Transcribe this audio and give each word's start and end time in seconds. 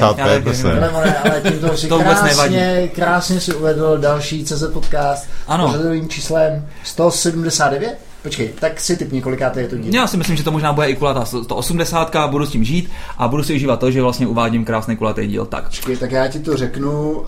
95, 0.00 0.62
to. 0.62 0.96
Ale, 0.96 1.16
ale 1.16 1.40
tímto 1.40 1.76
si 1.76 1.88
to 1.88 1.98
krásně, 1.98 2.90
krásně 2.94 3.40
si 3.40 3.54
uvedl 3.54 3.98
další 3.98 4.44
CZ 4.44 4.64
podcast 4.72 5.28
ano. 5.48 5.68
s 5.68 5.72
pořadovým 5.72 6.08
číslem 6.08 6.66
179. 6.84 7.98
Počkej, 8.26 8.48
tak 8.60 8.80
si 8.80 8.96
typ 8.96 9.12
několikátý 9.12 9.60
je 9.60 9.68
to 9.68 9.76
díl. 9.76 9.94
Já 9.94 10.06
si 10.06 10.16
myslím, 10.16 10.36
že 10.36 10.44
to 10.44 10.52
možná 10.52 10.72
bude 10.72 10.90
i 10.90 10.96
kulatá 10.96 11.24
180, 11.24 12.16
budu 12.26 12.46
s 12.46 12.50
tím 12.50 12.64
žít 12.64 12.90
a 13.18 13.28
budu 13.28 13.42
si 13.42 13.54
užívat 13.54 13.80
to, 13.80 13.90
že 13.90 14.02
vlastně 14.02 14.26
uvádím 14.26 14.64
krásný 14.64 14.96
kulatý 14.96 15.26
díl. 15.26 15.46
Tak. 15.46 15.64
Počkej, 15.64 15.96
tak 15.96 16.10
já 16.10 16.28
ti 16.28 16.40
to 16.40 16.56
řeknu, 16.56 17.10
uh, 17.10 17.26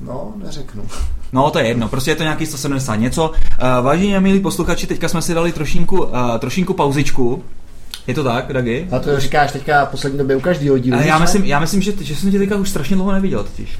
no, 0.00 0.32
neřeknu. 0.36 0.82
No, 1.32 1.50
to 1.50 1.58
je 1.58 1.66
jedno, 1.66 1.88
prostě 1.88 2.10
je 2.10 2.16
to 2.16 2.22
nějaký 2.22 2.46
170 2.46 2.96
něco. 2.96 3.28
Uh, 3.28 3.36
vážení 3.84 4.16
a 4.16 4.20
milí 4.20 4.40
posluchači, 4.40 4.86
teďka 4.86 5.08
jsme 5.08 5.22
si 5.22 5.34
dali 5.34 5.52
trošinku, 5.52 6.02
uh, 6.02 6.38
trošinku 6.38 6.74
pauzičku, 6.74 7.42
je 8.06 8.14
to 8.14 8.24
tak, 8.24 8.52
Dagi? 8.52 8.88
A 8.90 8.98
to 8.98 9.20
říkáš 9.20 9.52
teďka 9.52 9.86
poslední 9.86 10.18
době 10.18 10.36
u 10.36 10.40
každého 10.40 10.78
dílu. 10.78 10.98
Já 11.04 11.18
myslím, 11.18 11.44
já 11.44 11.60
myslím 11.60 11.82
že, 11.82 11.92
že 12.00 12.16
jsem 12.16 12.30
tě 12.30 12.38
teďka 12.38 12.56
už 12.56 12.70
strašně 12.70 12.96
dlouho 12.96 13.12
neviděl 13.12 13.44
totiž. 13.44 13.78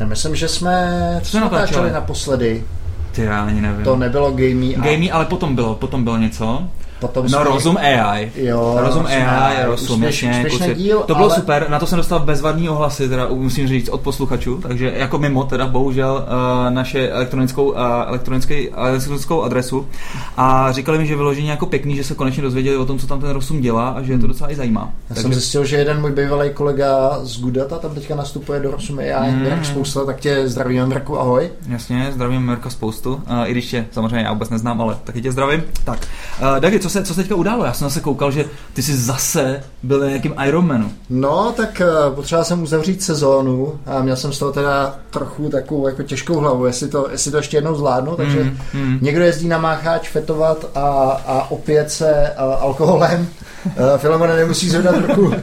Já 0.00 0.06
myslím, 0.06 0.36
že 0.36 0.48
jsme, 0.48 1.20
co 1.22 1.30
jsme 1.30 1.40
natáčeli 1.40 1.92
naposledy. 1.92 2.64
Ty 3.12 3.22
já 3.22 3.42
ani 3.44 3.60
nevím. 3.60 3.84
To 3.84 3.96
nebylo 3.96 4.30
gamey 4.30 4.76
a 4.76 4.80
Gamey, 4.80 5.12
ale 5.12 5.24
potom 5.24 5.54
bylo, 5.54 5.74
potom 5.74 6.04
bylo 6.04 6.16
něco. 6.16 6.68
Potom 7.02 7.22
No 7.24 7.28
jsme- 7.28 7.44
rozum 7.44 7.76
AI. 7.76 8.32
Jo, 8.36 8.74
rozum 8.80 8.84
rozum 8.86 9.06
AI, 9.06 9.22
AI, 9.22 9.64
rozum, 9.66 9.96
úspěš- 10.02 10.22
jasně. 10.22 10.30
úspěšný 10.44 10.58
kluci. 10.66 10.74
díl, 10.74 10.98
to 11.06 11.14
bylo 11.14 11.26
ale- 11.26 11.34
super, 11.34 11.66
na 11.68 11.78
to 11.78 11.86
jsem 11.86 11.96
dostal 11.96 12.20
bezvadný 12.20 12.68
ohlasy, 12.68 13.08
teda 13.08 13.26
musím 13.30 13.68
říct, 13.68 13.88
od 13.88 14.00
posluchačů, 14.00 14.58
takže 14.62 14.92
jako 14.96 15.18
mimo 15.18 15.44
teda 15.44 15.66
bohužel 15.66 16.24
uh, 16.66 16.74
naše 16.74 17.08
elektronickou, 17.10 17.70
uh, 17.70 17.76
elektronický, 18.06 18.70
elektronickou 18.70 19.42
adresu 19.42 19.86
a 20.36 20.72
říkali 20.72 20.98
mi, 20.98 21.06
že 21.06 21.16
vyloženě 21.16 21.50
jako 21.50 21.66
pěkný, 21.66 21.96
že 21.96 22.04
se 22.04 22.14
konečně 22.14 22.42
dozvěděli 22.42 22.76
o 22.76 22.84
tom, 22.86 22.98
co 22.98 23.06
tam 23.06 23.20
ten 23.20 23.30
rozum 23.30 23.60
dělá 23.60 23.88
a 23.88 24.02
že 24.02 24.12
je 24.12 24.18
to 24.18 24.26
docela 24.26 24.52
i 24.52 24.54
zajímá. 24.54 24.80
Já 24.80 24.92
takže 25.08 25.22
jsem 25.22 25.32
zjistil, 25.32 25.64
že 25.64 25.76
jeden 25.76 26.00
můj 26.00 26.10
bývalý 26.12 26.50
kolega 26.54 27.18
z 27.22 27.40
Gudata 27.40 27.78
tam 27.78 27.94
teďka 27.94 28.14
nastupuje 28.14 28.60
do 28.60 28.70
Rosum 28.70 28.98
AI, 28.98 29.30
Mm. 29.32 29.44
jak 29.44 29.64
spousta, 29.64 30.04
tak 30.04 30.20
tě 30.20 30.48
zdravím 30.48 30.90
Jarku, 30.90 31.20
ahoj. 31.20 31.50
Jasně, 31.68 32.08
zdravím 32.14 32.42
Mirka 32.42 32.70
spoustu, 32.70 33.14
uh, 33.14 33.20
i 33.44 33.50
když 33.50 33.70
tě 33.70 33.86
samozřejmě 33.90 34.18
já 34.18 34.32
vůbec 34.32 34.50
neznám, 34.50 34.80
ale 34.80 34.96
taky 35.04 35.22
tě 35.22 35.32
zdravím. 35.32 35.62
Tak, 35.84 35.98
uh, 36.40 36.60
Dagi, 36.60 36.78
co 36.80 36.90
se, 36.92 37.04
co 37.04 37.14
se 37.14 37.20
teďka 37.20 37.34
událo? 37.34 37.64
Já 37.64 37.72
jsem 37.72 37.88
zase 37.88 38.00
koukal, 38.00 38.30
že 38.30 38.44
ty 38.74 38.82
jsi 38.82 38.96
zase 38.96 39.62
byl 39.82 40.00
na 40.00 40.06
nějakým 40.06 40.34
Ironmanu. 40.46 40.92
No, 41.10 41.52
tak 41.56 41.82
uh, 42.08 42.14
potřeboval 42.14 42.44
jsem 42.44 42.62
uzavřít 42.62 43.02
sezónu 43.02 43.78
a 43.86 44.02
měl 44.02 44.16
jsem 44.16 44.32
z 44.32 44.38
toho 44.38 44.52
teda 44.52 44.94
trochu 45.10 45.48
takovou 45.48 45.88
jako 45.88 46.02
těžkou 46.02 46.38
hlavu, 46.38 46.66
jestli 46.66 46.88
to, 46.88 47.08
jestli 47.10 47.30
to 47.30 47.36
ještě 47.36 47.56
jednou 47.56 47.74
zvládnu, 47.74 48.16
takže 48.16 48.42
Mm, 48.42 48.58
mm. 48.74 48.98
někdo 49.02 49.22
jezdí 49.24 49.48
na 49.48 49.58
mácháč 49.58 50.08
fetovat 50.08 50.66
a, 50.74 50.80
a 51.26 51.50
opět 51.50 51.90
se 51.90 52.12
uh, 52.12 52.62
alkoholem, 52.62 53.28
uh, 53.66 53.72
Filomena 53.96 54.36
nemusí 54.36 54.68
zvedat 54.70 54.94
ruku. 55.08 55.34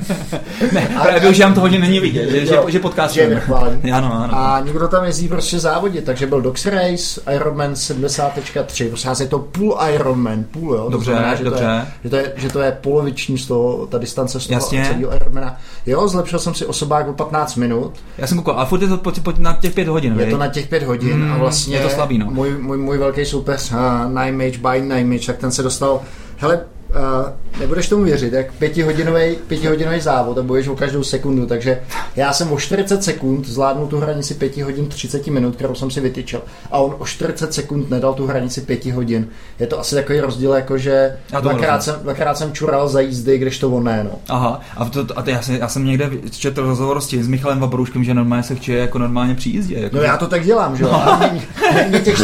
Ne, 0.72 0.88
A- 0.88 1.02
právě 1.02 1.20
využívám 1.20 1.54
toho, 1.54 1.70
že 1.70 1.80
není 1.80 2.00
vidět, 2.00 2.30
že, 2.30 2.46
že, 2.46 2.56
Jo, 2.56 2.66
že 2.68 2.80
podcast 2.80 3.14
že 3.14 3.22
je 3.22 3.28
vychválen. 3.36 3.82
Ano, 3.94 4.14
ano. 4.24 4.34
A 4.38 4.60
někdo 4.66 4.88
tam 4.88 5.06
jezdí 5.06 5.28
prostě 5.28 5.60
závodit, 5.60 6.04
takže 6.06 6.28
byl 6.28 6.42
Dox 6.42 6.66
Race, 6.66 7.22
Ironman 7.36 7.74
70.3, 7.74 8.88
prostě 8.90 9.24
je 9.24 9.28
to 9.28 9.40
půl 9.40 9.78
Ironman, 9.94 10.44
půl 10.52 10.76
jo, 10.76 10.84
to 10.84 10.90
Dobře, 10.90 11.12
znamená, 11.12 11.36
že 11.36 11.44
dobře. 11.44 11.60
To 11.60 11.66
je, 11.70 11.84
že, 12.04 12.10
to 12.10 12.16
je, 12.16 12.34
že 12.36 12.50
to 12.50 12.60
je 12.60 12.78
poloviční 12.82 13.38
z 13.38 13.48
toho, 13.48 13.88
ta 13.88 13.98
distance 13.98 14.40
z 14.40 14.48
toho 14.48 14.56
Jasně. 14.58 14.86
celého 14.92 15.16
Ironmana. 15.16 15.58
Jo, 15.86 16.08
zlepšil 16.08 16.40
jsem 16.40 16.54
si 16.54 16.66
osobák 16.66 17.08
o 17.08 17.14
15 17.14 17.56
minut, 17.56 17.94
Já 18.18 18.28
jsem 18.28 18.38
koukal, 18.38 18.60
a 18.60 18.66
furt 18.66 18.82
je 18.82 18.88
to 18.88 18.98
po, 18.98 19.12
po, 19.24 19.34
na 19.38 19.54
těch 19.54 19.74
pět 19.74 19.88
hodin, 19.88 20.14
je 20.20 20.26
viď? 20.26 20.30
to 20.34 20.38
na 20.38 20.48
těch 20.48 20.68
5 20.68 20.84
hodin 20.84 21.10
Mm, 21.26 21.32
a 21.34 21.38
vlastně 21.38 21.78
je 21.78 21.84
to 21.84 21.90
slabý, 21.90 22.18
no. 22.18 22.26
můj, 22.26 22.58
můj, 22.62 22.78
můj 22.78 22.98
velký 22.98 23.26
soupeř 23.26 23.72
uh, 23.72 23.78
Nijmage 24.24 24.58
by 24.58 24.82
Nijmage, 24.82 25.26
tak 25.26 25.38
ten 25.38 25.52
se 25.52 25.64
dostal, 25.64 26.02
hele, 26.38 26.60
Uh, 26.90 27.60
nebudeš 27.60 27.90
tomu 27.90 28.04
věřit, 28.04 28.34
jak 28.34 28.54
pětihodinový, 28.54 29.36
pětihodinový 29.48 30.02
závod 30.02 30.38
a 30.38 30.44
boješ 30.44 30.68
o 30.68 30.76
každou 30.76 31.04
sekundu, 31.04 31.46
takže 31.46 31.82
já 32.16 32.34
jsem 32.34 32.52
o 32.52 32.60
40 32.60 33.04
sekund 33.04 33.48
zvládnul 33.48 33.88
tu 33.88 34.00
hranici 34.00 34.34
5 34.34 34.58
hodin 34.58 34.88
30 34.88 35.28
minut, 35.28 35.56
kterou 35.56 35.76
jsem 35.76 35.92
si 35.92 36.02
vytyčil 36.02 36.42
a 36.72 36.80
on 36.80 36.96
o 37.00 37.06
40 37.06 37.54
sekund 37.54 37.90
nedal 37.90 38.14
tu 38.14 38.28
hranici 38.28 38.62
5 38.62 38.86
hodin. 38.86 39.28
Je 39.60 39.68
to 39.68 39.80
asi 39.80 39.96
takový 39.96 40.20
rozdíl, 40.20 40.52
jako 40.52 40.78
že 40.78 41.18
dvakrát 41.42 41.84
jsem, 41.84 41.96
dvakrát 42.02 42.38
jsem 42.38 42.54
čural 42.54 42.90
za 42.90 43.00
jízdy, 43.00 43.38
když 43.38 43.60
to 43.60 43.70
on 43.70 43.84
ne, 43.84 44.04
no. 44.04 44.12
Aha, 44.30 44.62
a, 44.78 44.86
to, 44.86 45.06
a 45.16 45.22
to 45.22 45.30
já, 45.30 45.42
jsem, 45.42 45.56
já 45.56 45.68
jsem 45.68 45.86
někde 45.86 46.10
četl 46.32 46.62
rozhovor 46.62 47.02
s 47.02 47.08
tím, 47.08 47.24
s 47.24 47.28
Michalem 47.28 47.60
Vabrouškem, 47.60 48.04
že 48.04 48.14
normálně 48.14 48.44
se 48.44 48.56
chče 48.56 48.74
jako 48.74 48.98
normálně 48.98 49.36
při 49.36 49.50
jízdě. 49.50 49.80
Jako, 49.80 49.96
No 49.96 50.02
já 50.02 50.18
to 50.18 50.28
tak 50.28 50.46
dělám, 50.46 50.78
že 50.78 50.84
jo. 50.84 51.02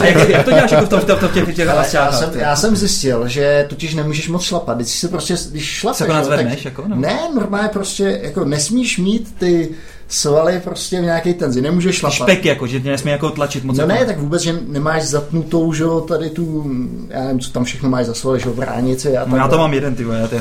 Jak, 0.03 0.29
jak, 0.29 0.45
to 0.45 0.51
děláš 0.51 0.71
jako 0.71 0.85
v, 0.85 0.89
tom, 0.89 0.99
v, 0.99 1.05
tom, 1.05 1.17
v, 1.17 1.19
tom, 1.19 1.29
těch, 1.29 1.55
těch 1.55 1.67
já, 1.93 2.11
jsem, 2.11 2.29
já 2.39 2.55
jsem 2.55 2.75
zjistil, 2.75 3.27
že 3.27 3.65
totiž 3.69 3.95
nemůžeš 3.95 4.29
moc 4.29 4.45
šlapat. 4.55 4.77
Když 4.77 4.89
si 4.89 5.07
prostě, 5.07 5.35
když 5.51 5.65
šlapeš, 5.65 5.97
Se 5.97 6.03
jako 6.03 6.13
nadzvedneš, 6.13 6.55
tak, 6.55 6.65
jako, 6.65 6.87
nebo? 6.87 7.01
ne, 7.01 7.19
normálně 7.35 7.69
prostě, 7.69 8.19
jako 8.23 8.45
nesmíš 8.45 8.97
mít 8.97 9.35
ty 9.37 9.69
svaly 10.07 10.61
prostě 10.63 11.01
v 11.01 11.03
nějaký 11.03 11.33
tenzi, 11.33 11.61
nemůžeš 11.61 11.95
šlapat. 11.95 12.15
Špek 12.15 12.45
jako, 12.45 12.67
že 12.67 12.79
tě 12.79 12.89
nesmí 12.89 13.11
jako 13.11 13.29
tlačit 13.29 13.63
moc. 13.63 13.77
No 13.77 13.83
jako. 13.83 13.93
ne, 13.93 14.05
tak 14.05 14.19
vůbec, 14.19 14.41
že 14.41 14.59
nemáš 14.67 15.03
zatnutou, 15.03 15.73
že 15.73 15.83
jo, 15.83 16.01
tady 16.01 16.29
tu, 16.29 16.71
já 17.09 17.23
nevím, 17.23 17.39
co 17.39 17.51
tam 17.51 17.63
všechno 17.63 17.89
máš 17.89 18.05
za 18.05 18.13
svaly, 18.13 18.39
že 18.39 18.49
jo, 18.49 18.53
bránici 18.55 19.17
a 19.17 19.25
No 19.25 19.37
já 19.37 19.43
tak 19.43 19.51
to 19.51 19.57
mám 19.57 19.73
jeden, 19.73 19.95
ty 19.95 20.03
já 20.03 20.27
to, 20.27 20.35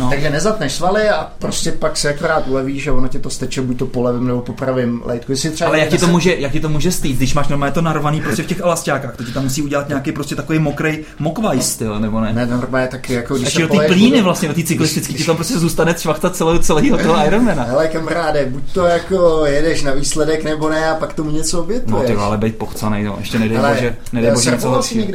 no. 0.00 0.10
Takže 0.10 0.30
nezatneš 0.30 0.72
svaly 0.72 1.08
a 1.08 1.30
prostě 1.38 1.72
pak 1.72 1.96
se 1.96 2.08
akorát 2.08 2.46
ulevíš 2.48 2.86
a 2.86 2.92
ono 2.92 3.08
ti 3.08 3.18
to 3.18 3.30
steče 3.30 3.62
buď 3.62 3.78
to 3.78 3.86
po 3.86 4.02
levém 4.02 4.26
nebo 4.26 4.40
po 4.40 4.52
pravém 4.52 5.02
lejtku. 5.04 5.32
Jestli 5.32 5.50
třeba 5.50 5.68
Ale 5.70 5.78
jak 5.78 5.88
ti, 5.88 5.98
to 5.98 6.06
může, 6.06 6.34
jak 6.38 6.52
ti 6.52 6.60
to 6.60 6.68
může 6.68 6.92
stýt, 6.92 7.16
když 7.16 7.34
máš 7.34 7.48
normálně 7.48 7.72
to 7.72 7.82
narvaný 7.82 8.20
prostě 8.20 8.42
v 8.42 8.46
těch 8.46 8.60
elastákách, 8.60 9.16
to 9.16 9.24
ti 9.24 9.32
tam 9.32 9.42
musí 9.42 9.62
udělat 9.62 9.88
nějaký 9.88 10.12
prostě 10.12 10.36
takový 10.36 10.58
mokrý 10.58 10.98
mokvaj 11.18 11.60
styl, 11.60 12.00
nebo 12.00 12.20
ne? 12.20 12.32
Ne, 12.32 12.46
normálně 12.46 12.88
taky 12.88 13.12
jako 13.12 13.34
když 13.36 13.52
se 13.52 13.60
do 13.60 13.68
ty 13.68 13.78
plíny 13.86 14.22
vlastně, 14.22 14.48
do 14.48 14.54
ty 14.54 14.64
cyklistický, 14.64 15.14
ti 15.14 15.24
tam 15.24 15.36
prostě 15.36 15.58
zůstane 15.58 15.94
švachtat 15.98 16.36
celého, 16.36 16.58
celého 16.58 16.98
toho 16.98 17.26
Ironmana. 17.26 17.62
Hele 17.68 17.88
kamaráde, 17.88 18.46
buď 18.46 18.62
to 18.72 18.84
jako 18.84 19.46
jedeš 19.46 19.82
na 19.82 19.92
výsledek 19.92 20.44
nebo 20.44 20.68
ne 20.68 20.90
a 20.90 20.94
pak 20.94 21.14
tomu 21.14 21.30
něco 21.30 21.56
No 21.56 21.62
obětuješ. 21.62 22.06
ty 22.06 22.14
vole, 22.14 22.26
ale 22.26 22.38
být 22.38 22.56
pochcanej, 22.56 23.04
no. 23.04 23.16
ještě 23.18 23.38
nedej 23.38 23.56
Hele, 23.56 23.74
bože, 23.74 23.96
nedej 24.12 24.30
bože 24.30 24.50
něco 24.50 24.82
jsi 24.82 25.12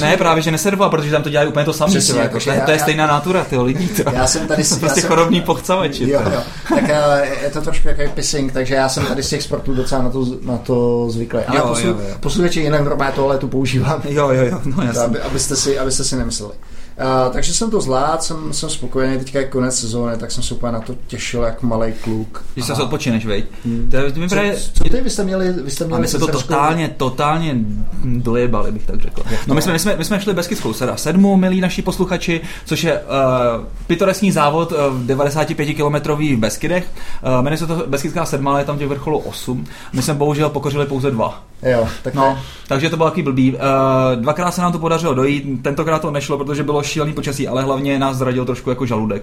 Ne, 0.00 0.16
právě, 0.16 0.42
že 0.42 0.50
neservoval, 0.50 0.90
protože 0.90 1.10
tam 1.10 1.22
to 1.22 1.30
dělají 1.30 1.48
úplně 1.48 1.64
to 1.64 1.72
samé. 1.72 1.92
Jako, 1.94 2.18
jakože 2.18 2.62
to, 2.64 2.70
je- 2.70 2.78
stejná 2.78 3.06
natura, 3.06 3.44
ty 3.44 3.56
lidí. 3.58 3.90
Já 4.12 4.26
jsem 4.26 4.46
tady 4.48 4.64
jsou 4.64 4.74
já 4.74 4.80
prostě 4.80 5.00
jsem- 5.00 5.08
chorobní 5.10 5.40
pochcavači. 5.40 6.10
Jo, 6.10 6.20
jo. 6.32 6.40
Tak 6.68 6.84
eh, 6.88 7.28
je 7.42 7.50
to 7.50 7.60
trošku 7.60 7.88
jako 7.88 8.02
pissing, 8.14 8.52
takže 8.52 8.74
já 8.74 8.88
jsem 8.88 9.06
tady 9.06 9.22
z 9.22 9.28
těch 9.28 9.42
sportů 9.42 9.74
docela 9.74 10.02
na 10.02 10.10
to, 10.10 10.26
na 10.42 10.56
to 10.58 11.06
zvyklý. 11.10 11.40
Ale 11.40 11.60
poslu, 11.60 11.96
posluchači 12.20 12.60
jinak 12.60 12.80
normálně 12.84 13.14
tohle 13.16 13.38
tu 13.38 13.48
používám, 13.48 14.02
Jo, 14.08 14.30
jo, 14.30 14.42
jo, 14.44 14.60
no 14.76 14.82
jasně. 14.82 15.00
aby, 15.02 15.20
abyste, 15.20 15.56
si, 15.56 15.78
abyste 15.78 16.04
si 16.04 16.16
nemysleli. 16.16 16.52
Uh, 16.98 17.32
takže 17.32 17.54
jsem 17.54 17.70
to 17.70 17.80
zvládl, 17.80 18.22
jsem, 18.22 18.52
jsem 18.52 18.70
spokojený, 18.70 19.18
teďka 19.18 19.38
je 19.38 19.44
konec 19.44 19.80
sezóny, 19.80 20.16
tak 20.16 20.30
jsem 20.30 20.42
se 20.42 20.54
úplně 20.54 20.72
na 20.72 20.80
to 20.80 20.94
těšil 21.06 21.42
jak 21.42 21.62
malý 21.62 21.92
kluk. 21.92 22.44
Když 22.54 22.66
se 22.66 22.72
A- 22.72 22.76
se 22.76 22.82
odpočineš, 22.82 23.26
veď? 23.26 23.44
Hmm. 23.64 23.88
To 23.90 23.96
je, 23.96 24.12
to 24.12 24.20
mi 24.20 24.28
Co, 24.28 24.34
právě, 24.34 24.56
co 24.74 24.84
ty, 24.84 25.00
vy 25.00 25.10
jste 25.10 25.24
měli, 25.24 25.52
vy 25.52 25.70
jste 25.70 25.84
a 25.84 25.86
měli 25.86 26.02
my 26.02 26.08
se 26.08 26.18
to 26.18 26.26
totálně, 26.26 26.88
totálně 26.96 27.56
dojebali, 28.04 28.72
bych 28.72 28.86
tak 28.86 29.00
řekl. 29.00 29.22
No 29.46 29.54
my 29.54 29.62
jsme, 29.62 29.72
my 29.72 29.78
jsme, 29.78 29.96
my 29.96 30.04
jsme 30.04 30.20
šli 30.20 30.34
Beskidskou 30.34 30.72
teda 30.72 30.96
sedmu, 30.96 31.36
milí 31.36 31.60
naši 31.60 31.82
posluchači, 31.82 32.40
což 32.64 32.84
je 32.84 33.00
uh, 33.00 33.64
pitoreskní 33.86 34.32
závod 34.32 34.72
uh, 34.72 34.78
v 34.78 35.06
95 35.06 35.74
kilometrový 35.74 36.36
v 36.36 36.38
Beskydech. 36.38 36.86
Uh, 37.22 37.42
jmenuje 37.42 37.58
se 37.58 37.66
to 37.66 37.84
Beskidská 37.86 38.26
sedma, 38.26 38.50
ale 38.50 38.60
je 38.60 38.64
tam 38.64 38.78
těch 38.78 38.88
vrcholů 38.88 39.18
8. 39.18 39.66
My 39.92 40.02
jsme 40.02 40.14
bohužel 40.14 40.48
pokořili 40.48 40.86
pouze 40.86 41.10
dva. 41.10 41.42
Jo, 41.62 41.88
tak 42.02 42.14
No, 42.14 42.38
takže 42.68 42.90
to 42.90 42.96
bylo 42.96 43.10
taky 43.10 43.22
blbý. 43.22 43.52
Uh, 43.52 43.58
dvakrát 44.22 44.50
se 44.50 44.60
nám 44.60 44.72
to 44.72 44.78
podařilo 44.78 45.14
dojít, 45.14 45.62
tentokrát 45.62 45.98
to 45.98 46.10
nešlo, 46.10 46.38
protože 46.38 46.62
bylo 46.62 46.81
šílený 46.86 47.12
počasí, 47.12 47.48
ale 47.48 47.62
hlavně 47.62 47.98
nás 47.98 48.16
zradil 48.16 48.44
trošku 48.44 48.70
jako 48.70 48.86
žaludek. 48.86 49.22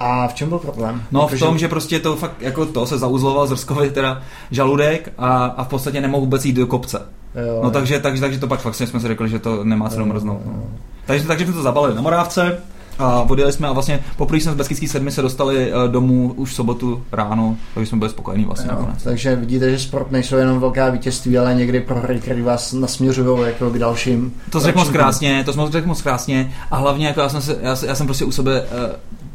A 0.00 0.28
v 0.28 0.34
čem 0.34 0.48
byl 0.48 0.58
problém? 0.58 1.02
No 1.12 1.20
Jako, 1.20 1.36
v 1.36 1.38
tom, 1.38 1.58
že 1.58 1.68
prostě 1.68 2.00
to 2.00 2.16
fakt 2.16 2.42
jako 2.42 2.66
to 2.66 2.86
se 2.86 2.98
zauzloval 2.98 3.46
zrskový 3.46 3.90
teda 3.90 4.22
žaludek 4.50 5.12
a, 5.18 5.44
a 5.44 5.64
v 5.64 5.68
podstatě 5.68 6.00
nemohl 6.00 6.20
vůbec 6.20 6.44
jít 6.44 6.52
do 6.52 6.66
kopce. 6.66 7.02
Jo, 7.46 7.60
No 7.62 7.70
takže, 7.70 8.00
takže, 8.00 8.20
takže 8.20 8.38
to 8.38 8.46
pak 8.46 8.60
fakt 8.60 8.74
jsme 8.74 9.00
si 9.00 9.08
řekli, 9.08 9.28
že 9.28 9.38
to 9.38 9.64
nemá 9.64 9.88
cenu 9.88 10.06
mrznout. 10.06 10.40
No. 10.46 10.62
Takže, 11.06 11.26
takže 11.26 11.44
jsme 11.44 11.54
to 11.54 11.62
zabalili 11.62 11.94
na 11.94 12.02
Morávce 12.02 12.58
a 12.98 13.22
odjeli 13.22 13.52
jsme 13.52 13.68
a 13.68 13.72
vlastně 13.72 14.00
poprvé 14.16 14.40
jsme 14.40 14.52
z 14.52 14.54
Beskický 14.54 14.88
sedmi 14.88 15.10
se 15.10 15.22
dostali 15.22 15.72
eh, 15.72 15.88
domů 15.88 16.32
už 16.36 16.50
v 16.50 16.54
sobotu 16.54 17.02
ráno, 17.12 17.56
takže 17.74 17.90
jsme 17.90 17.98
byli 17.98 18.10
spokojení 18.10 18.44
vlastně 18.44 18.70
Jo, 18.70 18.76
nakonec. 18.78 19.02
takže 19.02 19.36
vidíte, 19.36 19.70
že 19.70 19.78
sport 19.78 20.10
nejsou 20.10 20.36
jenom 20.36 20.60
velká 20.60 20.90
vítězství, 20.90 21.38
ale 21.38 21.54
někdy 21.54 21.80
prohry, 21.80 22.20
které 22.20 22.42
vás 22.42 22.72
nasměřují 22.72 23.46
jako 23.46 23.70
k 23.70 23.78
dalším. 23.78 24.32
To 24.50 24.60
jsi 24.60 24.66
řekl 24.66 24.78
moc 24.78 24.88
krásně, 24.88 25.44
to 25.44 25.52
jsi 25.52 25.60
řekl 25.70 25.88
moc 25.88 26.02
krásně 26.02 26.52
a 26.70 26.76
hlavně 26.76 27.06
jako 27.06 27.20
já 27.20 27.28
jsem, 27.28 27.42
se, 27.42 27.56
já, 27.62 27.76
já 27.86 27.94
jsem 27.94 28.06
prostě 28.06 28.24
u 28.24 28.32
sebe 28.32 28.60
uh, 28.60 28.66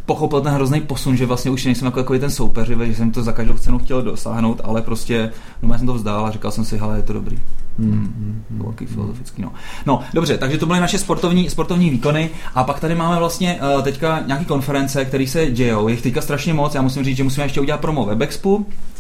pochopil 0.10 0.42
ten 0.42 0.54
hrozný 0.54 0.82
posun, 0.82 1.18
že 1.18 1.26
vlastně 1.26 1.52
už 1.52 1.66
nejsem 1.66 1.86
jako 1.86 2.00
takový 2.00 2.20
ten 2.20 2.32
soupeř, 2.32 2.68
že 2.68 2.96
jsem 2.96 3.12
to 3.12 3.24
za 3.24 3.32
každou 3.32 3.54
cenu 3.54 3.80
chtěl 3.80 4.02
dosáhnout, 4.02 4.62
ale 4.64 4.82
prostě 4.82 5.32
no, 5.62 5.74
já 5.74 5.78
jsem 5.78 5.88
to 5.88 5.94
vzdál 5.94 6.26
a 6.26 6.32
říkal 6.32 6.52
jsem 6.52 6.66
si, 6.66 6.78
hele, 6.78 6.98
je 6.98 7.04
to 7.04 7.14
dobrý. 7.14 7.40
Hmm, 7.80 7.92
hmm, 7.92 8.44
velký 8.50 8.86
filozofický, 8.86 9.42
no. 9.42 9.52
No, 9.86 10.02
dobře, 10.14 10.38
takže 10.38 10.58
to 10.58 10.66
byly 10.66 10.80
naše 10.80 10.98
sportovní, 10.98 11.50
sportovní 11.50 11.90
výkony 11.90 12.30
a 12.56 12.64
pak 12.64 12.80
tady 12.80 12.96
máme 12.96 13.20
vlastně 13.20 13.60
uh, 13.76 13.82
teďka 13.82 14.24
nějaký 14.26 14.46
konference, 14.46 15.06
které 15.06 15.28
se 15.28 15.52
dějou. 15.52 15.88
Je 15.88 15.94
jich 15.94 16.02
teďka 16.02 16.22
strašně 16.22 16.54
moc, 16.54 16.76
já 16.76 16.82
musím 16.82 17.04
říct, 17.04 17.18
že 17.18 17.24
musíme 17.24 17.46
ještě 17.46 17.62
udělat 17.62 17.82
promo 17.82 18.06
Webexpu. 18.06 18.56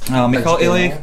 Uh, 0.10 0.28
Michal 0.28 0.54
Takže, 0.54 0.66
Ilich, 0.66 0.94
no. 0.94 1.00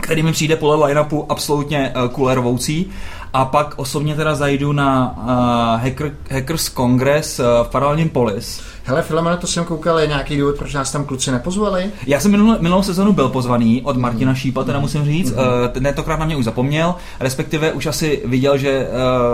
který 0.00 0.22
mi 0.22 0.32
přijde 0.32 0.56
podle 0.56 0.86
line-upu 0.86 1.26
absolutně 1.28 1.94
uh, 1.96 2.08
kulerovoucí. 2.08 2.86
A 3.32 3.44
pak 3.44 3.74
osobně 3.76 4.14
teda 4.14 4.34
zajdu 4.34 4.72
na 4.72 5.14
uh, 5.16 5.82
Hacker, 5.82 6.14
Hackers 6.30 6.70
Congress 6.70 7.38
uh, 7.38 7.44
v 7.62 7.68
Paralelním 7.68 8.08
Polis. 8.08 8.60
Hele, 8.88 9.02
Filemone, 9.02 9.36
to 9.36 9.46
jsem 9.46 9.64
koukal, 9.64 9.98
je 9.98 10.06
nějaký 10.06 10.36
důvod, 10.36 10.56
proč 10.58 10.74
nás 10.74 10.92
tam 10.92 11.04
kluci 11.04 11.30
nepozvali? 11.30 11.90
Já 12.06 12.20
jsem 12.20 12.30
minulou, 12.30 12.56
minulou 12.60 12.82
sezonu 12.82 13.12
byl 13.12 13.28
pozvaný 13.28 13.82
od 13.82 13.96
Martina 13.96 14.34
Šípa, 14.34 14.64
teda 14.64 14.78
musím 14.78 15.04
říct. 15.04 15.32
Mm-hmm. 15.32 15.76
Uh, 15.76 15.82
tentokrát 15.82 16.18
na 16.18 16.26
mě 16.26 16.36
už 16.36 16.44
zapomněl, 16.44 16.94
respektive 17.20 17.72
už 17.72 17.86
asi 17.86 18.22
viděl, 18.24 18.58
že 18.58 18.88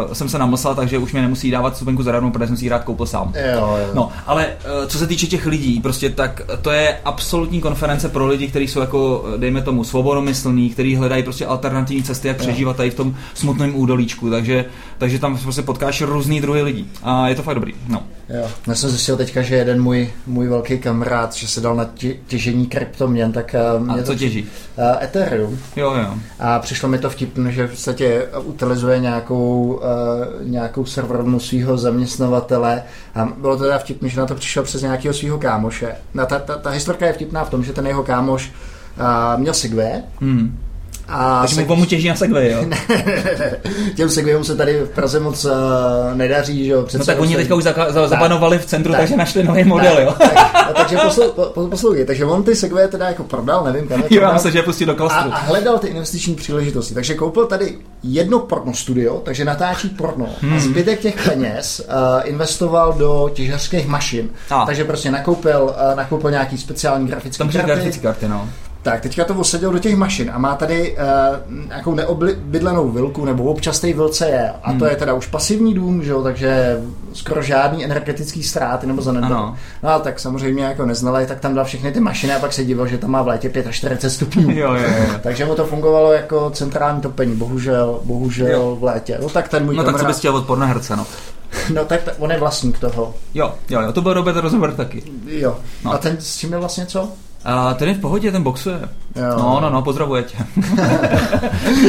uh, 0.06 0.12
jsem 0.12 0.28
se 0.28 0.38
namlsal, 0.38 0.74
takže 0.74 0.98
už 0.98 1.12
mě 1.12 1.22
nemusí 1.22 1.50
dávat 1.50 1.76
stupenku 1.76 2.02
zadarmo, 2.02 2.30
protože 2.30 2.46
jsem 2.46 2.56
si 2.56 2.64
ji 2.64 2.68
rád 2.68 2.84
koupil 2.84 3.06
sám. 3.06 3.32
Jo, 3.54 3.76
jo. 3.80 3.86
No, 3.94 4.12
ale 4.26 4.46
uh, 4.46 4.86
co 4.86 4.98
se 4.98 5.06
týče 5.06 5.26
těch 5.26 5.46
lidí, 5.46 5.80
prostě 5.80 6.10
tak 6.10 6.42
to 6.62 6.70
je 6.70 6.96
absolutní 7.04 7.60
konference 7.60 8.08
pro 8.08 8.26
lidi, 8.26 8.48
kteří 8.48 8.68
jsou 8.68 8.80
jako, 8.80 9.24
dejme 9.36 9.62
tomu, 9.62 9.84
svobodomyslní, 9.84 10.70
kteří 10.70 10.96
hledají 10.96 11.22
prostě 11.22 11.46
alternativní 11.46 12.02
cesty, 12.02 12.28
jak 12.28 12.36
přežívat 12.36 12.76
tady 12.76 12.90
v 12.90 12.94
tom 12.94 13.14
smutném 13.34 13.76
údolíčku, 13.76 14.30
takže, 14.30 14.64
takže 14.98 15.18
tam 15.18 15.38
prostě 15.38 15.62
potkáš 15.62 16.02
různý 16.02 16.40
druhy 16.40 16.62
lidí 16.62 16.90
a 17.02 17.28
je 17.28 17.34
to 17.34 17.42
fakt 17.42 17.54
dobrý. 17.54 17.72
No. 17.88 18.02
Jo. 18.28 18.48
Já 18.66 18.74
jsem 18.74 18.90
zjistil 18.90 19.16
teďka, 19.16 19.42
že 19.42 19.54
jeden 19.54 19.82
můj, 19.82 20.10
můj 20.26 20.48
velký 20.48 20.78
kamarád, 20.78 21.34
že 21.34 21.48
se 21.48 21.60
dal 21.60 21.76
na 21.76 21.84
tě, 21.84 22.14
těžení 22.26 22.66
kryptoměn, 22.66 23.32
tak 23.32 23.54
uh, 23.80 23.90
A 23.90 23.96
co 23.96 24.04
to, 24.04 24.14
těží? 24.14 24.42
Uh, 24.42 25.04
Ethereum. 25.04 25.58
Jo, 25.76 25.94
jo. 25.94 26.14
A 26.38 26.58
přišlo 26.58 26.88
mi 26.88 26.98
to 26.98 27.10
vtipné, 27.10 27.52
že 27.52 27.66
v 27.66 27.70
podstatě 27.70 28.26
utilizuje 28.42 28.98
nějakou, 28.98 29.80
uh, 30.42 30.48
nějakou 30.48 30.84
serverovnu 30.84 31.40
svého 31.40 31.78
zaměstnavatele. 31.78 32.82
A 33.14 33.24
bylo 33.24 33.56
to 33.56 33.64
teda 33.64 33.78
vtipné, 33.78 34.08
že 34.08 34.20
na 34.20 34.26
to 34.26 34.34
přišel 34.34 34.62
přes 34.62 34.82
nějakého 34.82 35.14
svého 35.14 35.38
kámoše. 35.38 35.94
No, 36.14 36.26
ta, 36.26 36.38
ta, 36.38 36.56
ta 36.56 36.70
historka 36.70 37.06
je 37.06 37.12
vtipná 37.12 37.44
v 37.44 37.50
tom, 37.50 37.64
že 37.64 37.72
ten 37.72 37.86
jeho 37.86 38.02
kámoš 38.02 38.52
uh, 38.98 39.40
měl 39.40 39.54
Segway, 39.54 40.02
Hmm. 40.20 40.58
A 41.08 41.40
Takže 41.40 41.60
mu 41.60 41.66
komu 41.66 41.84
těží 41.84 42.08
na 42.08 42.14
Segway, 42.14 42.50
jo? 42.50 42.64
Těm 43.96 44.08
Segwayům 44.08 44.44
se 44.44 44.56
tady 44.56 44.80
v 44.80 44.88
Praze 44.88 45.20
moc 45.20 45.44
uh, 45.44 45.52
nedaří, 46.14 46.64
že 46.64 46.72
jo? 46.72 46.86
No 46.98 47.04
tak 47.04 47.20
oni 47.20 47.30
se- 47.32 47.36
teďka 47.38 47.54
už 47.54 47.64
zaka- 47.64 47.92
za- 47.92 48.08
zabanovali 48.08 48.58
v 48.58 48.66
centru, 48.66 48.92
Tak. 48.92 49.00
takže 49.00 49.16
našli 49.16 49.44
nový 49.44 49.64
model, 49.64 49.98
jo? 50.02 50.14
Tak, 50.18 50.32
tak, 50.52 50.72
takže 50.76 50.96
poslu, 50.96 51.32
po, 51.32 51.42
po, 51.42 51.66
poslouchej, 51.66 52.04
takže 52.04 52.24
on 52.24 52.42
ty 52.42 52.56
Segway 52.56 52.88
teda 52.88 53.06
jako 53.08 53.22
prodal, 53.24 53.64
nevím 53.64 53.88
kam 53.88 54.02
je 54.02 54.08
prodal, 54.08 54.32
já 54.32 54.38
se, 54.38 54.50
že 54.50 54.58
je 54.58 54.62
pustí 54.62 54.84
do 54.84 54.92
a, 54.92 54.94
klastru. 54.94 55.32
a 55.32 55.36
hledal 55.38 55.78
ty 55.78 55.86
investiční 55.88 56.34
příležitosti. 56.34 56.94
Takže 56.94 57.14
koupil 57.14 57.46
tady 57.46 57.78
jedno 58.02 58.38
porno 58.38 58.74
studio, 58.74 59.20
takže 59.24 59.44
natáčí 59.44 59.88
porno. 59.88 60.26
Hmm. 60.40 60.56
A 60.56 60.60
zbytek 60.60 61.00
těch 61.00 61.28
peněz 61.28 61.80
uh, 61.88 61.94
investoval 62.24 62.92
do 62.92 63.30
těžařských 63.34 63.86
mašin. 63.86 64.28
A. 64.50 64.66
Takže 64.66 64.84
prostě 64.84 65.10
nakoupil, 65.10 65.62
uh, 65.90 65.96
nakoupil 65.96 66.30
nějaký 66.30 66.58
speciální 66.58 67.06
grafické 67.06 67.44
karty. 67.44 67.58
grafické 67.66 68.02
karty, 68.02 68.28
no. 68.28 68.48
Tak, 68.84 69.00
teďka 69.00 69.24
to 69.24 69.34
osadil 69.34 69.72
do 69.72 69.78
těch 69.78 69.96
mašin 69.96 70.30
a 70.34 70.38
má 70.38 70.54
tady 70.54 70.96
uh, 70.96 71.66
nějakou 71.68 71.94
neobydlenou 71.94 72.88
vilku, 72.88 73.24
nebo 73.24 73.44
občas 73.44 73.80
té 73.80 73.92
vilce 73.92 74.26
je. 74.28 74.50
A 74.62 74.70
Hmm. 74.70 74.78
to 74.78 74.86
je 74.86 74.96
teda 74.96 75.14
už 75.14 75.26
pasivní 75.26 75.74
dům, 75.74 76.02
že 76.04 76.10
jo, 76.10 76.22
takže 76.22 76.80
skoro 77.12 77.42
žádný 77.42 77.84
energetický 77.84 78.42
ztráty 78.42 78.86
nebo 78.86 79.02
zanedbání. 79.02 79.34
Ano. 79.34 79.56
No 79.82 79.88
a 79.88 79.98
tak 79.98 80.20
samozřejmě 80.20 80.64
jako 80.64 80.86
neznalý, 80.86 81.26
tak 81.26 81.40
tam 81.40 81.54
dal 81.54 81.64
všechny 81.64 81.92
ty 81.92 82.00
mašiny 82.00 82.32
a 82.34 82.38
pak 82.38 82.52
se 82.52 82.64
divil, 82.64 82.86
že 82.86 82.98
tam 82.98 83.10
má 83.10 83.22
v 83.22 83.26
létě 83.28 83.50
45 83.70 84.10
stupňů. 84.10 84.50
Jo, 84.50 84.72
jo, 84.74 84.82
jo. 84.98 85.04
Takže 85.22 85.44
mu 85.44 85.54
to 85.54 85.64
fungovalo 85.66 86.12
jako 86.12 86.50
centrální 86.50 87.00
topení, 87.00 87.36
bohužel, 87.36 88.00
bohužel 88.04 88.46
Jo. 88.50 88.76
v 88.80 88.84
létě. 88.84 89.18
No 89.22 89.28
tak 89.28 89.48
ten 89.48 89.64
můj 89.64 89.76
No 89.76 89.82
tak 89.82 89.92
co 89.92 89.96
kamarád, 89.96 90.10
bys 90.10 90.18
chtěl 90.18 90.36
od 90.36 90.46
pornoherce, 90.46 90.96
no. 90.96 91.06
no 91.74 91.84
tak 91.84 92.00
on 92.18 92.30
je 92.32 92.38
vlastník 92.38 92.78
toho. 92.78 93.14
Jo, 93.34 93.54
jo, 93.70 93.80
jo, 93.80 93.92
to 93.92 94.02
byl 94.02 94.12
Robert 94.14 94.36
Rosenberg 94.36 94.76
taky. 94.76 95.02
Jo. 95.26 95.56
No. 95.84 95.92
A 95.92 95.98
ten 95.98 96.16
s 96.20 96.36
tím 96.36 96.52
je 96.52 96.58
vlastně 96.58 96.86
co? 96.86 97.08
A 97.44 97.74
ten 97.74 97.88
je 97.88 97.94
v 97.94 98.00
pohodě, 98.00 98.32
ten 98.32 98.42
boxuje. 98.42 98.80
Jo. 99.16 99.38
No, 99.38 99.60
no, 99.60 99.70
no, 99.70 99.82
pozdravuje 99.82 100.22
tě. 100.22 100.36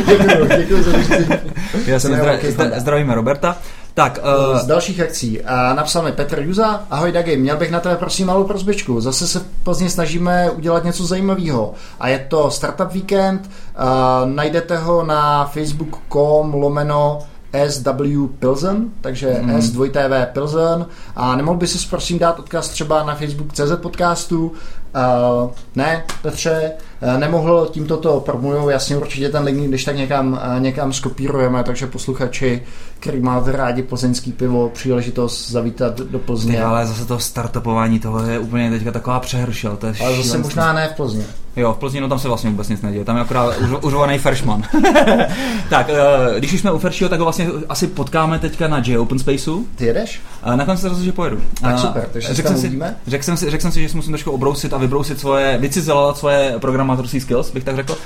děkuju, 0.06 0.48
děkuju 0.58 0.84
za 0.84 0.92
je 1.86 1.98
zdra- 1.98 2.40
zdra- 2.40 2.80
zdravíme 2.80 3.16
Roberta. 3.16 3.58
Tak, 3.94 4.20
uh, 4.52 4.60
Z 4.60 4.66
dalších 4.66 5.00
akcí. 5.02 5.42
A 5.42 5.74
napsal 5.74 6.04
mi 6.04 6.12
Petr 6.12 6.40
Juza. 6.40 6.84
Ahoj 6.92 7.12
Dagi, 7.12 7.38
měl 7.38 7.58
bych 7.58 7.72
na 7.72 7.80
tebe 7.80 7.96
prosím 7.96 8.28
malou 8.28 8.44
prozbičku. 8.44 9.02
Zase 9.02 9.28
se 9.28 9.42
Plzni 9.64 9.90
snažíme 9.90 10.50
udělat 10.52 10.84
něco 10.84 11.06
zajímavého. 11.06 11.74
A 12.00 12.08
je 12.08 12.20
to 12.20 12.52
Startup 12.52 12.94
Weekend. 12.94 13.50
A 13.76 14.22
najdete 14.26 14.78
ho 14.78 15.04
na 15.04 15.46
facebook.com 15.46 16.54
lomeno 16.54 17.20
SW 17.68 18.28
Pilsen, 18.40 18.86
takže 19.02 19.38
mm. 19.42 19.62
S 19.62 19.72
2 19.72 19.88
TV 19.88 20.34
Pilsen. 20.34 20.86
A 21.16 21.36
nemohl 21.36 21.58
by 21.58 21.68
si 21.68 21.88
prosím 21.88 22.20
dát 22.20 22.40
odkaz 22.40 22.70
třeba 22.70 23.04
na 23.04 23.16
Facebook.cz 23.16 23.72
podcastu? 23.82 24.52
Uh, 24.96 25.52
ne, 25.76 26.04
Petře, 26.22 26.72
uh, 27.02 27.20
nemohl, 27.20 27.68
tímto 27.72 27.98
to 27.98 28.20
promluju, 28.20 28.70
jasně 28.70 28.98
určitě 28.98 29.30
ten 29.30 29.44
link, 29.44 29.68
když 29.68 29.84
tak 29.84 29.96
někam, 29.96 30.34
uh, 30.34 30.60
někam 30.60 30.94
skopírujeme, 30.94 31.64
takže 31.64 31.88
posluchači, 31.88 32.64
který 33.00 33.20
máte 33.20 33.52
rádi 33.52 33.84
plzeňský 33.84 34.32
pivo, 34.32 34.70
příležitost 34.70 35.52
zavítat 35.52 35.98
do 35.98 36.20
ty, 36.20 36.26
Plzně. 36.26 36.64
ale 36.64 36.86
zase 36.86 37.06
to 37.06 37.20
startupování 37.20 38.00
toho 38.00 38.24
je 38.24 38.40
úplně 38.40 38.70
teďka 38.70 38.92
taková 38.92 39.20
přehršel. 39.20 39.78
To 39.78 39.88
je 39.88 39.94
Ale 40.02 40.16
zase 40.16 40.38
možná 40.38 40.74
ne 40.74 40.88
v 40.88 40.96
Plzni. 40.96 41.24
Jo, 41.56 41.74
v 41.74 41.78
Plzni, 41.78 42.02
no 42.02 42.10
tam 42.10 42.20
se 42.20 42.28
vlastně 42.28 42.50
vůbec 42.50 42.70
nic 42.70 42.82
neděje, 42.82 43.06
tam 43.06 43.16
je 43.16 43.22
akorát 43.22 43.58
už, 43.58 43.70
užovaný 43.82 44.18
Feršman. 44.18 44.64
tak, 45.70 45.90
eh, 45.90 46.40
když 46.40 46.54
už 46.54 46.60
jsme 46.60 46.72
u 46.72 46.80
Feršího, 46.80 47.10
tak 47.10 47.20
ho 47.20 47.26
vlastně 47.26 47.48
asi 47.70 47.88
potkáme 47.88 48.40
teďka 48.40 48.68
na 48.68 48.78
J 48.86 49.00
Open 49.00 49.20
Spaceu. 49.20 49.66
Ty 49.76 49.86
jedeš? 49.86 50.22
A 50.44 50.56
nakonec 50.56 50.82
se 50.82 50.90
rozhodl, 50.90 51.06
že 51.06 51.12
pojedu. 51.12 51.42
Tak 51.62 51.76
A 51.76 51.78
super, 51.78 52.10
takže 52.14 52.28
se 52.28 52.34
řekl 52.34 52.48
jsem 52.50 52.58
si, 52.58 52.80
řekl 53.08 53.24
jsem, 53.24 53.38
si, 53.38 53.50
řekl 53.50 53.62
jsem 53.62 53.72
si, 53.72 53.82
že 53.82 53.90
si 53.90 53.96
musím 53.96 54.12
trošku 54.12 54.32
obrousit 54.32 54.74
a 54.74 54.78
vybrousit 54.78 55.20
svoje, 55.20 55.58
vycizelovat 55.58 56.18
svoje 56.18 56.56
programátorské 56.60 57.22
skills, 57.22 57.52
bych 57.52 57.64
tak 57.64 57.76
řekl. 57.76 57.98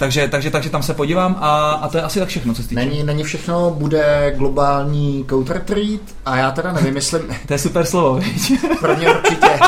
Takže, 0.00 0.28
takže, 0.28 0.50
takže 0.50 0.70
tam 0.70 0.82
se 0.82 0.94
podívám 0.94 1.36
a, 1.40 1.70
a 1.72 1.88
to 1.88 1.96
je 1.96 2.02
asi 2.02 2.18
tak 2.18 2.28
všechno, 2.28 2.54
co 2.54 2.62
se 2.62 2.68
týče. 2.68 2.80
Není, 2.80 3.02
není 3.02 3.24
všechno, 3.24 3.70
bude 3.70 4.34
globální 4.36 5.24
Code 5.30 5.54
Retreat 5.54 6.00
a 6.26 6.36
já 6.36 6.50
teda 6.50 6.72
nevím, 6.72 6.96
jestli 6.96 7.20
To 7.46 7.52
je 7.52 7.58
super 7.58 7.86
slovo, 7.86 8.14
viď? 8.14 8.52
pro 8.80 8.96
mě 8.96 9.14
určitě. 9.14 9.58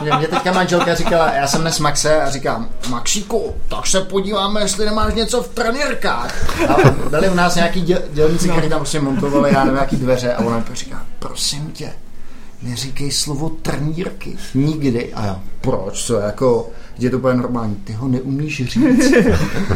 Mě, 0.00 0.10
mě 0.18 0.28
teďka 0.28 0.52
manželka 0.52 0.94
říkala, 0.94 1.32
já 1.32 1.46
jsem 1.46 1.60
dnes 1.60 1.78
Maxe 1.78 2.22
a 2.22 2.30
říkám, 2.30 2.68
Maxíku, 2.90 3.54
tak 3.68 3.86
se 3.86 4.00
podíváme, 4.00 4.60
jestli 4.60 4.86
nemáš 4.86 5.14
něco 5.14 5.42
v 5.42 5.48
trenérkách. 5.48 6.60
A 6.70 6.76
byli 7.10 7.28
u 7.28 7.34
nás 7.34 7.54
nějaký 7.54 7.80
děl, 7.80 7.98
dělníci, 8.12 8.48
kteří 8.48 8.68
tam 8.68 8.78
prostě 8.78 9.00
montovali, 9.00 9.52
já 9.52 9.58
nevím, 9.64 9.74
nějaký 9.74 9.96
dveře 9.96 10.34
a 10.34 10.44
ona 10.44 10.58
mi 10.58 10.64
říká, 10.74 11.02
prosím 11.18 11.70
tě, 11.72 11.92
neříkej 12.62 13.10
slovo 13.10 13.48
trnírky. 13.62 14.36
Nikdy. 14.54 15.14
A 15.14 15.26
já, 15.26 15.40
proč? 15.60 16.04
Co 16.04 16.14
jako, 16.14 16.68
je 16.98 17.10
to 17.10 17.18
úplně 17.18 17.34
normální. 17.34 17.74
Ty 17.74 17.92
ho 17.92 18.08
neumíš 18.08 18.56
říct. 18.64 18.78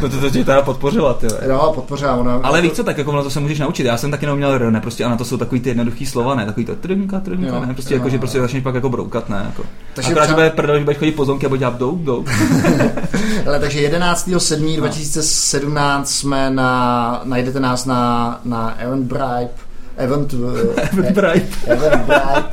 to, 0.01 0.09
to, 0.09 0.21
to 0.21 0.31
tě 0.31 0.45
teda 0.45 0.63
podpořila, 0.63 1.15
ty. 1.15 1.27
No, 1.49 1.73
podpořila 1.75 2.17
ona. 2.17 2.41
Ale 2.43 2.63
víš 2.63 2.73
co, 2.73 2.85
tak 2.85 2.99
jako 2.99 3.13
na 3.13 3.23
to 3.23 3.31
se 3.31 3.41
můžeš 3.41 3.59
naučit. 3.59 3.87
Já 3.87 3.97
jsem 3.97 4.11
taky 4.11 4.27
neuměl 4.27 4.53
R, 4.53 4.71
ne, 4.71 4.81
prostě 4.81 5.05
a 5.05 5.09
na 5.09 5.17
to 5.17 5.25
jsou 5.25 5.37
takový 5.37 5.61
ty 5.61 5.69
jednoduchý 5.69 6.07
slova, 6.07 6.35
ne, 6.35 6.47
takový 6.47 6.67
to 6.67 6.77
trnka, 6.77 7.21
trnka, 7.21 7.47
Jo, 7.47 7.65
ne, 7.67 7.75
prostě 7.75 7.95
jo, 7.95 7.99
jako, 7.99 8.09
že 8.11 8.19
prostě 8.19 8.41
začneš 8.41 8.63
pak 8.63 8.75
jako 8.75 8.89
broukat, 8.89 9.29
ne, 9.29 9.43
jako. 9.47 9.63
Takže 9.95 10.11
Akorát, 10.11 10.25
třeba- 10.25 10.37
bude 10.37 10.51
prdel, 10.51 10.79
že 10.79 10.85
budeš 10.85 10.99
chodit 10.99 11.13
po 11.13 11.25
zonky 11.25 11.47
a 11.47 11.49
bude 11.49 11.59
dělat 11.59 11.79
dou, 11.79 11.97
dou. 11.97 12.25
Ale 13.47 13.61
takže 13.61 13.89
11.7.2017 13.91 16.03
jsme 16.05 16.51
na, 16.51 17.21
najdete 17.25 17.61
nás 17.61 17.85
na, 17.85 18.41
na 18.45 18.75
Eventbrite, 18.79 19.49
Event, 20.01 20.35
Bright. 20.95 21.59
Eventbrite, 21.67 22.45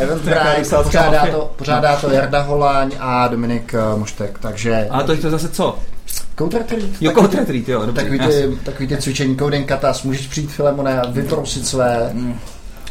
Eventbrite, 0.00 0.54
rysácká 0.58 1.02
pořádá 1.02 1.26
to, 1.26 1.50
pořádá 1.56 1.96
to 1.96 2.10
Jarda 2.10 2.42
Holaň 2.42 2.92
a 2.98 3.28
Dominik 3.28 3.74
eh, 3.74 3.98
Moštek, 3.98 4.38
takže 4.38 4.86
A 4.90 5.02
to 5.02 5.12
je 5.12 5.18
to 5.18 5.30
zase 5.30 5.48
co? 5.48 5.78
Code 6.38 6.58
Retreat, 6.58 6.84
Jo, 7.00 7.12
Code 7.12 7.38
Retreat, 7.38 7.68
jo, 7.68 7.86
dobře. 7.86 8.02
Takový 8.02 8.18
ty, 8.18 8.58
takový 8.64 8.88
ty 8.88 8.96
cvičení 8.96 9.36
Coding 9.36 9.68
Katas, 9.68 10.02
můžeš 10.02 10.26
přijít 10.26 10.52
Filemone 10.52 11.00
a 11.00 11.10
vytrousit 11.10 11.66
své 11.66 12.12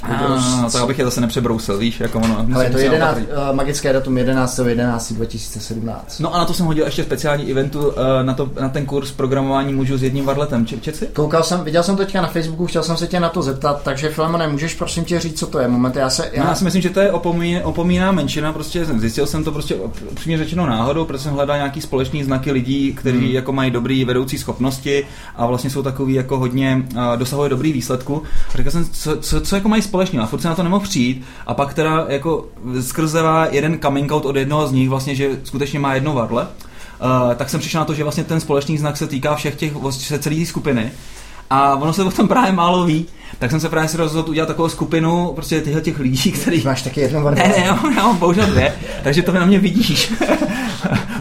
A, 0.04 0.70
tak 0.72 0.82
abych 0.82 1.00
je 1.00 1.06
zase 1.06 1.22
nepřebrousil, 1.22 1.78
víš, 1.78 2.00
jako 2.00 2.20
ono. 2.20 2.46
Ale 2.56 2.66
je 2.66 2.70
to 2.72 2.78
si 2.78 2.84
11, 2.84 3.10
opatrně. 3.12 3.28
uh, 3.50 3.56
magické 3.56 3.94
datum 3.94 4.18
11. 4.18 4.60
11. 4.68 5.12
2017. 5.14 6.20
No 6.20 6.36
a 6.36 6.38
na 6.38 6.46
to 6.46 6.54
jsem 6.54 6.66
hodil 6.66 6.86
ještě 6.86 7.04
speciální 7.04 7.52
eventu 7.52 7.92
eh, 7.92 8.24
na, 8.24 8.34
to, 8.34 8.52
na 8.62 8.70
ten 8.70 8.86
kurz 8.86 9.12
programování 9.12 9.74
můžu 9.74 9.98
s 9.98 10.04
jedním 10.04 10.26
varletem. 10.26 10.66
Č- 10.66 10.78
čet 10.82 10.96
si? 10.96 11.08
Koukal 11.14 11.44
jsem, 11.44 11.64
viděl 11.64 11.84
jsem 11.84 11.96
to 11.98 12.04
teďka 12.06 12.22
na 12.22 12.28
Facebooku, 12.28 12.66
chtěl 12.68 12.84
jsem 12.84 12.98
se 12.98 13.08
tě 13.08 13.20
na 13.20 13.30
to 13.30 13.42
zeptat, 13.42 13.82
takže 13.84 14.10
Filemone, 14.10 14.48
můžeš 14.48 14.74
prosím 14.74 15.06
tě 15.06 15.20
říct, 15.20 15.40
co 15.40 15.48
to 15.48 15.60
je? 15.60 15.68
Moment, 15.68 15.96
já 15.96 16.10
se... 16.10 16.30
Já, 16.34 16.44
já 16.48 16.56
si 16.56 16.64
myslím, 16.64 16.82
že 16.82 16.90
to 16.90 17.00
je 17.00 17.12
opomín, 17.12 17.62
opomíná 17.64 18.12
menšina, 18.12 18.54
prostě 18.54 18.86
zjistil 18.86 19.26
jsem 19.28 19.44
to 19.44 19.52
prostě 19.52 19.76
upřímně 20.12 20.38
řečeno 20.38 20.66
náhodou, 20.68 21.06
protože 21.06 21.24
jsem 21.24 21.34
hledal 21.34 21.58
nějaký 21.58 21.82
společný 21.82 22.24
znaky 22.24 22.52
lidí, 22.52 22.94
kteří 22.94 23.18
Hmm. 23.20 23.28
jako 23.28 23.52
mají 23.52 23.72
dobrý 23.72 24.06
vedoucí 24.06 24.38
schopnosti 24.38 25.06
a 25.36 25.46
vlastně 25.46 25.70
jsou 25.70 25.84
takový 25.84 26.14
jako 26.14 26.38
hodně 26.40 26.86
uh, 26.96 27.02
dosahuje 27.18 27.50
dobrý 27.50 27.74
výsledku. 27.74 28.24
A 28.54 28.58
říkal 28.58 28.72
jsem, 28.72 28.86
co, 28.92 29.18
co, 29.18 29.42
co 29.42 29.56
jako 29.56 29.70
mají 29.70 29.82
společného 29.90 30.24
a 30.24 30.28
furt 30.28 30.42
se 30.42 30.48
na 30.48 30.56
to 30.56 30.64
nemohl 30.64 30.84
přijít 30.84 31.26
a 31.48 31.54
pak 31.54 31.74
teda 31.74 32.06
jako 32.08 32.46
skrze 32.82 33.22
jeden 33.52 33.80
coming 33.80 34.12
out 34.12 34.26
od 34.26 34.36
jednoho 34.36 34.68
z 34.68 34.72
nich 34.72 34.90
vlastně, 34.90 35.16
že 35.16 35.40
skutečně 35.44 35.80
má 35.80 35.94
jedno 35.94 36.14
varle, 36.14 36.44
uh, 36.44 37.36
tak 37.36 37.50
jsem 37.50 37.60
přišel 37.60 37.82
na 37.82 37.86
to, 37.86 37.94
že 37.94 38.04
vlastně 38.04 38.24
ten 38.24 38.40
společný 38.40 38.78
znak 38.78 38.98
se 38.98 39.08
týká 39.08 39.36
všech 39.36 39.56
těch, 39.56 39.74
se 39.90 40.20
celé 40.20 40.46
skupiny. 40.46 40.92
A 41.50 41.76
ono 41.76 41.94
se 41.94 42.04
o 42.04 42.12
tom 42.12 42.28
právě 42.28 42.52
málo 42.52 42.86
ví, 42.86 43.06
tak 43.40 43.52
jsem 43.52 43.60
se 43.60 43.70
právě 43.70 43.90
si 43.90 43.98
rozhodl 43.98 44.30
udělat 44.30 44.48
takovou 44.48 44.70
skupinu 44.70 45.32
prostě 45.36 45.62
těchto 45.62 45.82
těch 45.82 46.00
lidí, 46.00 46.32
který 46.32 46.62
Máš 46.66 46.82
taky 46.82 47.02
jedno 47.02 47.22
vardu. 47.22 47.42
ne, 47.42 47.48
ne, 47.48 47.66
já, 47.66 47.80
já 47.96 48.04
mám 48.04 48.18
bohužel 48.18 48.46
dvě, 48.46 48.76
takže 49.04 49.22
to 49.22 49.32
na 49.32 49.46
mě 49.46 49.60
vidíš. 49.60 50.14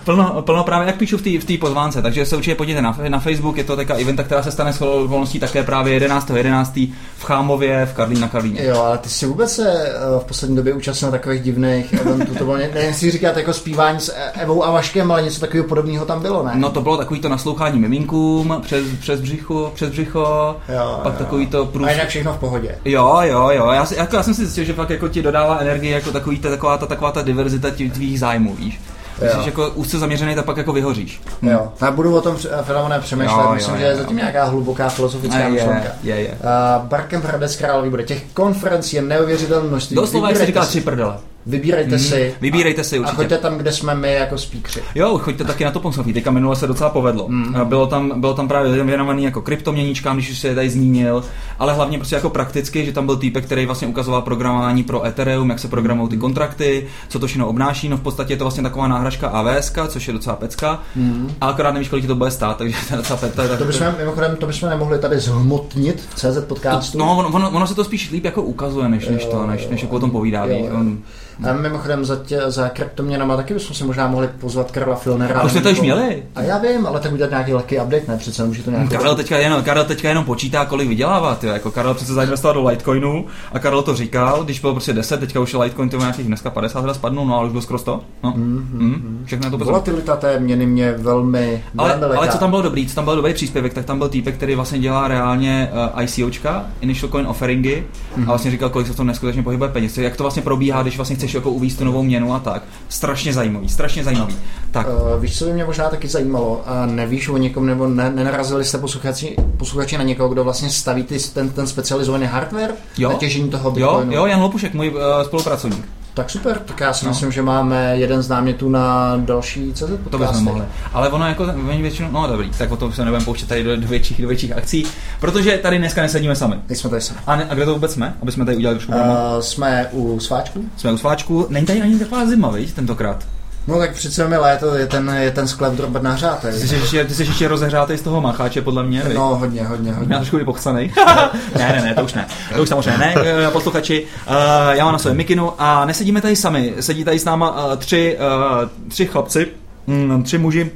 Plno, 0.09 0.43
plno 0.43 0.65
právě, 0.65 0.87
jak 0.87 0.97
píšu 0.97 1.19
v 1.19 1.23
té 1.23 1.39
v 1.39 1.45
tý 1.45 1.59
pozvánce, 1.59 2.03
takže 2.03 2.27
se 2.27 2.37
určitě 2.37 2.55
podívejte 2.55 2.83
na, 2.83 2.99
na 3.09 3.19
Facebook, 3.19 3.57
je 3.57 3.65
to 3.65 3.77
taková 3.77 3.99
eventa, 3.99 4.23
která 4.23 4.43
se 4.43 4.51
stane 4.51 4.73
s 4.73 4.83
okolností 4.83 5.41
také 5.41 5.63
právě 5.63 5.95
11. 5.95 6.31
11. 6.31 6.77
v 7.19 7.25
Chámově, 7.25 7.87
v 7.87 7.95
Karlín 7.95 8.21
na 8.21 8.29
Karlíně. 8.29 8.65
Jo, 8.65 8.81
ale 8.83 8.99
ty 8.99 9.09
jsi 9.09 9.27
vůbec 9.27 9.53
se 9.53 9.89
eh, 9.89 10.21
v 10.21 10.25
poslední 10.25 10.57
době 10.57 10.75
účastnil 10.75 11.11
takových 11.11 11.43
divných 11.43 11.93
eventů, 11.93 12.35
to 12.35 12.45
bylo, 12.45 12.57
ne, 12.57 12.71
nevím 12.75 12.95
si 12.95 13.11
říkat 13.11 13.37
jako 13.37 13.53
zpívání 13.53 14.01
s 14.01 14.15
Evou 14.35 14.65
a 14.65 14.71
Vaškem, 14.71 15.13
ale 15.13 15.23
něco 15.23 15.41
takového 15.41 15.69
podobného 15.69 16.07
tam 16.07 16.23
bylo, 16.23 16.43
ne? 16.43 16.53
No 16.55 16.71
to 16.71 16.81
bylo 16.81 16.97
takový 16.97 17.21
to 17.21 17.29
naslouchání 17.29 17.79
miminkům 17.79 18.61
přes, 18.63 18.87
přes 19.01 19.21
břicho, 19.21 19.73
přes 19.75 19.91
břicho, 19.91 20.57
Jo, 20.69 21.01
pak 21.03 21.13
jo. 21.13 21.19
takový 21.19 21.47
to 21.47 21.67
průz... 21.67 21.89
A 21.89 21.91
jinak 21.91 22.09
všechno 22.09 22.33
v 22.33 22.39
pohodě. 22.39 22.79
Jo, 22.85 23.19
jo, 23.23 23.51
jo. 23.53 23.71
Já, 23.71 23.87
si, 23.87 23.97
jako, 23.97 24.17
já 24.17 24.23
jsem 24.23 24.35
si 24.35 24.41
zjistil, 24.41 24.65
že 24.65 24.73
fakt 24.73 24.91
jako 24.91 25.09
ti 25.09 25.23
dodává 25.23 25.59
energii 25.59 25.91
jako 25.91 26.13
takový, 26.13 26.39
ta, 26.39 26.51
taková, 26.51 26.79
ta, 26.79 26.87
taková 26.87 27.13
ta 27.13 27.23
diverzita 27.23 27.71
těch 27.71 27.93
tvých 27.93 28.21
zájmů, 28.21 28.55
víš. 28.55 28.81
Když 29.19 29.33
Jo. 29.35 29.43
jsi 29.43 29.49
jako 29.49 29.69
úzce 29.69 29.99
zaměřený, 29.99 30.35
tak 30.35 30.45
pak 30.45 30.57
jako 30.57 30.73
vyhoříš. 30.73 31.21
Jo, 31.43 31.73
já 31.83 31.91
budu 31.91 32.17
o 32.17 32.21
tom 32.21 32.37
fenomene 32.63 33.01
přemýšlet, 33.01 33.43
Jo, 33.43 33.53
myslím, 33.55 33.75
jo, 33.75 33.81
že 33.81 33.87
je 33.87 33.91
jo. 33.93 33.97
zatím 33.99 34.17
nějaká 34.17 34.45
hluboká 34.45 34.89
filozofická 34.89 35.39
je, 35.39 35.51
myšlenka. 35.51 35.89
je, 36.03 36.15
je. 36.21 36.29
Uh, 36.29 36.87
Barkem 36.87 37.23
Hradec 37.23 37.57
Králový 37.57 37.91
bude. 37.91 38.03
Těch 38.03 38.23
konferencí 38.35 38.97
je 38.97 39.03
neuvěřitelné 39.03 39.69
množství. 39.69 39.97
Doslova, 39.97 40.29
jak 40.29 40.39
se 40.39 40.47
říká, 40.47 40.63
si- 40.63 40.69
tři 40.69 40.81
prdele. 40.81 41.15
Vybírejte 41.49 41.91
Mhm. 41.97 41.99
si. 42.05 42.35
Vybírejte 42.41 42.85
si 42.85 42.97
A 42.97 43.01
určitě. 43.01 43.17
choďte 43.17 43.39
tam, 43.39 43.59
kde 43.59 43.73
jsme 43.73 43.95
my 43.95 44.13
jako 44.15 44.39
speakři. 44.39 44.83
Jo, 44.95 45.19
choďte 45.19 45.45
taky 45.45 45.65
na 45.65 45.71
to 45.71 45.93
Sofie, 45.93 46.15
teďka 46.15 46.31
minule 46.31 46.57
se 46.57 46.67
docela 46.67 46.91
povedlo. 46.91 47.27
Mhm. 47.29 47.59
Mm. 47.61 47.69
Bylo, 47.69 47.87
tam, 47.87 48.21
bylo 48.21 48.35
tam 48.35 48.49
právě 48.49 48.85
věnovaný 48.85 49.25
jako 49.25 49.43
kryptoměníčkám, 49.43 50.17
když 50.17 50.31
už 50.31 50.39
se 50.39 50.49
je 50.49 50.55
tady 50.55 50.71
zmínil, 50.71 51.25
ale 51.59 51.73
hlavně 51.75 51.99
prostě 51.99 52.15
jako 52.15 52.31
prakticky, 52.31 52.87
že 52.87 52.93
tam 52.93 53.07
byl 53.07 53.17
týpek, 53.17 53.45
který 53.45 53.67
vlastně 53.67 53.89
ukazoval 53.89 54.23
programování 54.23 54.83
pro 54.83 55.07
Ethereum, 55.07 55.51
jak 55.51 55.59
se 55.59 55.69
programují 55.69 56.09
ty 56.09 56.17
kontrakty, 56.17 56.87
co 57.09 57.19
to 57.19 57.27
všechno 57.27 57.49
obnáší. 57.49 57.89
No 57.89 57.97
v 57.97 58.01
podstatě 58.01 58.33
je 58.33 58.37
to 58.37 58.45
vlastně 58.45 58.63
taková 58.63 58.89
náhražka 58.89 59.29
AWS, 59.29 59.73
což 59.89 60.07
je 60.07 60.13
docela 60.13 60.37
pecka. 60.37 60.81
Mm. 60.97 61.31
A 61.41 61.47
akorát 61.49 61.71
nevíš, 61.73 61.89
kolik 61.89 62.07
to 62.07 62.15
bude 62.15 62.31
stát, 62.31 62.57
takže 62.57 62.77
to 62.89 62.95
je 62.95 62.97
docela 62.97 63.17
pecka. 63.17 63.43
Mhm. 63.43 63.57
To 63.59 63.65
bychom, 63.65 63.87
mimochodem, 63.99 64.37
to 64.37 64.47
bychom 64.47 64.69
nemohli 64.69 64.99
tady 64.99 65.19
zhmotnit 65.21 66.01
v 66.11 66.15
CZ 66.15 66.39
podcastu. 66.47 66.99
No, 66.99 67.17
ono, 67.19 67.29
ono, 67.29 67.51
ono, 67.51 67.67
se 67.67 67.75
to 67.75 67.85
spíš 67.85 68.11
líp 68.11 68.25
jako 68.25 68.43
ukazuje, 68.43 68.89
než, 68.89 69.09
než 69.09 69.25
to, 69.25 69.47
než, 69.47 69.69
než 69.69 69.83
jako 69.83 69.97
o 69.97 70.01
tom 70.01 70.11
povídá. 70.11 70.45
Jo, 70.45 70.59
jo. 70.59 70.69
On, 70.81 70.99
A 71.45 71.53
mimochodem 71.53 72.05
za, 72.05 72.17
tě, 72.17 72.41
za 72.47 72.69
kryptoměnama 72.69 73.37
taky 73.37 73.55
bychom 73.55 73.77
si 73.77 73.85
možná 73.85 74.09
mohli 74.09 74.29
pozvat 74.29 74.71
Karla 74.71 74.97
Filnera. 74.97 75.41
A 75.41 75.45
už 75.45 75.53
jsme 75.53 75.61
to 75.61 75.69
nebo- 75.69 75.83
měli. 75.83 76.23
A 76.35 76.43
já 76.43 76.59
vím, 76.59 76.87
ale 76.87 77.01
tak 77.01 77.13
udělat 77.13 77.31
nějaký 77.31 77.55
lehký 77.55 77.79
update, 77.79 78.05
ne? 78.09 78.17
Přece 78.17 78.45
může 78.45 78.63
to 78.63 78.71
nějak... 78.71 78.91
Karel 78.91 79.17
teďka, 79.17 79.39
jenom, 79.39 79.63
Karel 79.63 79.85
teďka 79.85 80.09
jenom 80.09 80.25
počítá, 80.25 80.65
kolik 80.65 80.89
vydělává. 80.89 81.35
Tyjo. 81.35 81.53
Jako 81.53 81.71
Karel 81.71 81.95
přece 81.95 82.15
zainvestoval 82.15 82.55
do 82.55 82.69
Litecoinu 82.69 83.27
a 83.53 83.59
Karel 83.59 83.83
to 83.83 83.95
říkal, 83.95 84.45
když 84.45 84.61
byl 84.61 84.73
prostě 84.73 84.93
10, 84.93 85.21
teďka 85.21 85.41
už 85.41 85.53
je 85.53 85.59
Litecoin 85.59 85.89
tyjo, 85.89 86.01
nějakých 86.01 86.27
dneska 86.27 86.51
50 86.51 86.81
teda 86.81 86.95
spadnul, 86.95 87.27
no 87.27 87.39
ale 87.39 87.47
už 87.47 87.53
byl 87.53 87.61
skoro 87.61 87.79
100. 87.79 88.01
No. 88.23 88.33
Mm, 88.37 88.69
mm, 88.73 89.23
všechno 89.25 89.47
je 89.47 89.51
to. 89.51 89.59
Volatilita 89.59 90.17
té 90.17 90.41
měny 90.41 90.67
mě 90.67 90.93
velmi, 90.93 91.65
ale, 91.79 91.97
velmi 91.97 92.17
ale 92.17 92.29
co 92.29 92.39
tam 92.39 92.51
bylo 92.51 92.63
dobrý, 92.63 92.87
co 92.87 92.95
tam 92.95 93.05
byl 93.05 93.17
dobrý 93.17 93.35
příspěvek, 93.35 93.75
tak 93.75 93.85
tam 93.85 93.99
byl 93.99 94.09
týpek, 94.09 94.35
který 94.35 94.55
vlastně 94.55 94.79
dělá 94.79 95.09
reálně 95.09 95.71
uh, 95.95 96.03
ICOčka, 96.03 96.67
Initial 96.81 97.11
Coin 97.11 97.27
Offeringy, 97.27 97.85
mm-hmm. 98.17 98.23
a 98.23 98.27
vlastně 98.27 98.51
říkal, 98.51 98.69
kolik 98.69 98.87
se 98.87 98.93
v 98.93 98.97
tom 98.97 99.07
neskutečně 99.07 99.43
pohybuje 99.43 99.71
peněz. 99.71 99.99
Jak 99.99 100.17
to 100.17 100.25
vlastně 100.25 100.43
probíhá, 100.43 100.83
když 100.83 100.97
vlastně 100.97 101.17
chceš 101.17 101.28
jako 101.35 101.51
uvíct 101.51 101.79
tu 101.79 101.85
novou 101.85 102.03
měnu 102.03 102.35
a 102.35 102.39
tak. 102.39 102.63
Strašně 102.89 103.33
zajímavý, 103.33 103.69
strašně 103.69 104.05
zajímavý. 104.05 104.37
Tak, 104.71 104.87
Uh, 104.89 105.23
víš, 105.23 105.39
co 105.39 105.45
by 105.45 105.53
mě 105.53 105.65
možná 105.65 105.89
taky 105.89 106.09
zajímalo? 106.09 106.51
Uh, 106.87 106.93
nevíš 106.93 107.29
o 107.29 107.37
někom, 107.37 107.67
nebo 107.67 107.89
ne, 107.89 108.11
nenarazili 108.11 108.65
jste 108.65 108.79
posluchači, 108.79 109.37
posluchači 109.57 109.99
na 109.99 110.05
někoho, 110.05 110.29
kdo 110.29 110.45
vlastně 110.45 110.71
staví 110.71 111.03
ty, 111.03 111.19
ten, 111.35 111.49
ten 111.51 111.67
specializovaný 111.67 112.27
hardware 112.27 112.71
Jo. 112.99 113.09
na 113.09 113.15
těžení 113.15 113.51
toho 113.51 113.69
jo, 113.69 113.75
bitcoinu? 113.75 114.13
jo, 114.13 114.27
Jan 114.27 114.41
Lopušek, 114.41 114.75
můj 114.75 114.89
uh, 114.89 114.95
spolupracovník. 115.25 115.85
Tak 116.19 116.31
super, 116.31 116.59
tak 116.59 116.81
já 116.81 116.93
si 116.93 117.05
No. 117.05 117.11
myslím, 117.11 117.33
že 117.33 117.43
máme 117.43 117.97
jeden 117.97 118.23
z 118.23 118.29
námětů 118.29 118.69
na 118.69 119.17
další 119.17 119.73
CZ 119.73 119.81
podcasty. 119.83 120.11
To 120.11 120.19
bychom 120.19 120.45
mohli. 120.45 120.63
Ale 120.93 121.09
ono 121.09 121.29
jako 121.29 121.45
oni 121.71 121.83
většinou, 121.83 122.09
no 122.13 122.27
dobrý, 122.27 122.51
tak 122.59 122.71
o 122.71 122.77
tom 122.77 122.93
se 122.93 123.05
nebudeme 123.05 123.25
pouštět 123.25 123.49
tady 123.49 123.65
do, 123.65 123.77
do, 123.77 123.87
větších, 123.89 124.23
do 124.23 124.29
větších 124.29 124.57
akcí, 124.57 124.87
protože 125.21 125.59
tady 125.59 125.79
dneska 125.79 126.03
nesedíme 126.03 126.37
sami. 126.37 126.57
Nejsme 126.69 126.91
tady 126.91 127.03
sami. 127.03 127.21
A, 127.27 127.37
ne, 127.37 127.47
a 127.51 127.55
kde 127.55 127.65
to 127.65 127.73
vůbec 127.75 127.93
jsme? 127.93 128.15
Aby 128.23 128.33
jsme 128.33 128.45
tady 128.45 128.57
udělali 128.57 128.79
trošku. 128.79 128.93
Uh, 128.93 129.41
jsme 129.41 129.89
u 129.93 130.21
sváčku. 130.21 130.65
Jsme 130.77 130.93
u 130.93 130.99
sváčku. 130.99 131.47
Není 131.51 131.67
tady 131.67 131.83
ani 131.83 131.99
taková 131.99 132.27
zima, 132.27 132.51
viď, 132.51 132.75
tentokrát. 132.75 133.25
No 133.69 133.79
tak 133.79 133.93
přece 133.93 134.29
mi 134.29 134.37
léto 134.37 134.75
je 134.75 134.87
ten, 134.87 135.17
je 135.21 135.31
ten 135.31 135.49
sklep 135.49 135.73
drobet 135.73 136.03
nahřátý. 136.03 136.47
Ty 136.47 136.69
jsi 136.69 136.75
ještě, 136.75 137.05
ty 137.05 137.15
jsi 137.15 137.23
ještě 137.23 137.49
rozehřátý 137.49 137.97
z 137.97 138.03
toho 138.03 138.21
macháče, 138.21 138.63
podle 138.63 138.83
mě. 138.83 139.03
viď? 139.03 139.17
No 139.17 139.37
hodně, 139.37 139.65
hodně, 139.65 139.91
Já 139.91 139.97
hodně. 139.97 140.17
trošku 140.17 140.39
i 140.39 140.45
pochcanej. 140.45 140.93
ne, 141.59 141.73
ne, 141.73 141.83
ne, 141.83 141.95
to 141.95 142.05
už 142.05 142.15
ne. 142.15 142.27
To 142.57 142.63
už 142.63 142.69
samozřejmě 142.69 142.99
ne, 142.99 143.15
eh, 143.17 143.51
posluchači. 143.51 144.07
Uh, 144.29 144.35
já 144.71 144.85
mám 144.85 144.93
na 144.93 144.99
svém 144.99 145.17
mikinu 145.17 145.53
a 145.59 145.85
nesedíme 145.85 146.21
tady 146.21 146.37
sami. 146.37 146.75
Sedí 146.81 147.05
tady 147.05 147.19
s 147.19 147.25
náma 147.25 147.67
uh, 147.67 147.77
tři, 147.77 148.19
uh, 148.19 148.89
tři 148.89 149.07
chlapci, 149.07 149.49
mm, 149.87 150.23
tři 150.23 150.39
muži, 150.39 150.71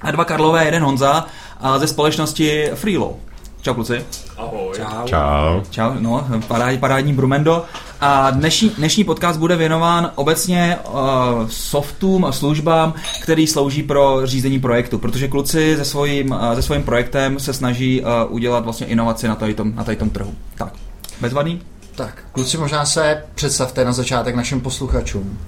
a 0.00 0.10
dva 0.10 0.24
Karlové, 0.24 0.64
jeden 0.64 0.82
Honza 0.82 1.26
a 1.60 1.78
ze 1.78 1.86
společnosti 1.86 2.70
Freelo. 2.74 3.16
Čau 3.62 3.74
kluci. 3.74 4.04
Ahoj. 4.36 4.76
Čau. 4.76 5.06
Čau. 5.06 5.60
Čau, 5.70 5.90
no, 5.98 6.26
parádní, 6.48 6.78
parádní 6.78 7.12
Brumendo. 7.12 7.64
A 8.00 8.30
dnešní, 8.30 8.68
dnešní 8.68 9.04
podcast 9.04 9.38
bude 9.38 9.56
věnován 9.56 10.10
obecně 10.14 10.78
uh, 10.88 10.98
softům 11.48 12.24
a 12.24 12.32
službám, 12.32 12.94
který 13.22 13.46
slouží 13.46 13.82
pro 13.82 14.20
řízení 14.24 14.60
projektu, 14.60 14.98
protože 14.98 15.28
kluci 15.28 15.76
se 15.76 15.84
svým, 15.84 16.30
uh, 16.30 16.54
se 16.54 16.62
svým 16.62 16.82
projektem 16.82 17.40
se 17.40 17.52
snaží 17.52 18.02
uh, 18.02 18.08
udělat 18.28 18.64
vlastně 18.64 18.86
inovaci 18.86 19.28
na 19.28 19.34
tady 19.34 19.54
tom, 19.54 19.74
na 19.74 19.84
tady 19.84 19.96
tom 19.96 20.10
trhu. 20.10 20.34
Tak, 20.54 20.72
bezvadný? 21.20 21.60
Tak, 21.94 22.24
kluci 22.32 22.58
možná 22.58 22.86
se 22.86 23.24
představte 23.34 23.84
na 23.84 23.92
začátek 23.92 24.34
našim 24.34 24.60
posluchačům. 24.60 25.38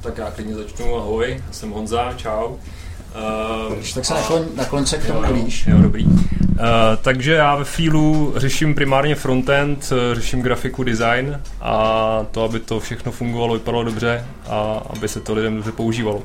Tak 0.00 0.18
já 0.18 0.30
klidně 0.30 0.54
začnu. 0.54 0.96
Ahoj, 0.96 1.40
já 1.46 1.52
jsem 1.52 1.70
Honza, 1.70 2.12
čau. 2.16 2.46
Uh, 2.48 3.74
Když 3.74 3.92
tak 3.92 4.04
se 4.04 4.14
nakloň, 4.14 4.42
nakloň 4.56 4.86
se 4.86 4.98
k 4.98 5.06
tomu 5.06 5.22
jo, 5.22 5.36
jo, 5.36 5.46
jo, 5.66 5.82
dobrý. 5.82 6.06
Uh, 6.52 6.58
takže 7.02 7.32
já 7.32 7.56
ve 7.56 7.64
Feelu 7.64 8.32
řeším 8.36 8.74
primárně 8.74 9.14
frontend, 9.14 9.92
eh, 9.92 10.14
řeším 10.14 10.42
grafiku, 10.42 10.84
design 10.84 11.40
a 11.60 12.20
to, 12.30 12.44
aby 12.44 12.60
to 12.60 12.80
všechno 12.80 13.12
fungovalo, 13.12 13.54
vypadalo 13.54 13.84
dobře 13.84 14.24
a 14.50 14.80
aby 14.96 15.08
se 15.08 15.20
to 15.20 15.34
lidem 15.34 15.54
dobře 15.56 15.72
používalo. 15.72 16.22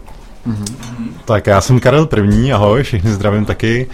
Tak 1.25 1.47
já 1.47 1.61
jsem 1.61 1.79
Karel 1.79 2.05
První, 2.05 2.53
ahoj, 2.53 2.83
všechny 2.83 3.11
zdravím 3.11 3.45
taky. 3.45 3.87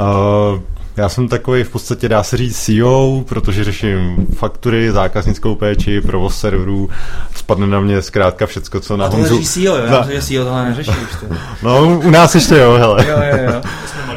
Uh, 0.00 0.60
já 0.96 1.08
jsem 1.08 1.28
takový 1.28 1.64
v 1.64 1.70
podstatě 1.70 2.08
dá 2.08 2.22
se 2.22 2.36
říct 2.36 2.60
CEO, 2.60 3.22
protože 3.28 3.64
řeším 3.64 4.26
faktury, 4.34 4.92
zákaznickou 4.92 5.54
péči, 5.54 6.00
provoz 6.00 6.40
serverů, 6.40 6.90
spadne 7.36 7.66
na 7.66 7.80
mě 7.80 8.02
zkrátka 8.02 8.46
všecko, 8.46 8.80
co 8.80 8.96
na 8.96 9.06
A 9.06 9.08
to 9.08 9.16
Honzu... 9.16 9.36
řeší 9.36 9.46
CEO, 9.48 9.76
jo? 9.76 9.86
Na- 9.86 9.96
Já 9.96 10.02
že 10.10 10.22
CEO 10.22 10.44
tohle 10.44 10.64
neřeší 10.64 10.90
už. 10.90 11.20
To. 11.20 11.34
No, 11.62 11.98
u 11.98 12.10
nás 12.10 12.34
ještě 12.34 12.54
jo, 12.56 12.72
hele. 12.78 13.06
Jo, 13.08 13.16
jo, 13.36 13.52
jo. 13.52 13.60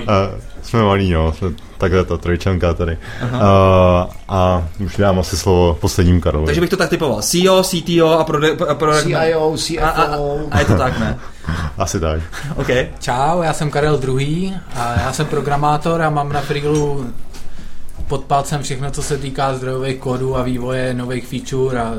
Uh, 0.01 0.39
jsme 0.71 0.83
malí, 0.83 1.11
no, 1.11 1.33
takhle 1.77 2.05
ta 2.05 2.17
trojčanka 2.17 2.73
tady. 2.73 2.97
Uh, 3.23 3.39
a 4.27 4.67
už 4.85 4.97
dám 4.97 5.19
asi 5.19 5.37
slovo 5.37 5.77
posledním 5.81 6.21
Karlovi. 6.21 6.45
Takže 6.45 6.61
bych 6.61 6.69
to 6.69 6.77
tak 6.77 6.89
typoval. 6.89 7.21
CEO, 7.21 7.63
CTO 7.63 8.19
a 8.19 8.23
prode, 8.23 8.49
a 8.69 8.75
prode, 8.75 9.03
CIO, 9.03 9.55
a, 9.81 9.87
a, 9.87 9.89
a, 9.89 10.15
CFO. 10.15 10.39
a 10.51 10.59
je 10.59 10.65
to 10.65 10.77
tak, 10.77 10.99
ne? 10.99 11.19
Asi 11.77 11.99
tak. 11.99 12.21
OK. 12.55 12.67
Čau, 12.99 13.41
já 13.41 13.53
jsem 13.53 13.71
Karel 13.71 13.99
II. 14.17 14.53
a 14.75 14.99
já 14.99 15.13
jsem 15.13 15.25
programátor 15.25 16.01
a 16.01 16.09
mám 16.09 16.33
na 16.33 16.41
Freelu 16.41 17.05
pod 18.07 18.23
palcem 18.23 18.63
všechno, 18.63 18.91
co 18.91 19.03
se 19.03 19.17
týká 19.17 19.53
zdrojových 19.53 19.97
kódů 19.97 20.37
a 20.37 20.43
vývoje 20.43 20.93
nových 20.93 21.27
feature 21.27 21.81
a 21.81 21.93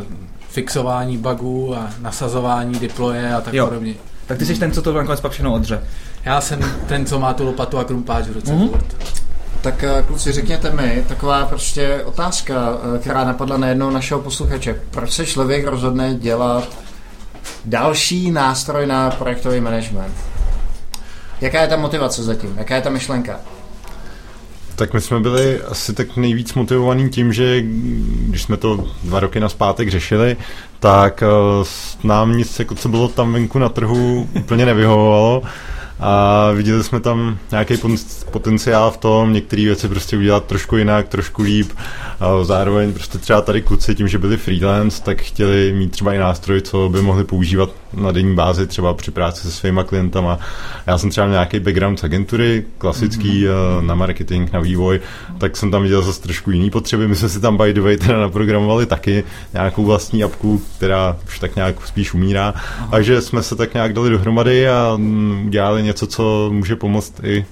fixování 0.48 1.18
bugů 1.18 1.76
a 1.76 1.90
nasazování 2.00 2.78
deploye 2.78 3.34
a 3.34 3.40
tak 3.40 3.54
Jo. 3.54 3.66
podobně. 3.66 3.94
Tak 4.26 4.38
ty 4.38 4.46
jsi 4.46 4.58
ten, 4.58 4.72
co 4.72 4.82
to 4.82 4.92
nakonec 4.92 5.20
pak 5.20 5.32
všechno 5.32 5.54
odře. 5.54 5.82
Já 6.24 6.40
jsem 6.40 6.60
ten, 6.86 7.06
co 7.06 7.18
má 7.18 7.32
tu 7.32 7.44
lopatu 7.44 7.78
a 7.78 7.84
krumpáč 7.84 8.24
v 8.26 8.32
ruce. 8.32 8.52
Mhm. 8.52 8.68
Mm-hmm. 8.68 8.80
Tak 9.60 9.84
eh, 9.84 10.04
kluci, 10.06 10.32
řekněte 10.32 10.70
mi, 10.70 11.04
taková 11.08 11.46
prostě 11.46 12.02
otázka, 12.04 12.78
eh, 12.94 12.98
která 12.98 13.24
napadla 13.24 13.56
na 13.56 13.68
jednoho 13.68 13.90
našeho 13.90 14.20
posluchače. 14.20 14.80
Proč 14.90 15.12
se 15.12 15.26
člověk 15.26 15.66
rozhodne 15.66 16.14
dělat 16.14 16.68
další 17.64 18.30
nástroj 18.30 18.86
na 18.86 19.10
projektový 19.10 19.60
management? 19.60 20.14
Jaká 21.40 21.62
je 21.62 21.68
ta 21.68 21.76
motivace 21.76 22.22
zatím? 22.22 22.54
Jaká 22.58 22.76
je 22.76 22.82
ta 22.82 22.90
myšlenka? 22.90 23.40
Tak 24.76 24.92
my 24.94 25.00
jsme 25.00 25.20
byli 25.20 25.62
asi 25.62 25.92
tak 25.92 26.16
nejvíc 26.16 26.54
motivovaný 26.54 27.10
tím, 27.10 27.32
že 27.32 27.62
když 27.62 28.42
jsme 28.42 28.56
to 28.56 28.88
dva 29.04 29.20
roky 29.20 29.40
naspátek 29.40 29.90
řešili, 29.90 30.36
tak 30.80 31.22
eh, 31.22 31.26
nám 32.04 32.36
nic, 32.36 32.58
jako 32.58 32.74
co 32.74 32.88
bylo 32.88 33.08
tam 33.08 33.32
venku 33.32 33.58
na 33.58 33.68
trhu, 33.68 34.28
úplně 34.34 34.66
nevyhovovalo. 34.66 35.42
A 36.02 36.50
viděli 36.52 36.84
jsme 36.84 37.00
tam 37.00 37.38
nějaký 37.50 37.74
potenciál 38.30 38.90
v 38.90 38.96
tom, 38.96 39.32
některé 39.32 39.62
věci 39.62 39.88
prostě 39.88 40.16
udělat 40.16 40.44
trošku 40.44 40.76
jinak, 40.76 41.08
trošku 41.08 41.42
líp. 41.42 41.70
A 42.20 42.44
zároveň 42.44 42.92
prostě 42.92 43.18
třeba 43.18 43.40
tady 43.40 43.62
kluci 43.62 43.94
tím, 43.94 44.08
že 44.08 44.18
byli 44.18 44.36
freelance, 44.36 45.02
tak 45.02 45.22
chtěli 45.22 45.72
mít 45.72 45.90
třeba 45.90 46.14
i 46.14 46.18
nástroj, 46.18 46.60
co 46.60 46.88
by 46.88 47.02
mohli 47.02 47.24
používat 47.24 47.70
na 47.94 48.12
denní 48.12 48.34
bázi, 48.34 48.66
třeba 48.66 48.94
při 48.94 49.10
práci 49.10 49.42
se 49.42 49.50
svými 49.50 49.80
klientama. 49.86 50.38
Já 50.86 50.98
jsem 50.98 51.10
třeba 51.10 51.26
měl 51.26 51.34
nějaký 51.34 51.60
background 51.60 52.00
z 52.00 52.04
agentury, 52.04 52.64
klasický 52.78 53.44
mm-hmm. 53.44 53.86
na 53.86 53.94
marketing, 53.94 54.52
na 54.52 54.60
vývoj, 54.60 55.00
tak 55.38 55.56
jsem 55.56 55.70
tam 55.70 55.82
viděl 55.82 56.02
zase 56.02 56.22
trošku 56.22 56.50
jiný 56.50 56.70
potřeby. 56.70 57.08
My 57.08 57.16
jsme 57.16 57.28
si 57.28 57.40
tam 57.40 57.56
by 57.56 57.72
the 57.72 57.80
way 57.80 57.96
teda 57.96 58.20
naprogramovali 58.20 58.86
taky 58.86 59.24
nějakou 59.52 59.84
vlastní 59.84 60.24
apku, 60.24 60.62
která 60.76 61.16
už 61.26 61.38
tak 61.38 61.56
nějak 61.56 61.86
spíš 61.86 62.14
umírá. 62.14 62.54
Aha. 62.56 62.88
Takže 62.90 63.20
jsme 63.20 63.42
se 63.42 63.56
tak 63.56 63.74
nějak 63.74 63.92
dali 63.92 64.10
dohromady 64.10 64.68
a 64.68 64.94
mm, 64.96 65.46
udělali 65.46 65.62
udělali 65.62 65.82
něco, 65.92 66.06
co 66.06 66.50
může 66.52 66.76
pomoct 66.76 67.20
i 67.24 67.44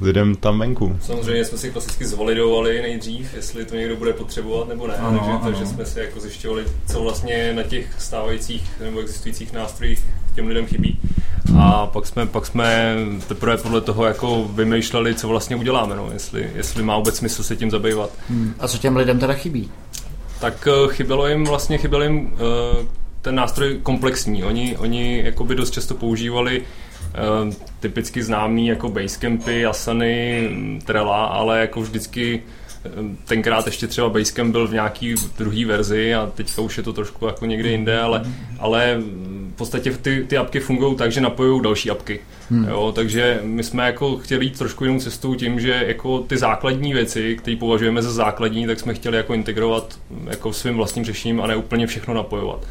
lidem 0.00 0.36
tam 0.36 0.58
venku. 0.58 0.96
Samozřejmě 1.00 1.44
jsme 1.44 1.58
si 1.58 1.70
klasicky 1.70 2.06
zvalidovali 2.06 2.82
nejdřív, 2.82 3.34
jestli 3.34 3.64
to 3.64 3.76
někdo 3.76 3.96
bude 3.96 4.12
potřebovat 4.12 4.68
nebo 4.68 4.86
ne, 4.86 4.94
Ano, 4.94 5.18
takže, 5.18 5.30
ano. 5.30 5.40
takže 5.44 5.66
jsme 5.66 5.84
si 5.86 6.00
jako 6.00 6.20
zjišťovali, 6.20 6.64
co 6.86 7.00
vlastně 7.00 7.52
na 7.52 7.62
těch 7.62 7.86
stávajících 7.98 8.70
nebo 8.84 9.00
existujících 9.00 9.52
nástrojích 9.52 10.04
těm 10.34 10.46
lidem 10.46 10.66
chybí. 10.66 10.98
A 11.58 11.86
pak 11.86 12.06
jsme, 12.06 12.26
pak 12.26 12.46
jsme 12.46 12.96
teprve 13.28 13.56
podle 13.56 13.80
toho 13.80 14.04
jako 14.04 14.44
vymýšleli, 14.44 15.14
co 15.14 15.28
vlastně 15.28 15.56
uděláme, 15.56 15.96
no, 15.96 16.10
jestli, 16.12 16.50
jestli 16.54 16.82
má 16.82 16.96
vůbec 16.96 17.16
smysl 17.16 17.42
se 17.42 17.56
tím 17.56 17.70
zabývat. 17.70 18.10
Hmm. 18.28 18.54
A 18.58 18.68
co 18.68 18.78
těm 18.78 18.96
lidem 18.96 19.18
teda 19.18 19.34
chybí? 19.34 19.70
Tak 20.40 20.68
eh, 20.70 20.92
chybělo 20.94 21.28
jim 21.28 21.44
vlastně 21.44 21.78
chyběl 21.78 22.02
jim 22.02 22.34
eh, 22.34 22.86
ten 23.22 23.34
nástroj 23.34 23.78
komplexní. 23.82 24.44
Oni, 24.44 24.76
oni 24.76 25.22
jakoby 25.24 25.54
dost 25.54 25.70
často 25.70 25.94
používali 25.94 26.62
typicky 27.80 28.22
známý 28.22 28.66
jako 28.66 28.88
Basecampy, 28.88 29.66
Asany, 29.66 30.48
mm, 30.52 30.80
Trela, 30.84 31.24
ale 31.24 31.60
jako 31.60 31.80
vždycky 31.80 32.42
eh, 32.84 32.90
tenkrát 33.24 33.66
ještě 33.66 33.86
třeba 33.86 34.08
Basecamp 34.08 34.52
byl 34.52 34.68
v 34.68 34.72
nějaký 34.72 35.14
druhý 35.38 35.64
verzi 35.64 36.14
a 36.14 36.30
teďka 36.34 36.62
už 36.62 36.76
je 36.76 36.82
to 36.82 36.92
trošku 36.92 37.26
jako 37.26 37.46
někde 37.46 37.68
jinde, 37.68 38.00
ale, 38.00 38.22
ale 38.58 38.98
v 39.54 39.56
podstatě 39.56 39.90
ty, 39.90 40.24
ty 40.28 40.36
apky 40.36 40.60
fungují 40.60 40.96
tak, 40.96 41.12
že 41.12 41.20
napojují 41.20 41.62
další 41.62 41.90
apky. 41.90 42.20
Hmm. 42.50 42.64
Jo, 42.68 42.92
takže 42.94 43.40
my 43.42 43.64
jsme 43.64 43.86
jako 43.86 44.16
chtěli 44.16 44.44
jít 44.44 44.58
trošku 44.58 44.84
jinou 44.84 44.98
cestou 45.00 45.34
tím, 45.34 45.60
že 45.60 45.84
jako 45.86 46.18
ty 46.18 46.36
základní 46.36 46.92
věci, 46.92 47.36
které 47.36 47.56
považujeme 47.56 48.02
za 48.02 48.12
základní, 48.12 48.66
tak 48.66 48.80
jsme 48.80 48.94
chtěli 48.94 49.16
jako 49.16 49.34
integrovat 49.34 49.98
jako 50.26 50.52
svým 50.52 50.76
vlastním 50.76 51.04
řešením 51.04 51.40
a 51.40 51.46
ne 51.46 51.56
úplně 51.56 51.86
všechno 51.86 52.14
napojovat. 52.14 52.66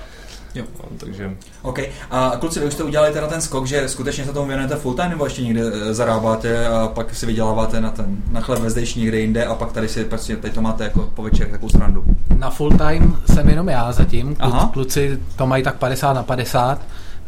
Jo. 0.55 0.63
No, 0.79 0.97
takže 0.97 1.37
OK. 1.61 1.79
A 2.11 2.31
kluci, 2.39 2.59
vy 2.59 2.65
už 2.65 2.73
jste 2.73 2.83
udělali 2.83 3.13
teda 3.13 3.27
ten 3.27 3.41
skok, 3.41 3.67
že 3.67 3.89
skutečně 3.89 4.25
se 4.25 4.33
tomu 4.33 4.47
věnujete 4.47 4.75
full 4.75 4.93
time, 4.93 5.09
nebo 5.09 5.25
ještě 5.25 5.43
někde 5.43 5.61
eh, 5.61 5.93
zarábáte 5.93 6.67
a 6.67 6.87
pak 6.87 7.15
si 7.15 7.25
vyděláváte 7.25 7.81
na 7.81 7.91
ten 7.91 8.17
na 8.31 8.41
chleb 8.41 8.59
ve 8.59 8.69
zdejší 8.69 8.99
někde 8.99 9.19
jinde 9.19 9.45
a 9.45 9.55
pak 9.55 9.71
tady 9.71 9.87
si 9.87 10.05
prostě 10.05 10.37
teď 10.37 10.53
to 10.53 10.61
máte 10.61 10.83
jako 10.83 11.09
po 11.13 11.23
večer 11.23 11.47
takovou 11.47 11.69
srandu. 11.69 12.03
Na 12.37 12.49
full 12.49 12.77
time 12.77 13.17
jsem 13.33 13.49
jenom 13.49 13.69
já 13.69 13.91
zatím, 13.91 14.35
Aha. 14.39 14.59
Klu, 14.59 14.69
kluci 14.71 15.19
to 15.35 15.47
mají 15.47 15.63
tak 15.63 15.75
50 15.75 16.13
na 16.13 16.23
50, 16.23 16.81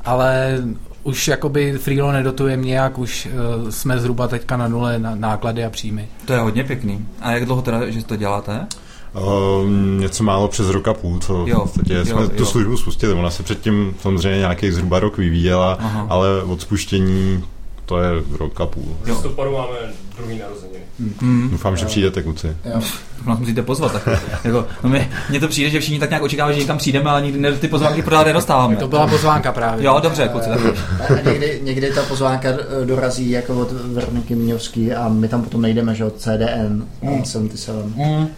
ale 0.05 0.57
už 1.03 1.27
jakoby 1.27 1.77
Freelo 1.77 2.11
nedotuje 2.11 2.55
nějak, 2.55 2.97
už 2.97 3.27
uh, 3.61 3.69
jsme 3.69 3.99
zhruba 3.99 4.27
teďka 4.27 4.57
na 4.57 4.67
nule 4.67 4.99
na 4.99 5.15
náklady 5.15 5.65
a 5.65 5.69
příjmy. 5.69 6.07
To 6.25 6.33
je 6.33 6.39
hodně 6.39 6.63
pěkný. 6.63 7.07
A 7.21 7.31
jak 7.31 7.45
dlouho 7.45 7.61
teda, 7.61 7.89
že 7.89 8.05
to 8.05 8.15
děláte? 8.15 8.67
Um, 9.13 9.99
něco 9.99 10.23
málo 10.23 10.47
přes 10.47 10.69
rok 10.69 10.87
a 10.87 10.93
půl, 10.93 11.19
co 11.19 11.43
Jo, 11.47 11.59
v 11.59 11.63
podstatě 11.63 11.93
jo, 11.93 12.05
jsme 12.05 12.21
jo. 12.21 12.29
tu 12.29 12.45
službu 12.45 12.77
spustili. 12.77 13.13
Ona 13.13 13.29
se 13.29 13.43
předtím 13.43 13.93
samozřejmě 14.01 14.39
nějaký 14.39 14.71
zhruba 14.71 14.99
rok 14.99 15.17
vyvíjela, 15.17 15.73
Aha. 15.79 16.07
ale 16.09 16.43
od 16.43 16.61
spuštění 16.61 17.43
to 17.85 17.97
je 18.01 18.09
rok 18.39 18.61
a 18.61 18.65
půl. 18.65 18.97
v 19.03 19.07
listopadu 19.07 19.51
máme 19.51 19.77
druhý 20.17 20.39
narozeniny. 20.39 20.79
Hmm. 21.21 21.49
Doufám, 21.51 21.77
že 21.77 21.85
přijdete, 21.85 22.23
kluci. 22.23 22.47
Jo. 22.65 22.81
Nás 23.25 23.39
musíte 23.39 23.61
pozvat. 23.61 23.91
Tak, 23.91 24.07
jako, 24.43 24.65
no 24.83 24.89
my, 24.89 25.09
mně 25.29 25.39
to 25.39 25.47
přijde, 25.47 25.69
že 25.69 25.79
všichni 25.79 25.99
tak 25.99 26.09
nějak 26.09 26.23
očekávají, 26.23 26.55
že 26.55 26.61
někam 26.61 26.77
přijdeme, 26.77 27.09
ale 27.09 27.21
nikdy 27.21 27.39
ne, 27.39 27.51
ty 27.51 27.67
pozvánky 27.67 28.01
pořád 28.01 28.23
nedostáváme. 28.27 28.75
To 28.75 28.87
byla 28.87 29.07
pozvánka 29.07 29.51
právě. 29.51 29.85
Jo, 29.85 29.99
dobře, 30.03 30.27
kluci. 30.31 30.49
Tak. 30.49 31.11
A 31.11 31.29
někdy, 31.29 31.59
někdy 31.63 31.91
ta 31.93 32.03
pozvánka 32.03 32.49
eh, 32.49 32.85
dorazí 32.85 33.29
jako 33.29 33.55
od 33.61 33.71
Veroniky 33.71 34.35
Miňovský 34.35 34.93
a 34.93 35.09
my 35.09 35.27
tam 35.27 35.43
potom 35.43 35.61
nejdeme, 35.61 35.95
že 35.95 36.05
od 36.05 36.17
CDN 36.17 36.83
Mm. 37.01 37.25
77. 37.25 38.29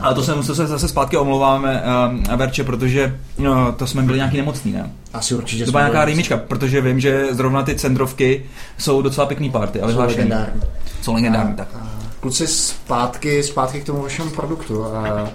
Ale 0.00 0.14
to 0.14 0.22
se, 0.22 0.34
to 0.34 0.54
se 0.54 0.66
zase 0.66 0.88
zpátky 0.88 1.16
omlouváme, 1.16 1.82
uh, 2.28 2.36
Verče, 2.36 2.64
protože 2.64 3.18
no, 3.38 3.72
to 3.72 3.86
jsme 3.86 4.02
byli 4.02 4.18
nějaký 4.18 4.36
nemocný, 4.36 4.72
ne? 4.72 4.90
Asi 5.12 5.34
určitě 5.34 5.64
To 5.64 5.70
byla 5.70 5.82
nějaká 5.82 6.04
rýmička, 6.04 6.36
protože 6.36 6.80
vím, 6.80 7.00
že 7.00 7.26
zrovna 7.30 7.62
ty 7.62 7.74
centrovky 7.74 8.44
jsou 8.78 9.02
docela 9.02 9.26
pěkný 9.26 9.50
party, 9.50 9.80
ale 9.80 9.92
jsou 9.92 10.00
legendární. 10.00 10.62
Jsou 11.02 11.14
legendární, 11.14 11.52
A- 11.52 11.56
tak. 11.56 11.68
a 11.74 11.90
Kluci, 12.20 12.46
zpátky, 12.46 13.42
zpátky 13.42 13.80
k 13.80 13.84
tomu 13.84 14.02
vašemu 14.02 14.30
produktu. 14.30 14.84
A 14.84 15.28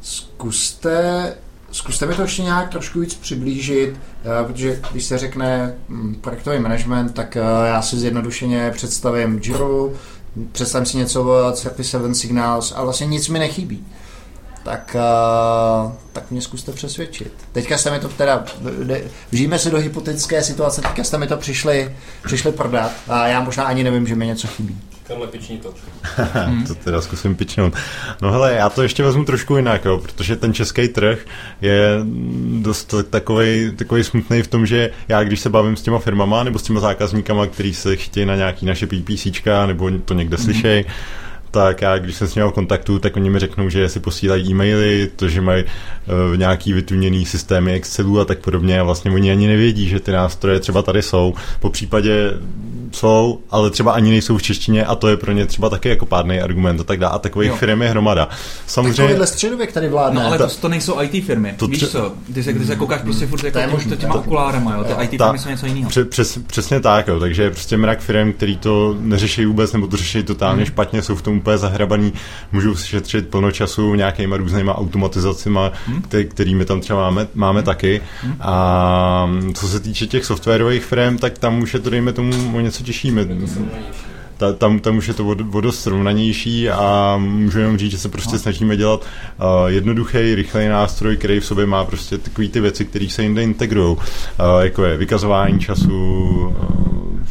zkuste, 0.00 1.34
zkuste 1.72 2.06
mi 2.06 2.14
to 2.14 2.22
ještě 2.22 2.42
nějak 2.42 2.68
trošku 2.70 3.00
víc 3.00 3.14
přiblížit, 3.14 3.96
eh, 3.96 4.44
protože 4.46 4.80
když 4.92 5.04
se 5.04 5.18
řekne 5.18 5.74
mm, 5.88 6.14
projektový 6.14 6.58
management, 6.58 7.14
tak 7.14 7.36
eh, 7.36 7.40
já 7.66 7.82
si 7.82 7.96
zjednodušeně 7.98 8.70
představím 8.74 9.40
Jira, 9.44 9.64
představím 10.52 10.86
si 10.86 10.96
něco 10.96 11.22
o 11.22 11.52
37 11.52 12.14
Signals 12.14 12.72
a 12.76 12.84
vlastně 12.84 13.06
nic 13.06 13.28
mi 13.28 13.38
nechybí. 13.38 13.86
Tak, 14.64 14.96
eh, 14.98 15.92
tak 16.12 16.30
mě 16.30 16.42
zkuste 16.42 16.72
přesvědčit. 16.72 17.32
Teďka 17.52 17.78
jste 17.78 17.90
mi 17.90 17.98
to 17.98 18.08
teda, 18.08 18.44
vžijeme 19.30 19.58
se 19.58 19.70
do 19.70 19.78
hypotetické 19.78 20.42
situace, 20.42 20.80
teďka 20.80 21.04
jste 21.04 21.18
mi 21.18 21.26
to 21.26 21.36
přišli, 21.36 21.96
přišli 22.24 22.52
prodat 22.52 22.92
a 23.08 23.26
já 23.26 23.40
možná 23.40 23.64
ani 23.64 23.84
nevím, 23.84 24.06
že 24.06 24.14
mi 24.14 24.26
něco 24.26 24.48
chybí. 24.48 24.80
Karle, 25.12 25.26
piční 25.26 25.58
to. 25.58 25.74
to 26.66 26.74
teda 26.74 27.00
zkusím 27.00 27.34
pičnout. 27.34 27.74
No 28.22 28.32
hele, 28.32 28.54
já 28.54 28.70
to 28.70 28.82
ještě 28.82 29.02
vezmu 29.02 29.24
trošku 29.24 29.56
jinak, 29.56 29.84
jo, 29.84 29.98
protože 29.98 30.36
ten 30.36 30.54
český 30.54 30.88
trh 30.88 31.26
je 31.60 32.00
dost 32.60 32.94
takový, 33.10 33.72
takový 33.76 34.04
smutný 34.04 34.42
v 34.42 34.48
tom, 34.48 34.66
že 34.66 34.90
já 35.08 35.24
když 35.24 35.40
se 35.40 35.50
bavím 35.50 35.76
s 35.76 35.82
těma 35.82 35.98
firmama 35.98 36.42
nebo 36.42 36.58
s 36.58 36.62
těma 36.62 36.80
zákazníkama, 36.80 37.46
který 37.46 37.74
se 37.74 37.96
chtějí 37.96 38.26
na 38.26 38.36
nějaký 38.36 38.66
naše 38.66 38.86
PPCčka 38.86 39.66
nebo 39.66 39.90
to 40.04 40.14
někde 40.14 40.36
mm-hmm. 40.36 40.44
slyšej, 40.44 40.84
tak 41.50 41.82
já, 41.82 41.98
když 41.98 42.16
jsem 42.16 42.28
s 42.28 42.34
nimi 42.34 42.48
v 42.48 42.52
kontaktu, 42.52 42.98
tak 42.98 43.16
oni 43.16 43.30
mi 43.30 43.38
řeknou, 43.38 43.68
že 43.68 43.88
si 43.88 44.00
posílají 44.00 44.50
e-maily, 44.50 45.10
to, 45.16 45.28
že 45.28 45.40
mají 45.40 45.64
uh, 45.64 46.36
nějaký 46.36 46.72
vytuněný 46.72 47.24
systémy 47.26 47.72
Excelu 47.72 48.20
a 48.20 48.24
tak 48.24 48.38
podobně 48.38 48.80
a 48.80 48.82
vlastně 48.82 49.10
oni 49.10 49.30
ani 49.30 49.46
nevědí, 49.46 49.88
že 49.88 50.00
ty 50.00 50.12
nástroje 50.12 50.60
třeba 50.60 50.82
tady 50.82 51.02
jsou. 51.02 51.34
Po 51.60 51.70
případě 51.70 52.32
jsou, 52.96 53.40
ale 53.50 53.70
třeba 53.70 53.92
ani 53.92 54.10
nejsou 54.10 54.36
v 54.36 54.42
češtině 54.42 54.84
a 54.84 54.94
to 54.94 55.08
je 55.08 55.16
pro 55.16 55.32
ně 55.32 55.46
třeba 55.46 55.68
taky 55.70 55.88
jako 55.88 56.06
pádný 56.06 56.40
argument 56.40 56.80
a 56.80 56.84
tak 56.84 56.98
dále. 56.98 57.14
A 57.14 57.18
takových 57.18 57.50
Jo. 57.50 57.56
firm 57.56 57.82
je 57.82 57.88
hromada. 57.88 58.28
Samozřejmě, 58.66 58.96
Takovýhle 58.96 59.26
středověk 59.26 59.72
tady 59.72 59.88
vládne. 59.88 60.20
No 60.20 60.26
ale 60.26 60.38
ta- 60.38 60.46
to, 60.46 60.54
to 60.60 60.68
nejsou 60.68 61.00
IT 61.02 61.24
firmy. 61.24 61.54
To 61.56 61.66
Víš 61.66 61.88
co, 61.90 62.12
ty 62.34 62.42
se, 62.42 62.52
ty 62.52 62.64
se 62.66 62.76
koukáš 62.76 63.00
prostě 63.00 63.26
furt 63.26 63.44
jako 63.44 63.52
To 63.52 63.58
je 63.58 63.64
tím, 63.66 63.74
možný, 63.76 63.96
těma 63.96 64.12
to- 64.14 64.20
okulárama, 64.20 64.74
jo. 64.74 64.84
Ty 64.84 65.04
IT 65.04 65.18
Ta- 65.18 65.24
firmy 65.26 65.38
jsou 65.38 65.48
něco 65.48 65.66
jiného. 65.66 65.88
Pře- 65.90 66.04
přes, 66.04 66.38
přesně 66.46 66.80
tak, 66.80 67.08
jo. 67.08 67.20
takže 67.20 67.50
prostě 67.50 67.76
mrak 67.76 68.00
firm, 68.00 68.32
který 68.32 68.56
to 68.58 68.96
neřeší 69.00 69.44
vůbec, 69.46 69.72
nebo 69.72 69.86
to 69.86 69.96
řeší 69.96 70.22
totálně 70.22 70.56
Hmm. 70.62 70.66
špatně, 70.66 71.02
jsou 71.02 71.16
v 71.16 71.22
tom 71.22 71.36
úplně 71.36 71.58
zahrabaný, 71.58 72.12
můžou 72.52 72.74
si 72.74 72.86
šetřit 72.88 73.28
plno 73.28 73.50
času 73.50 73.94
nějakýma 73.94 74.36
různýma 74.36 74.78
automatizacima, 74.78 75.72
Hmm. 75.86 76.02
který, 76.02 76.24
kterými 76.24 76.64
tam 76.64 76.80
třeba 76.80 77.00
máme, 77.00 77.26
máme 77.34 77.62
taky. 77.62 78.00
A 78.40 79.30
co 79.54 79.68
se 79.68 79.80
týče 79.80 80.06
těch 80.06 80.24
softwarových 80.24 80.84
firm, 80.84 81.18
tak 81.18 81.38
tam 81.38 81.62
už 81.62 81.74
je 81.74 81.80
to, 81.80 81.90
dejme 81.90 82.12
tomu, 82.12 82.56
o 82.56 82.60
něco 82.60 82.81
těžšíme. 82.82 83.26
Ta, 84.36 84.52
tam, 84.52 84.78
tam 84.80 84.96
už 84.96 85.08
je 85.08 85.14
to 85.14 85.26
o, 85.52 85.60
dost 85.60 85.80
srovnanější 85.82 86.70
a 86.70 87.16
můžu 87.18 87.58
jenom 87.58 87.78
říct, 87.78 87.90
že 87.90 87.98
se 87.98 88.08
prostě 88.08 88.38
snažíme 88.38 88.76
dělat 88.76 89.00
uh, 89.00 89.66
jednoduchý, 89.66 90.34
rychlej 90.34 90.68
nástroj, 90.68 91.16
který 91.16 91.40
v 91.40 91.46
sobě 91.46 91.66
má 91.66 91.84
prostě 91.84 92.18
takový 92.18 92.48
ty 92.48 92.60
věci, 92.60 92.84
které 92.84 93.08
se 93.08 93.22
jinde 93.22 93.42
integrují, 93.42 93.96
uh, 93.96 94.02
jako 94.60 94.84
je 94.84 94.96
vykazování 94.96 95.60
času, 95.60 96.46
uh, 96.46 96.82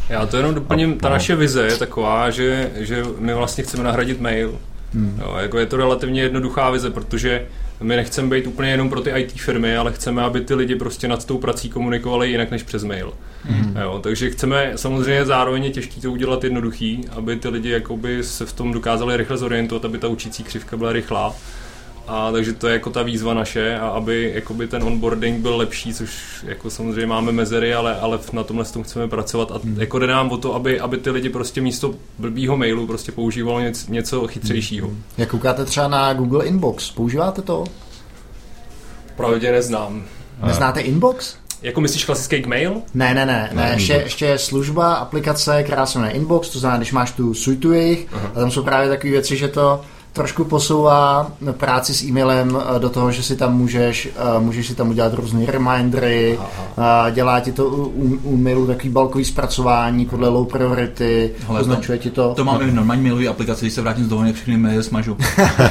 Já 0.08 0.26
to 0.26 0.36
jenom 0.36 0.54
doplním, 0.54 0.98
ta 0.98 1.08
No. 1.08 1.14
naše 1.14 1.36
vize 1.36 1.62
je 1.66 1.76
taková, 1.76 2.30
že, 2.30 2.70
že 2.76 3.02
my 3.18 3.34
vlastně 3.34 3.64
chceme 3.64 3.84
nahradit 3.84 4.20
mail. 4.20 4.54
Hmm. 4.94 5.20
Jo, 5.22 5.36
jako 5.40 5.58
je 5.58 5.66
to 5.66 5.76
relativně 5.76 6.22
jednoduchá 6.22 6.70
vize, 6.70 6.90
protože 6.90 7.46
my 7.82 7.96
nechceme 7.96 8.28
být 8.28 8.46
úplně 8.46 8.70
jenom 8.70 8.88
pro 8.88 9.00
ty 9.00 9.10
IT 9.10 9.32
firmy, 9.32 9.76
ale 9.76 9.92
chceme, 9.92 10.22
aby 10.22 10.40
ty 10.40 10.54
lidi 10.54 10.74
prostě 10.74 11.08
nad 11.08 11.24
tou 11.24 11.38
prací 11.38 11.70
komunikovali 11.70 12.30
jinak 12.30 12.50
než 12.50 12.62
přes 12.62 12.84
mail. 12.84 13.12
Hmm. 13.44 13.76
Jo, 13.82 14.00
takže 14.02 14.30
chceme 14.30 14.72
samozřejmě 14.76 15.24
zároveň 15.24 15.64
je 15.64 15.70
těžký 15.70 16.00
to 16.00 16.12
udělat 16.12 16.44
jednoduchý, 16.44 17.04
aby 17.10 17.36
ty 17.36 17.48
lidi 17.48 17.70
jakoby 17.70 18.24
se 18.24 18.46
v 18.46 18.52
tom 18.52 18.72
dokázali 18.72 19.16
rychle 19.16 19.36
zorientovat, 19.36 19.84
aby 19.84 19.98
ta 19.98 20.08
učící 20.08 20.44
křivka 20.44 20.76
byla 20.76 20.92
rychlá. 20.92 21.34
A 22.08 22.32
takže 22.32 22.52
to 22.52 22.66
je 22.66 22.72
jako 22.72 22.90
ta 22.90 23.02
výzva 23.02 23.34
naše 23.34 23.78
a 23.78 23.88
aby 23.88 24.32
jakoby 24.34 24.66
ten 24.66 24.82
onboarding 24.82 25.40
byl 25.42 25.56
lepší, 25.56 25.94
což 25.94 26.10
jako 26.46 26.70
samozřejmě 26.70 27.06
máme 27.06 27.32
mezery, 27.32 27.74
ale, 27.74 28.00
ale 28.00 28.18
na 28.32 28.42
tomhle 28.44 28.64
s 28.64 28.70
tom 28.70 28.82
chceme 28.82 29.08
pracovat 29.08 29.50
a 29.52 29.58
Hmm. 29.62 29.80
jako 29.80 29.98
jde 29.98 30.06
nám 30.06 30.30
o 30.30 30.36
to, 30.36 30.54
aby, 30.54 30.80
aby 30.80 30.98
ty 30.98 31.10
lidi 31.10 31.28
prostě 31.28 31.60
místo 31.60 31.94
blbýho 32.18 32.56
mailu 32.56 32.86
prostě 32.86 33.12
používalo 33.12 33.60
něco, 33.60 33.92
něco 33.92 34.26
chytřejšího. 34.26 34.88
Hmm. 34.88 35.02
Jak 35.18 35.28
koukáte 35.28 35.64
třeba 35.64 35.88
na 35.88 36.12
Google 36.12 36.44
Inbox, 36.44 36.90
používáte 36.90 37.42
to? 37.42 37.64
Pravdě 39.16 39.52
neznám. 39.52 40.04
Neznáte 40.46 40.80
Inbox? 40.80 41.36
Jako 41.62 41.80
myslíš 41.80 42.04
klasický 42.04 42.42
mail? 42.48 42.82
Ne, 42.94 43.14
ne, 43.14 43.26
ne, 43.26 43.50
ne, 43.52 43.62
Ne, 43.62 43.70
ještě, 43.74 43.92
ještě 43.92 44.26
je 44.26 44.38
služba, 44.38 44.94
aplikace, 44.94 45.62
která 45.62 45.86
se 45.86 45.98
jmenuje 45.98 46.14
Inbox, 46.16 46.48
to 46.48 46.58
znamená, 46.58 46.76
když 46.78 46.92
máš 46.92 47.12
tu 47.12 47.34
suitu 47.34 47.72
jejich, 47.72 48.06
a 48.34 48.40
tam 48.40 48.50
jsou 48.50 48.62
právě 48.62 48.88
takové 48.88 49.10
věci, 49.10 49.36
že 49.36 49.48
to 49.48 49.80
trošku 50.12 50.44
posouvá 50.44 51.32
práci 51.52 51.94
s 51.94 52.04
e-mailem 52.04 52.58
eh, 52.76 52.78
do 52.78 52.90
toho, 52.90 53.12
že 53.12 53.22
si 53.22 53.36
tam 53.36 53.56
můžeš, 53.56 54.08
eh, 54.16 54.40
můžeš 54.40 54.66
si 54.66 54.74
tam 54.74 54.90
udělat 54.90 55.14
různé 55.14 55.46
remindery, 55.46 56.38
a 56.76 57.10
dělá 57.10 57.40
ti 57.40 57.52
to 57.52 57.66
u, 57.66 57.84
u, 57.84 58.18
u 58.22 58.36
mailu 58.36 58.66
takový 58.66 58.88
balkový 58.88 59.24
zpracování 59.24 60.06
podle 60.06 60.28
low 60.28 60.46
priority, 60.46 61.30
Hele, 61.46 61.60
označuje 61.60 61.98
ti 61.98 62.10
to. 62.10 62.34
To 62.34 62.44
máme 62.44 62.66
v 62.66 62.74
normální 62.74 63.02
mailový 63.02 63.28
aplikaci, 63.28 63.64
když 63.64 63.74
se 63.74 63.82
vrátím 63.82 64.04
z 64.04 64.08
dovolené, 64.08 64.32
všechny 64.32 64.56
maily 64.56 64.82
smažu. 64.82 65.16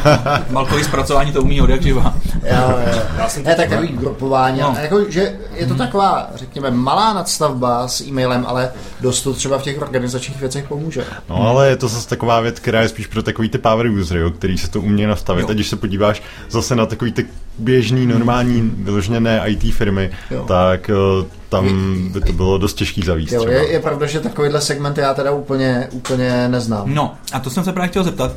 Balkový 0.52 0.84
zpracování 0.84 1.32
to 1.32 1.42
umí 1.42 1.62
od 1.62 1.70
jak 1.70 1.82
živa. 1.82 2.14
Jo, 2.44 2.74
jo. 2.94 3.02
Já 3.18 3.30
jsem 3.30 3.44
Ne, 3.44 3.56
tak 3.56 3.70
takový 3.70 3.88
grupování. 3.88 4.60
No. 4.60 4.72
No. 4.72 4.82
Jako, 4.82 5.12
že 5.12 5.40
je 5.54 5.68
to 5.68 5.76
taková, 5.76 6.30
řekněme, 6.36 6.72
malá 6.72 7.14
nadstavba 7.14 7.88
s 7.88 8.02
e-mailem, 8.02 8.46
ale 8.48 8.72
dost 9.02 9.22
to 9.22 9.34
třeba 9.34 9.58
v 9.58 9.64
těch 9.64 9.82
organizačních 9.82 10.40
věcech 10.40 10.68
pomůže. 10.68 11.06
No 11.30 11.48
ale 11.48 11.70
je 11.70 11.76
to 11.76 11.88
zase 11.88 12.10
taková 12.10 12.40
věc, 12.40 12.60
která 12.60 12.82
je 12.82 12.90
spíš 12.90 13.08
pro 13.08 13.24
takový 13.24 13.50
ty 13.50 13.58
power 13.58 13.88
usery, 13.88 14.20
jo, 14.20 14.31
který 14.32 14.58
se 14.58 14.70
to 14.72 14.82
umějí 14.82 15.08
nastavit. 15.08 15.42
Jo. 15.42 15.48
A 15.50 15.54
když 15.54 15.68
se 15.68 15.76
podíváš 15.76 16.24
zase 16.50 16.76
na 16.76 16.86
takový 16.86 17.12
ty 17.12 17.26
běžný, 17.60 18.06
normální, 18.06 18.72
vyložené 18.78 19.42
IT 19.46 19.74
firmy, 19.74 20.12
Jo. 20.32 20.46
tak 20.48 20.90
eh, 20.90 21.26
tam 21.50 21.66
by 22.14 22.22
to 22.22 22.34
bylo 22.34 22.58
dost 22.58 22.74
těžký 22.74 23.02
zavíst 23.02 23.34
Jo, 23.34 23.48
je, 23.48 23.72
je 23.72 23.80
pravda, 23.80 24.06
že 24.06 24.20
takovýhle 24.20 24.62
segment 24.62 24.98
já 24.98 25.14
teda 25.14 25.32
úplně, 25.32 25.88
úplně 25.92 26.48
neznám. 26.48 26.94
No, 26.94 27.14
a 27.34 27.40
to 27.40 27.50
jsem 27.50 27.64
se 27.64 27.74
právě 27.74 27.90
chtěl 27.90 28.04
zeptat. 28.04 28.32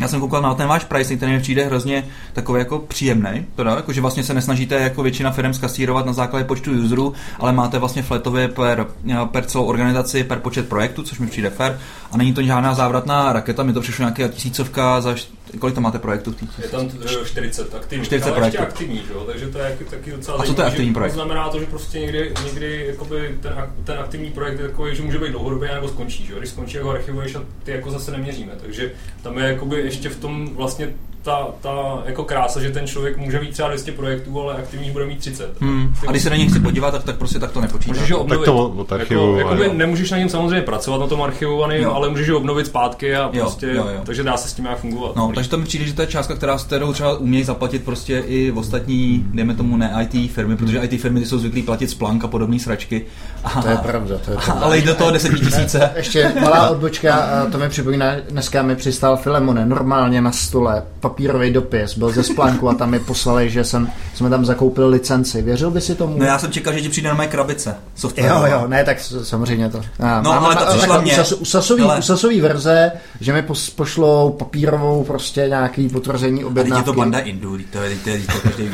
Já 0.00 0.08
jsem 0.08 0.20
koukal 0.20 0.42
na 0.42 0.54
ten 0.54 0.68
váš 0.68 0.84
pricing, 0.84 1.20
ten 1.20 1.30
mi 1.30 1.40
přijde 1.40 1.64
hrozně 1.64 2.04
takový 2.32 2.58
jako 2.58 2.78
příjemný, 2.78 3.46
teda, 3.56 3.74
jako, 3.76 3.92
že 3.92 4.00
vlastně 4.00 4.24
se 4.24 4.34
nesnažíte 4.34 4.74
jako 4.74 5.02
většina 5.02 5.30
firm 5.30 5.54
skasírovat 5.54 6.06
na 6.06 6.12
základě 6.12 6.44
počtu 6.44 6.72
userů, 6.84 7.12
ale 7.38 7.52
máte 7.52 7.78
vlastně 7.78 8.02
fletově 8.02 8.48
per, 8.48 8.86
per 9.32 9.44
celou 9.44 9.64
organizaci, 9.64 10.24
per 10.24 10.38
počet 10.38 10.68
projektů, 10.68 11.02
což 11.02 11.18
mi 11.18 11.26
přijde 11.26 11.50
fair. 11.50 11.72
A 12.12 12.16
není 12.16 12.34
to 12.34 12.42
žádná 12.42 12.74
závratná 12.74 13.32
raketa, 13.32 13.62
mi 13.62 13.72
to 13.72 13.80
přišlo 13.80 14.02
nějaká 14.02 14.28
tisícovka 14.28 15.00
za, 15.00 15.14
kolik 15.58 15.74
tam 15.74 15.84
máte 15.84 15.98
projektů 15.98 16.34
Je 16.62 16.68
tam 16.68 16.88
eh, 17.22 17.24
40 17.24 17.74
aktivních, 17.74 18.06
40 18.06 18.30
ale 18.30 18.46
ještě 18.46 18.58
projektů. 18.58 18.62
aktivní, 18.74 18.96
že 18.96 19.12
jo? 19.12 19.24
takže 19.26 19.46
to 19.48 19.58
je 19.58 19.64
jak- 19.64 19.90
taky 19.90 20.10
docela 20.10 20.38
A 20.38 20.44
co 20.46 20.54
to 20.54 20.62
je 20.62 20.68
aktivní 20.68 20.92
projekt? 20.92 21.12
To 21.12 21.18
znamená 21.18 21.48
to, 21.48 21.60
že 21.60 21.66
prostě 21.66 21.98
někdy, 22.00 22.32
někdy 22.44 22.86
jakoby 22.86 23.38
ten, 23.40 23.52
ten 23.84 23.98
aktivní 23.98 24.30
projekt 24.30 24.60
je 24.60 24.68
takový, 24.68 24.96
že 24.96 25.02
může 25.02 25.18
být 25.18 25.30
dlouhodobě 25.30 25.74
nebo 25.74 25.88
skončí, 25.88 26.26
že 26.26 26.32
jo? 26.32 26.38
když 26.38 26.50
skončí, 26.50 26.76
jak 26.76 26.84
ho 26.84 26.90
archivuješ 26.90 27.34
a 27.34 27.40
ty 27.64 27.70
jako 27.70 27.90
zase 27.90 28.10
neměříme, 28.10 28.52
takže 28.62 28.92
tam 29.22 29.38
je 29.38 29.44
jakoby 29.44 29.83
ještě 29.84 30.08
v 30.08 30.20
tom 30.20 30.48
vlastně 30.54 30.94
ta, 31.24 31.46
ta 31.60 32.02
jako 32.06 32.24
krása, 32.24 32.60
že 32.60 32.70
ten 32.70 32.86
člověk 32.86 33.16
může 33.16 33.40
mít 33.40 33.50
třeba 33.52 33.68
200 33.68 33.92
projektů, 33.92 34.40
ale 34.40 34.54
aktivních 34.54 34.92
bude 34.92 35.06
mít 35.06 35.18
30. 35.18 35.60
Hmm. 35.60 35.94
A 36.06 36.10
když 36.10 36.22
se 36.22 36.30
na 36.30 36.36
ně 36.36 36.46
chci 36.46 36.60
podívat, 36.60 36.90
tak, 36.90 37.04
tak 37.04 37.16
prostě 37.16 37.38
tak 37.38 37.50
to 37.52 37.60
nepočítá. 37.60 37.92
Můžeš 37.94 38.12
ho 38.12 38.18
obnovit. 38.18 38.44
to 38.44 38.68
od 38.68 38.92
archivu, 38.92 39.36
jako, 39.36 39.50
jakoby 39.50 39.64
jo. 39.66 39.72
nemůžeš 39.74 40.10
na 40.10 40.18
něm 40.18 40.28
samozřejmě 40.28 40.60
pracovat 40.62 40.98
na 41.00 41.06
tom 41.06 41.22
archivovaném, 41.22 41.82
Jo. 41.82 41.92
ale 41.94 42.08
můžeš 42.08 42.30
ho 42.30 42.36
obnovit 42.36 42.66
zpátky 42.66 43.16
a 43.16 43.30
Jo, 43.32 43.40
prostě, 43.42 43.66
jo, 43.66 43.74
jo. 43.94 44.00
takže 44.04 44.22
dá 44.22 44.36
se 44.36 44.48
s 44.48 44.52
tím 44.52 44.62
nějak 44.64 44.78
fungovat. 44.78 45.16
No, 45.16 45.32
takže 45.34 45.50
to 45.50 45.58
mi 45.58 45.64
přijde, 45.64 45.84
že 45.84 45.94
to 45.94 46.02
je 46.02 46.06
částka, 46.08 46.34
která, 46.34 46.58
s 46.58 46.64
kterou 46.64 46.92
třeba 46.92 47.18
umějí 47.18 47.44
zaplatit 47.44 47.84
prostě 47.84 48.18
i 48.26 48.50
v 48.50 48.58
ostatní, 48.58 49.26
dejme 49.34 49.54
tomu 49.54 49.76
ne 49.76 50.08
IT 50.10 50.30
firmy, 50.32 50.56
protože 50.56 50.78
IT 50.78 51.00
firmy 51.00 51.20
ty 51.20 51.26
jsou 51.26 51.38
zvyklí 51.38 51.62
platit 51.62 51.90
Splunk 51.90 52.24
a 52.24 52.28
podobné 52.28 52.58
sračky. 52.58 53.04
A, 53.44 53.62
To 53.62 53.68
je 53.68 53.76
pravda, 53.76 54.18
to 54.24 54.30
je 54.30 54.36
pravda. 54.36 54.64
ale 54.64 54.78
jde 54.78 54.86
do 54.86 54.94
toho 54.94 55.10
10 55.10 55.28
tisíce. 55.38 55.90
Ještě 55.96 56.32
malá 56.40 56.68
odbočka, 56.70 57.46
to 57.52 57.58
mi 57.58 57.68
připomíná, 57.68 58.06
dneska 58.30 58.62
mi 58.62 58.76
přistál 58.76 59.16
Filemone, 59.16 59.66
normálně 59.66 60.20
na 60.20 60.32
stole, 60.32 60.82
papírový 61.14 61.50
dopis, 61.50 61.98
byl 61.98 62.12
ze 62.12 62.22
Splanku 62.22 62.68
a 62.68 62.74
tam 62.74 62.90
mi 62.90 63.00
poslali, 63.00 63.50
že 63.50 63.64
jsem, 63.64 63.88
jsme 64.14 64.30
tam 64.30 64.44
zakoupili 64.44 64.88
licenci. 64.88 65.42
Věřil 65.42 65.70
by 65.70 65.80
si 65.80 65.94
tomu? 65.94 66.18
No 66.18 66.24
já 66.24 66.38
jsem 66.38 66.52
čekal, 66.52 66.72
že 66.72 66.80
ti 66.80 66.88
přijde 66.88 67.08
na 67.08 67.14
mé 67.14 67.26
krabice. 67.26 67.76
Software. 67.94 68.26
Jo, 68.26 68.44
jo, 68.46 68.64
ne, 68.68 68.84
tak 68.84 69.00
samozřejmě 69.22 69.68
to. 69.68 69.80
A, 70.00 70.22
No, 70.22 70.44
ale 70.44 70.56
to 70.56 70.64
přišla 70.64 70.80
takhle 70.80 71.02
mně. 71.02 71.12
U, 71.12 71.16
sas, 71.16 71.32
u, 71.32 71.44
sasový, 71.44 71.82
Hele. 71.82 71.98
u 71.98 72.02
sasový 72.02 72.40
verze, 72.40 72.92
že 73.20 73.32
mi 73.32 73.42
pos, 73.42 73.70
pošlou 73.70 74.30
papírovou 74.30 75.04
prostě 75.04 75.46
nějaký 75.48 75.88
potvrzení 75.88 76.32
A 76.32 76.36
teď 76.36 76.42
je 76.42 76.46
objednávky. 76.46 76.84
to 76.84 76.92
banda 76.92 77.18
Indů, 77.18 77.58
to 77.72 77.82
je, 77.82 77.96
to 77.96 78.10
je, 78.10 78.18
to 78.18 78.40
každý. 78.42 78.70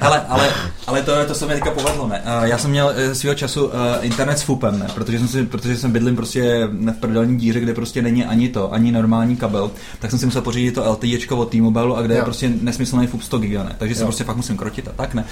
Hele, 0.00 0.22
ale, 0.28 0.48
ale 0.86 1.02
to, 1.02 1.12
to 1.26 1.34
se 1.34 1.46
mi 1.46 1.54
teďka 1.54 1.70
povedlo, 1.70 2.08
ne? 2.08 2.22
Uh, 2.40 2.44
já 2.44 2.58
jsem 2.58 2.70
měl 2.70 2.92
eh, 2.96 3.14
svýho 3.14 3.34
času 3.34 3.64
uh, 3.66 3.72
internet 4.00 4.38
s 4.38 4.42
FUPem, 4.42 4.78
ne? 4.78 4.86
Protože 4.94 5.18
jsem, 5.18 5.28
si, 5.28 5.46
protože 5.46 5.76
jsem 5.76 5.92
bydlím 5.92 6.16
prostě 6.16 6.68
v 6.96 7.00
prdelní 7.00 7.36
díře, 7.38 7.60
kde 7.60 7.74
prostě 7.74 8.02
není 8.02 8.24
ani 8.24 8.48
to, 8.48 8.72
ani 8.72 8.92
normální 8.92 9.36
kabel, 9.36 9.70
tak 9.98 10.10
jsem 10.10 10.18
si 10.18 10.26
musel 10.26 10.42
pořídit 10.42 10.72
to 10.72 10.90
LTEčko 10.92 11.36
od 11.36 11.48
T-Mobile 11.48 11.83
a 11.92 12.02
kde 12.02 12.14
jo. 12.14 12.18
je 12.18 12.24
prostě 12.24 12.50
nesmyslný 12.60 13.06
FUP 13.06 13.22
100 13.22 13.38
giga, 13.38 13.62
ne? 13.64 13.74
Takže 13.78 13.94
se 13.94 14.00
Jo. 14.00 14.06
prostě 14.06 14.24
fakt 14.24 14.36
musím 14.36 14.56
krotit 14.56 14.88
a 14.88 14.92
tak, 14.96 15.14
ne? 15.14 15.24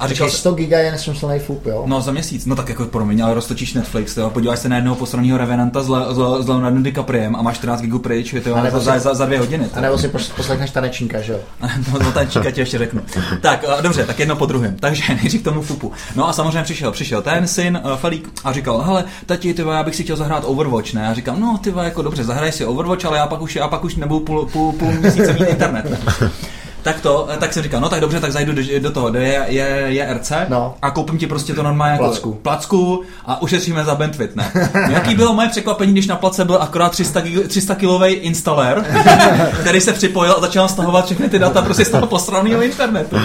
A 0.00 0.08
říkal 0.08 0.30
jsem, 0.30 0.38
100 0.38 0.52
giga 0.52 0.78
je 0.78 0.92
nesmyslný 0.92 1.38
fup, 1.38 1.66
jo? 1.66 1.82
No 1.86 2.00
za 2.00 2.12
měsíc, 2.12 2.46
no 2.46 2.56
tak 2.56 2.68
jako 2.68 2.84
promiň, 2.84 3.20
ale 3.24 3.34
roztočíš 3.34 3.74
Netflix, 3.74 4.16
jo, 4.16 4.30
podíváš 4.30 4.58
se 4.58 4.68
na 4.68 4.76
jednoho 4.76 4.96
posraného 4.96 5.38
Revenanta 5.38 5.82
s, 5.82 5.88
Le, 5.88 6.04
s, 6.14 6.44
s 6.44 6.48
Leonardo 6.48 6.82
DiCapriem 6.82 7.36
a 7.36 7.42
máš 7.42 7.56
14 7.56 7.80
gigů 7.80 7.98
pryč, 7.98 8.32
jo, 8.32 8.40
za, 8.72 8.94
si- 8.94 9.00
za, 9.00 9.14
za, 9.14 9.26
dvě 9.26 9.38
hodiny. 9.38 9.66
A 9.74 9.80
nebo 9.80 9.98
si 9.98 10.08
pos- 10.08 10.32
poslechneš 10.36 10.70
tanečníka, 10.70 11.20
že 11.20 11.32
jo? 11.32 11.38
No, 12.02 12.08
o 12.08 12.12
tančíka 12.12 12.50
ti 12.50 12.60
ještě 12.60 12.78
řeknu. 12.78 13.00
Tak, 13.40 13.64
dobře, 13.80 14.06
tak 14.06 14.18
jedno 14.18 14.36
po 14.36 14.46
druhém. 14.46 14.76
Takže 14.76 15.02
nejdřív 15.14 15.40
k 15.40 15.44
tomu 15.44 15.62
fupu. 15.62 15.92
No 16.16 16.28
a 16.28 16.32
samozřejmě 16.32 16.62
přišel, 16.62 16.92
přišel 16.92 17.22
ten 17.22 17.48
syn, 17.48 17.80
uh, 17.84 17.96
Felík, 17.96 18.28
a 18.44 18.52
říkal, 18.52 18.78
hele, 18.82 19.04
tati, 19.26 19.54
ty 19.54 19.62
já 19.62 19.82
bych 19.82 19.94
si 19.96 20.02
chtěl 20.02 20.16
zahrát 20.16 20.42
Overwatch, 20.46 20.94
ne? 20.94 21.08
A 21.08 21.14
říkám, 21.14 21.40
no, 21.40 21.58
ty 21.58 21.72
jako 21.82 22.02
dobře, 22.02 22.24
zahraj 22.24 22.52
si 22.52 22.64
Overwatch, 22.64 23.04
ale 23.04 23.18
já 23.18 23.26
pak 23.26 23.40
už, 23.42 23.56
já 23.56 23.68
pak 23.68 23.84
už 23.84 23.96
nebudu 23.96 24.20
půl, 24.20 24.46
půl, 24.46 24.72
půl 24.72 24.92
měsíce 24.92 25.32
mít 25.32 25.48
internet. 25.48 25.91
Mm-hmm. 25.92 26.58
Tak 26.82 27.00
to, 27.00 27.28
eh, 27.34 27.36
tak 27.36 27.52
jsem 27.52 27.62
říkal, 27.62 27.80
no 27.80 27.88
tak 27.88 28.00
dobře, 28.00 28.20
tak 28.20 28.32
zajdu 28.32 28.52
do, 28.52 28.62
do 28.78 28.90
toho, 28.90 29.10
do 29.10 29.18
je, 29.18 29.44
je, 29.48 29.84
je 29.86 30.14
RC 30.14 30.32
No. 30.48 30.74
a 30.82 30.90
koupím 30.90 31.18
ti 31.18 31.26
prostě 31.26 31.54
to 31.54 31.62
normálně 31.62 31.92
jako 31.92 32.04
Placku. 32.04 32.32
placku 32.42 33.02
a 33.26 33.42
ušetříme 33.42 33.84
za 33.84 33.94
bandwidth, 33.94 34.36
ne? 34.36 34.52
Jaký 34.90 35.14
bylo 35.14 35.34
moje 35.34 35.48
překvapení, 35.48 35.92
když 35.92 36.06
na 36.06 36.16
place 36.16 36.44
byl 36.44 36.58
akorát 36.62 36.92
300, 36.92 37.20
gig- 37.20 37.46
300 37.46 37.74
kilový 37.74 38.12
installer, 38.12 38.84
který 39.60 39.80
se 39.80 39.92
připojil 39.92 40.32
a 40.36 40.40
začal 40.40 40.68
stahovat 40.68 41.04
všechny 41.04 41.28
ty 41.28 41.38
data 41.38 41.62
prostě 41.62 41.84
z 41.84 41.90
toho 41.90 42.06
posraného 42.06 42.62
internetu. 42.62 43.16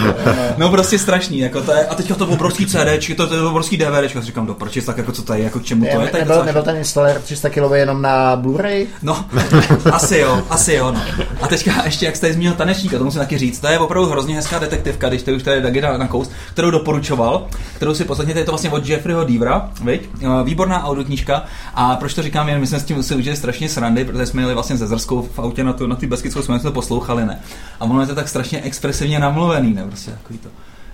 No 0.58 0.68
prostě 0.68 0.98
strašný, 0.98 1.38
jako 1.38 1.60
to 1.62 1.72
je, 1.72 1.86
a 1.86 1.94
teďka 1.94 2.14
to 2.14 2.26
obrovský 2.26 2.66
CD, 2.66 3.16
to, 3.16 3.26
to 3.26 3.34
je 3.34 3.42
obrovský 3.42 3.76
DVD, 3.76 4.10
si 4.12 4.20
říkám, 4.20 4.46
do 4.46 4.54
proč, 4.54 4.78
tak 4.86 4.98
jako 4.98 5.12
co 5.12 5.22
to 5.22 5.34
je, 5.34 5.42
jako 5.42 5.58
k 5.60 5.64
čemu 5.64 5.84
to 5.84 5.90
je, 5.90 5.98
nebyl, 5.98 6.24
docela- 6.24 6.44
nebyl 6.44 6.62
ten 6.62 6.76
installer 6.76 7.20
300 7.24 7.48
kg 7.50 7.72
jenom 7.74 8.02
na 8.02 8.36
Blu-ray? 8.36 8.86
No, 9.02 9.24
asi 9.92 10.18
jo, 10.18 10.42
asi 10.50 10.74
jo, 10.74 10.92
no. 10.92 11.00
A 11.42 11.46
teďka 11.48 11.72
ještě, 11.84 12.06
jak 12.06 12.16
jste 12.16 12.32
zmínil 12.32 12.52
tanečníka, 12.52 12.98
to 12.98 13.04
musím 13.04 13.20
taky 13.20 13.38
říct, 13.38 13.47
to 13.60 13.66
je 13.66 13.78
opravdu 13.78 14.10
hrozně 14.10 14.34
hezká 14.34 14.58
detektivka, 14.58 15.08
když 15.08 15.22
to 15.22 15.30
už 15.30 15.42
tady 15.42 15.62
taky 15.62 15.80
na, 15.80 15.96
na 15.96 16.08
kous, 16.08 16.30
kterou 16.52 16.70
doporučoval, 16.70 17.48
kterou 17.76 17.94
si 17.94 18.04
poslechněte, 18.04 18.40
je 18.40 18.44
to 18.44 18.52
vlastně 18.52 18.70
od 18.70 18.88
Jeffreyho 18.88 19.24
Devra, 19.24 19.70
viď? 19.84 20.08
Výborná 20.44 20.84
audioknížka. 20.84 21.44
A 21.74 21.96
proč 21.96 22.14
to 22.14 22.22
říkám, 22.22 22.48
jen 22.48 22.60
my 22.60 22.66
jsme 22.66 22.80
s 22.80 22.84
tím 22.84 23.02
si 23.02 23.14
užili 23.14 23.36
strašně 23.36 23.68
srandy, 23.68 24.04
protože 24.04 24.26
jsme 24.26 24.42
jeli 24.42 24.54
vlastně 24.54 24.76
ze 24.76 24.86
Zrskou 24.86 25.22
v 25.34 25.38
autě 25.38 25.64
na, 25.64 25.72
tu, 25.72 25.86
na 25.86 25.96
ty 25.96 26.06
Beskidskou, 26.06 26.42
jsme 26.42 26.58
to 26.58 26.72
poslouchali, 26.72 27.26
ne? 27.26 27.40
A 27.80 27.84
ono 27.84 28.00
je 28.00 28.06
to 28.06 28.14
tak 28.14 28.28
strašně 28.28 28.60
expresivně 28.60 29.18
namluvený, 29.18 29.74
ne? 29.74 29.84
Prostě 29.84 30.10
takový 30.10 30.38
to. 30.38 30.48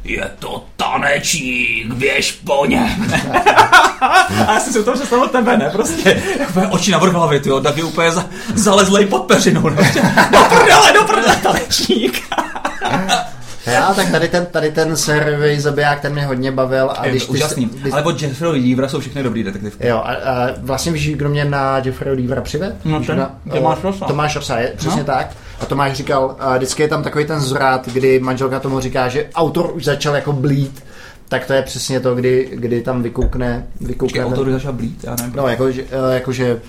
Je 0.05 0.31
to 0.38 0.64
tanečník, 0.77 1.93
běž 1.95 2.33
po 2.33 2.67
něm. 2.67 3.12
A 4.01 4.53
já 4.53 4.61
jsem 4.61 4.73
si 4.73 4.85
to 4.85 4.93
představil 4.93 5.29
tebe, 5.29 5.57
ne? 5.57 5.71
Prostě 5.73 6.23
úplně 6.49 6.67
oči 6.67 6.90
na 6.90 6.99
hlavy, 6.99 7.40
tyjo, 7.40 7.61
tak 7.61 7.77
je 7.77 7.85
úplně 7.85 8.12
za, 8.12 8.27
zalezlej 8.55 9.07
pod 9.07 9.19
peřinou. 9.19 9.69
Ne? 9.69 9.95
Do 10.31 10.38
prdele, 10.38 10.93
do 10.93 11.05
prdele, 11.05 11.37
tanečník. 11.43 12.23
Já, 13.66 13.94
tak 13.94 14.11
tady 14.11 14.29
ten, 14.29 14.47
tady 14.47 14.70
ten 14.73 14.97
servej 14.97 15.61
zabiják, 15.61 16.01
ten 16.01 16.12
mě 16.12 16.27
hodně 16.27 16.53
bavil. 16.53 16.90
A 16.97 17.05
Je 17.05 17.11
když 17.11 17.27
to 17.27 17.33
ty- 17.33 17.38
úžasný. 17.38 17.64
když- 17.66 17.92
Ale 17.92 18.03
od 18.03 18.23
Jeffreyho 18.23 18.55
Devra 18.68 18.88
jsou 18.88 19.01
všechny 19.01 19.23
dobrý 19.23 19.42
detektivky. 19.42 19.87
Jo, 19.88 19.97
a, 19.97 20.12
a 20.14 20.49
vlastně 20.59 20.92
víš, 20.92 21.14
kdo 21.16 21.29
mě 21.29 21.44
na 21.44 21.79
Jeffreyho 21.85 22.16
Devera 22.16 22.42
přived? 22.42 22.77
No, 22.85 23.01
ten 23.05 23.18
Na- 23.18 23.38
Tomáš 23.55 23.79
Rosa. 23.83 24.05
Tomáš 24.07 24.37
Rosa, 24.37 24.59
je, 24.59 24.73
přesně 24.77 24.99
No. 25.01 25.05
tak. 25.07 25.31
A 25.61 25.66
Tomáš 25.66 25.92
říkal, 25.92 26.37
a 26.38 26.57
vždycky 26.57 26.83
je 26.83 26.88
tam 26.88 27.03
takový 27.03 27.25
ten 27.25 27.40
zvrat, 27.40 27.88
kdy 27.88 28.20
manželka 28.20 28.61
tomu 28.61 28.81
říká, 28.81 29.09
že 29.09 29.27
autor 29.35 29.70
už 29.75 29.85
začal 29.85 30.14
jako 30.14 30.33
blít, 30.33 30.85
tak 31.29 31.47
to 31.47 31.53
je 31.53 31.62
přesně 31.62 32.01
to, 32.01 32.14
kdy, 32.14 32.49
kdy 32.55 32.83
tam 32.83 33.03
vykoukne, 33.03 33.66
Počkej, 33.73 33.88
vykoukne 33.88 34.20
ten, 34.23 34.33
autor 34.33 34.51
začal 34.53 34.73
blít, 34.73 35.05
já 35.05 35.14
nevím. 35.20 35.37
no, 35.37 35.49
jako, 35.49 35.70
že- 35.70 35.83
eh, 36.11 36.14
jakože 36.14 36.61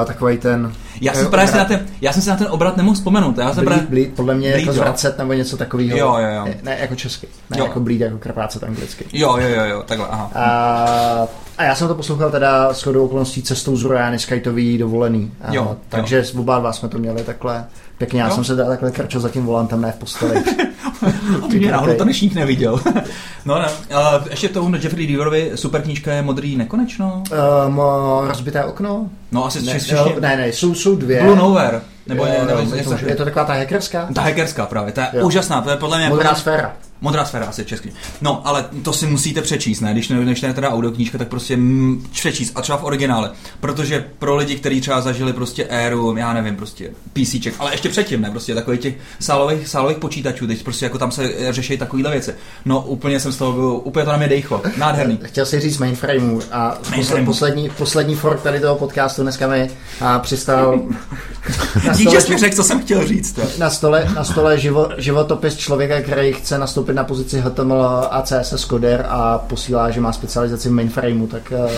uh, 0.00 0.06
takový 0.06 0.38
ten... 0.38 0.72
Já 1.00 1.12
jsem, 1.14 1.26
eh, 1.26 1.30
právě 1.30 1.48
si 1.48 1.56
na 1.56 1.64
ten, 1.64 1.86
já 2.00 2.12
jsem 2.12 2.22
si 2.22 2.28
na 2.30 2.36
ten 2.36 2.46
obrat 2.50 2.76
nemohl 2.76 2.94
vzpomenout. 2.94 3.38
Já 3.38 3.54
jsem 3.54 3.64
Bleed, 3.64 3.78
právě, 3.80 3.86
bleed, 3.90 4.14
podle 4.16 4.34
mě 4.34 4.48
Bleed, 4.48 4.60
jako 4.60 4.72
zvracet 4.72 5.18
nebo 5.18 5.32
něco 5.32 5.56
takového. 5.56 5.98
Jo, 5.98 6.16
jo, 6.18 6.28
jo. 6.46 6.54
Ne, 6.62 6.78
jako 6.80 6.94
česky, 6.94 7.26
ne 7.50 7.58
Jo. 7.58 7.64
jako 7.64 7.80
bleed, 7.80 8.00
jako 8.00 8.18
krvácet 8.18 8.64
anglicky. 8.64 9.04
jo, 9.12 9.36
jo, 9.36 9.48
jo, 9.48 9.64
jo, 9.64 9.82
takhle, 9.86 10.06
aha. 10.10 10.30
A, 10.34 11.26
a 11.58 11.64
já 11.64 11.74
jsem 11.74 11.88
to 11.88 11.94
poslouchal 11.94 12.30
teda 12.30 12.74
s 12.74 12.82
chodou 12.82 13.04
okolností 13.04 13.42
cestou 13.42 13.76
z 13.76 13.84
Rojány 13.84 14.18
Skytový 14.18 14.78
dovolený. 14.78 15.32
A, 15.42 15.54
Jo, 15.54 15.76
takže 15.88 16.16
jo. 16.34 16.40
oba 16.40 16.58
dva 16.58 16.72
jsme 16.72 16.88
to 16.88 16.98
měli 16.98 17.22
takhle 17.22 17.64
pěkně. 17.98 18.20
Já 18.20 18.28
Jo. 18.28 18.34
jsem 18.34 18.44
se 18.44 18.56
teda 18.56 18.68
takhle 18.68 18.90
krčil 18.90 19.20
za 19.20 19.28
tím 19.28 19.46
volantem, 19.46 19.80
ne 19.80 19.92
v 19.92 19.96
posteli. 19.96 20.44
Ty 21.50 21.58
mě 21.58 21.72
náhodou 21.72 21.94
tanečník 21.94 22.34
neviděl. 22.34 22.80
no 23.44 23.58
ne, 23.58 23.66
a 23.94 24.24
ještě 24.30 24.48
k 24.48 24.52
tomu 24.52 24.76
Jeffrey 24.76 25.06
Deverovi 25.06 25.52
super 25.54 25.82
knížka 25.82 26.12
je 26.12 26.22
Modrý 26.22 26.56
nekonečno. 26.56 27.22
um, 27.66 27.80
rozbité 28.28 28.64
okno? 28.64 29.10
No 29.32 29.44
asi 29.46 29.62
Ne, 29.62 29.78
jo, 29.88 30.16
ne, 30.20 30.36
ne, 30.36 30.48
jsou, 30.48 30.74
jsou 30.74 30.96
dvě. 30.96 31.22
Blue 31.22 31.36
Nowhere. 31.36 31.80
Nebo, 32.06 32.26
je, 32.26 32.32
něco, 32.64 32.76
je, 32.76 32.98
to, 32.98 33.06
je 33.06 33.14
to 33.16 33.24
taková 33.24 33.44
ta 33.44 33.54
hackerská? 33.54 34.08
Ta 34.14 34.20
hackerská 34.22 34.66
právě, 34.66 34.92
ta 34.92 35.02
je 35.02 35.10
Jo. 35.12 35.26
úžasná, 35.26 35.60
to 35.62 35.70
je 35.70 35.76
podle 35.76 35.98
mě... 35.98 36.08
Modrá 36.08 36.28
podle, 36.28 36.40
sféra. 36.40 36.72
Modrá 37.00 37.24
sféra 37.24 37.46
asi 37.46 37.64
česky. 37.64 37.92
No, 38.20 38.42
ale 38.44 38.64
to 38.82 38.92
si 38.92 39.06
musíte 39.06 39.42
přečíst, 39.42 39.80
ne? 39.80 39.92
Když 39.92 40.08
ne, 40.08 40.24
než 40.24 40.40
ne 40.40 40.54
teda 40.54 40.70
audioknížka, 40.70 41.18
tak 41.18 41.28
prostě 41.28 41.56
mm, 41.56 42.06
přečíst 42.12 42.52
a 42.54 42.62
třeba 42.62 42.78
v 42.78 42.84
originále. 42.84 43.30
Protože 43.60 44.04
pro 44.18 44.36
lidi, 44.36 44.56
kteří 44.56 44.80
třeba 44.80 45.00
zažili 45.00 45.32
prostě 45.32 45.64
éru, 45.64 46.16
já 46.16 46.32
nevím, 46.32 46.56
prostě 46.56 46.90
PCček, 47.12 47.54
ale 47.58 47.72
ještě 47.72 47.88
předtím, 47.88 48.20
ne? 48.20 48.30
Prostě 48.30 48.54
takových 48.54 48.80
těch 48.80 48.94
sálových, 49.20 49.68
sálových 49.68 49.98
počítačů, 49.98 50.46
teď 50.46 50.62
prostě 50.62 50.86
jako 50.86 50.98
tam 50.98 51.10
se 51.10 51.52
řeší 51.52 51.78
takovéhle 51.78 52.10
věci. 52.10 52.34
No, 52.64 52.80
úplně 52.80 53.20
jsem 53.20 53.32
z 53.32 53.36
toho 53.36 53.52
byl, 53.52 53.80
úplně 53.84 54.04
to 54.04 54.10
na 54.12 54.16
mě 54.16 54.28
dejchlo. 54.28 54.62
Nádherný. 54.76 55.18
Chtěl 55.24 55.46
si 55.46 55.60
říct 55.60 55.78
mainframeu 55.78 56.40
a 56.52 56.78
Mainframeu. 56.90 57.26
poslední, 57.26 57.70
poslední 57.70 58.14
fork 58.14 58.42
tady 58.42 58.60
toho 58.60 58.76
podcastu 58.76 59.22
dneska 59.22 59.46
mi 59.46 59.70
a, 60.00 60.18
přistal 60.18 60.80
Díky, 61.96 62.10
že 62.10 62.20
jsi 62.20 62.32
mi 62.32 62.38
řekl, 62.38 62.56
co 62.56 62.64
jsem 62.64 62.80
chtěl 62.80 63.06
říct. 63.06 63.32
To. 63.32 63.42
na 63.58 63.70
stole, 63.70 64.08
na 64.14 64.24
stole 64.24 64.58
živo, 64.58 64.88
životopis 64.98 65.56
člověka, 65.56 66.00
který 66.02 66.32
chce 66.32 66.58
nastoupit 66.58 66.89
na 66.92 67.04
pozici 67.04 67.40
HTML 67.40 68.08
a 68.10 68.22
CSS 68.22 68.66
coder 68.66 69.06
a 69.08 69.38
posílá, 69.38 69.90
že 69.90 70.00
má 70.00 70.12
specializaci 70.12 70.68
v 70.68 70.72
mainframeu, 70.72 71.26
tak 71.26 71.52
uh, 71.52 71.70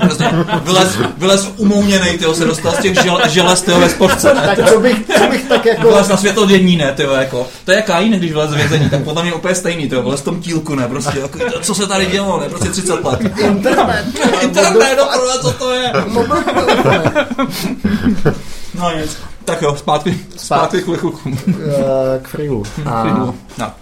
Prostě 0.00 0.24
vylez, 0.62 0.98
vylez 1.18 1.48
umouněnej, 1.56 2.18
tyjo, 2.18 2.34
se 2.34 2.44
dostal 2.44 2.72
z 2.72 2.78
těch 2.78 3.02
žel, 3.02 3.20
želez, 3.28 3.62
tyjo, 3.62 3.80
ve 3.80 3.88
sportce, 3.88 4.34
ne? 4.34 4.42
tak 4.56 4.68
co 4.70 4.80
bych, 4.80 5.06
co 5.18 5.26
bych 5.26 5.48
tak 5.48 5.64
jako... 5.66 5.82
Vylez 5.82 6.08
na 6.08 6.16
světlo 6.16 6.46
dění, 6.46 6.76
ne, 6.76 6.92
tyjo, 6.92 7.12
jako. 7.12 7.46
To 7.64 7.72
je 7.72 7.82
Kain, 7.82 8.12
když 8.12 8.32
vylez 8.32 8.50
z 8.50 8.54
vězení, 8.54 8.90
tak 8.90 9.02
podle 9.04 9.22
mě 9.22 9.32
úplně 9.32 9.54
stejný, 9.54 9.88
tyjo, 9.88 10.02
vylez 10.02 10.20
v 10.20 10.24
tom 10.24 10.40
tílku, 10.40 10.74
ne, 10.74 10.88
prostě, 10.88 11.18
jako, 11.18 11.38
co 11.60 11.74
se 11.74 11.86
tady 11.86 12.06
dělo, 12.06 12.40
ne, 12.40 12.48
prostě 12.48 12.68
30 12.68 13.04
let. 13.04 13.20
Internet! 13.38 14.04
Internet, 14.40 14.98
no, 14.98 15.38
co 15.42 15.50
to 15.52 15.72
je? 15.72 15.92
No 18.74 18.90
nic. 18.96 19.16
Tak 19.44 19.62
jo, 19.62 19.76
zpátky, 19.76 20.20
zpátky 20.36 20.82
k 20.82 20.88
lichukům. 20.88 21.38
Eh, 21.48 22.18
k 22.22 22.28
freelu. 22.28 22.62
A 22.86 23.04
No. 23.58 23.72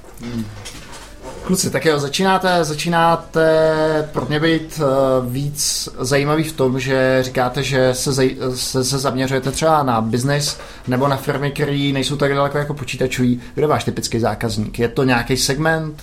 Kluci, 1.45 1.71
tak 1.71 1.85
jo, 1.85 1.99
začínáte, 1.99 2.65
začínáte 2.65 4.09
pro 4.13 4.27
mě 4.27 4.41
být 4.41 4.81
uh, 4.81 5.33
víc 5.33 5.89
zajímavý 5.99 6.45
v 6.45 6.53
tom, 6.53 6.81
že 6.81 7.19
říkáte, 7.21 7.63
že 7.63 7.95
se, 7.95 8.13
zaj, 8.13 8.37
se, 8.55 8.85
se 8.85 8.99
zaměřujete 8.99 9.51
třeba 9.51 9.83
na 9.83 10.01
biznis 10.01 10.59
nebo 10.89 11.09
na 11.09 11.17
firmy, 11.17 11.51
které 11.51 11.91
nejsou 11.93 12.17
tak 12.17 12.35
daleko 12.35 12.59
jako 12.59 12.75
počítačový. 12.75 13.41
Kdo 13.55 13.63
je 13.63 13.69
váš 13.69 13.85
typický 13.85 14.21
zákazník? 14.21 14.79
Je 14.79 14.89
to 14.89 15.05
nějaký 15.05 15.37
segment? 15.37 16.03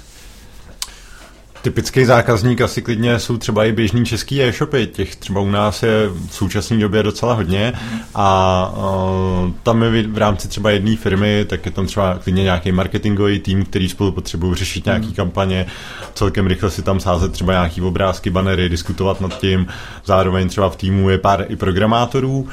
Typický 1.62 2.06
zákazník 2.06 2.62
asi 2.62 2.82
klidně 2.82 3.20
jsou 3.20 3.38
třeba 3.38 3.66
i 3.66 3.72
běžný 3.72 4.06
český 4.06 4.44
e-shopy, 4.44 4.88
těch 4.88 5.16
třeba 5.16 5.42
u 5.42 5.50
nás 5.50 5.84
je 5.84 6.08
v 6.08 6.30
současné 6.32 6.78
době 6.78 7.04
docela 7.04 7.34
hodně. 7.34 7.74
A 8.16 8.72
uh, 8.78 9.52
tam 9.64 9.84
je 9.84 10.08
v 10.08 10.18
rámci 10.18 10.48
třeba 10.48 10.72
jedné 10.72 10.96
firmy, 10.96 11.46
tak 11.50 11.66
je 11.66 11.72
tam 11.72 11.86
třeba 11.86 12.20
klidně 12.24 12.44
nějaký 12.44 12.72
marketingový 12.72 13.40
tým, 13.40 13.66
který 13.66 13.90
spolu 13.90 14.12
potřebují 14.12 14.56
řešit 14.56 14.86
nějaký 14.86 15.06
Hmm. 15.06 15.16
kampaně, 15.16 15.66
celkem 16.14 16.48
rychle 16.48 16.72
si 16.72 16.82
tam 16.82 17.00
sázet 17.00 17.32
třeba 17.32 17.54
nějaký 17.54 17.82
obrázky, 17.82 18.30
banery, 18.30 18.70
diskutovat 18.70 19.22
nad 19.22 19.40
tím, 19.40 19.68
zároveň 20.06 20.50
třeba 20.50 20.70
v 20.70 20.76
týmu 20.76 21.10
je 21.10 21.18
pár 21.18 21.46
i 21.50 21.56
programátorů, 21.56 22.40
uh, 22.40 22.48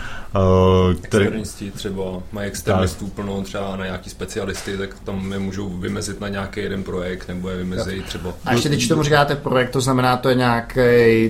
který, 1.01 1.25
Externisti 1.25 1.71
třeba, 1.71 2.03
mají 2.33 2.49
externistů 2.49 3.07
plno 3.07 3.43
třeba 3.43 3.77
na 3.77 3.85
nějaký 3.85 4.11
specialisty, 4.11 4.79
tak 4.79 4.97
tam 5.05 5.33
je 5.33 5.39
můžou 5.39 5.69
vymezit 5.69 6.21
na 6.21 6.29
nějaký 6.29 6.61
jeden 6.61 6.83
projekt, 6.83 7.29
nebo 7.29 7.49
je 7.49 7.57
vymezí 7.57 8.03
třeba 8.03 8.35
A 8.45 8.53
ještě 8.53 8.69
když 8.69 8.89
tomu 8.97 9.05
říkáte 9.05 9.37
projekt, 9.37 9.71
to 9.71 9.81
znamená, 9.81 10.17
to 10.17 10.29
je 10.29 10.35
nějaký 10.35 10.81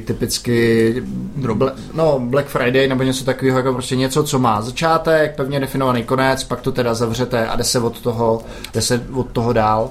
typicky 0.04 0.94
bla, 1.36 1.72
no, 1.94 2.20
Black 2.20 2.46
Friday 2.46 2.88
nebo 2.88 3.02
něco 3.02 3.24
takového, 3.24 3.58
jako 3.58 3.72
prostě 3.72 3.96
něco, 3.96 4.24
co 4.24 4.38
má 4.38 4.62
začátek, 4.62 5.36
pevně 5.36 5.60
definovaný 5.60 6.04
konec, 6.04 6.44
pak 6.44 6.60
to 6.60 6.72
teda 6.72 6.94
zavřete 6.94 7.48
a 7.48 7.56
jde 7.56 7.64
se 7.64 7.80
od 7.80 8.00
toho, 8.00 8.42
jde 8.74 8.80
se 8.82 9.02
od 9.12 9.26
toho 9.26 9.52
dál. 9.52 9.90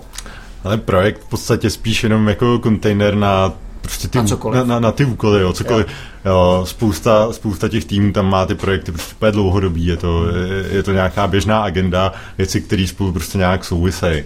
Ale 0.64 0.78
projekt 0.78 1.22
v 1.22 1.30
podstatě 1.30 1.70
spíš 1.70 2.04
jenom 2.04 2.28
jako 2.28 2.60
kontejner 2.60 3.16
na 3.16 3.54
prostě 3.82 4.08
ty, 4.08 4.18
Na 4.18 4.24
na, 4.54 4.64
na, 4.64 4.80
na 4.80 4.92
ty 4.92 5.06
úkoly, 5.06 5.42
jo, 5.42 5.54
cokoliv. 5.54 5.88
Jo. 6.26 6.62
spousta, 6.68 7.34
spousta 7.34 7.70
těch 7.70 7.86
týmů 7.86 8.12
tam 8.12 8.30
má 8.30 8.46
ty 8.46 8.56
projekty 8.56 8.92
prostě 8.92 9.32
dlouhodobý, 9.32 9.86
je 9.86 9.98
to, 9.98 10.26
je, 10.28 10.76
je 10.76 10.84
to 10.84 10.92
nějaká 10.92 11.28
běžná 11.28 11.62
agenda, 11.62 12.14
věci, 12.38 12.62
které 12.62 12.88
spolu 12.88 13.12
prostě 13.12 13.38
nějak 13.38 13.66
souvisejí. 13.66 14.24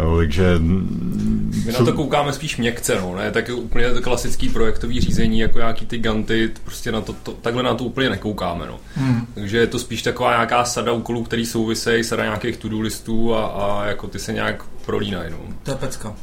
Jo, 0.00 0.16
takže... 0.16 0.58
My 1.66 1.72
na 1.72 1.84
to 1.84 1.92
koukáme 1.92 2.32
spíš 2.32 2.56
měkce, 2.56 3.00
no, 3.00 3.14
ne? 3.16 3.30
Tak 3.30 3.48
je 3.48 3.54
úplně 3.54 3.90
to 3.90 4.02
klasický 4.02 4.48
projektový 4.48 5.00
řízení, 5.00 5.38
jako 5.38 5.58
nějaký 5.58 5.86
ty 5.86 5.98
ganty, 5.98 6.50
prostě 6.64 6.92
na 6.92 7.00
to, 7.00 7.12
to 7.12 7.32
takhle 7.32 7.62
na 7.62 7.74
to 7.74 7.84
úplně 7.84 8.10
nekoukáme, 8.10 8.66
no. 8.66 8.80
Hmm. 8.94 9.26
Takže 9.34 9.58
je 9.58 9.66
to 9.66 9.78
spíš 9.78 10.02
taková 10.02 10.30
nějaká 10.30 10.64
sada 10.64 10.92
úkolů, 10.92 11.24
který 11.24 11.46
souvisejí, 11.46 12.04
sada 12.04 12.24
nějakých 12.24 12.56
to-do 12.56 12.80
listů 12.80 13.34
a, 13.34 13.46
a 13.46 13.86
jako 13.86 14.06
ty 14.06 14.18
se 14.18 14.32
nějak 14.32 14.64
prolínají, 14.86 15.30
no. 15.30 15.38
To 15.62 15.70
je 15.70 15.76
pecka. 15.76 16.14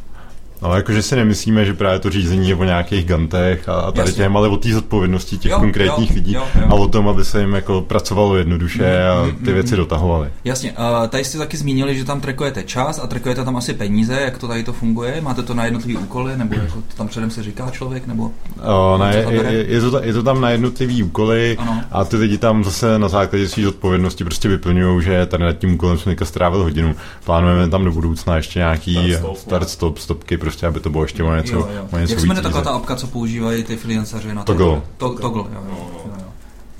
Ale 0.61 0.77
jakože 0.77 1.01
si 1.01 1.15
nemyslíme, 1.15 1.65
že 1.65 1.73
právě 1.73 1.99
to 1.99 2.09
řízení 2.09 2.49
je 2.49 2.55
o 2.55 2.63
nějakých 2.63 3.05
gantech 3.05 3.69
a, 3.69 3.73
a 3.73 3.91
tady 3.91 4.13
těm, 4.13 4.37
ale 4.37 4.47
o 4.47 4.57
té 4.57 4.69
zodpovědnosti 4.69 5.37
těch 5.37 5.51
Jo, 5.51 5.59
konkrétních 5.59 6.09
jo, 6.09 6.15
lidí 6.15 6.33
jo, 6.33 6.43
jo. 6.61 6.67
a 6.69 6.73
o 6.73 6.87
tom, 6.87 7.07
aby 7.07 7.25
se 7.25 7.41
jim 7.41 7.53
jako 7.53 7.81
pracovalo 7.81 8.35
jednoduše 8.35 9.07
a 9.07 9.27
ty 9.45 9.53
věci 9.53 9.75
dotahovali. 9.75 10.29
Jasně, 10.43 10.71
uh, 10.71 11.07
tady 11.07 11.23
jste 11.23 11.37
taky 11.37 11.57
zmínili, 11.57 11.97
že 11.97 12.05
tam 12.05 12.21
trackujete 12.21 12.63
čas 12.63 12.99
a 13.03 13.07
trackujete 13.07 13.45
tam 13.45 13.57
asi 13.57 13.73
peníze, 13.73 14.13
jak 14.13 14.37
to 14.37 14.47
tady 14.47 14.63
to 14.63 14.73
funguje? 14.73 15.21
Máte 15.21 15.43
to 15.43 15.53
na 15.53 15.65
jednotlivý 15.65 15.97
úkoly, 15.97 16.37
nebo 16.37 16.55
jako 16.55 16.75
to 16.75 16.97
tam 16.97 17.07
předem 17.07 17.31
se 17.31 17.43
říká 17.43 17.69
člověk, 17.71 18.07
nebo? 18.07 18.31
O, 18.63 18.97
ne, 18.97 19.25
je, 19.29 19.65
je, 19.67 19.81
to, 19.81 20.03
je 20.03 20.13
to 20.13 20.23
tam 20.23 20.41
na 20.41 20.49
jednotlivý 20.49 21.03
úkoly 21.03 21.57
Ano. 21.59 21.81
a 21.91 22.03
ty 22.05 22.17
lidi 22.17 22.37
tam 22.37 22.63
zase 22.63 22.99
na 22.99 23.09
základě 23.09 23.47
své 23.49 23.63
zodpovědnosti 23.63 24.23
prostě 24.23 24.49
vyplňují, 24.49 25.03
že 25.03 25.25
tady 25.25 25.43
nad 25.43 25.53
tím 25.53 25.73
úkolem 25.73 25.97
jsme 25.97 26.15
strávil 26.23 26.63
hodinu. 26.63 26.95
Plánujeme 27.25 27.69
tam 27.69 27.85
do 27.85 27.91
budoucna 27.91 28.35
ještě 28.35 28.59
nějaký 28.59 28.93
Start, 28.93 29.19
stop, 29.19 29.37
start, 29.37 29.69
stop, 29.69 29.97
stopky, 29.97 30.37
prostě, 30.47 30.67
aby 30.67 30.79
to 30.79 30.89
bylo 30.89 31.03
ještě 31.03 31.23
o 31.23 31.36
něco, 31.36 31.55
jo, 31.55 31.69
jo. 31.75 31.88
o 31.91 31.97
něco 31.97 32.13
Jak 32.13 32.19
se 32.19 32.27
jmenuje 32.27 32.43
taková 32.43 32.63
ta 32.63 32.69
apka, 32.69 32.95
co 32.95 33.07
používají 33.07 33.63
ty 33.63 33.77
freelanceři 33.77 34.33
na 34.33 34.43
Toggle. 34.43 34.65
To, 34.65 34.81
to, 34.97 35.19
toggle, 35.19 35.43
jo, 35.43 35.63
jo, 35.69 35.89
jo, 35.93 36.12
jo. 36.19 36.25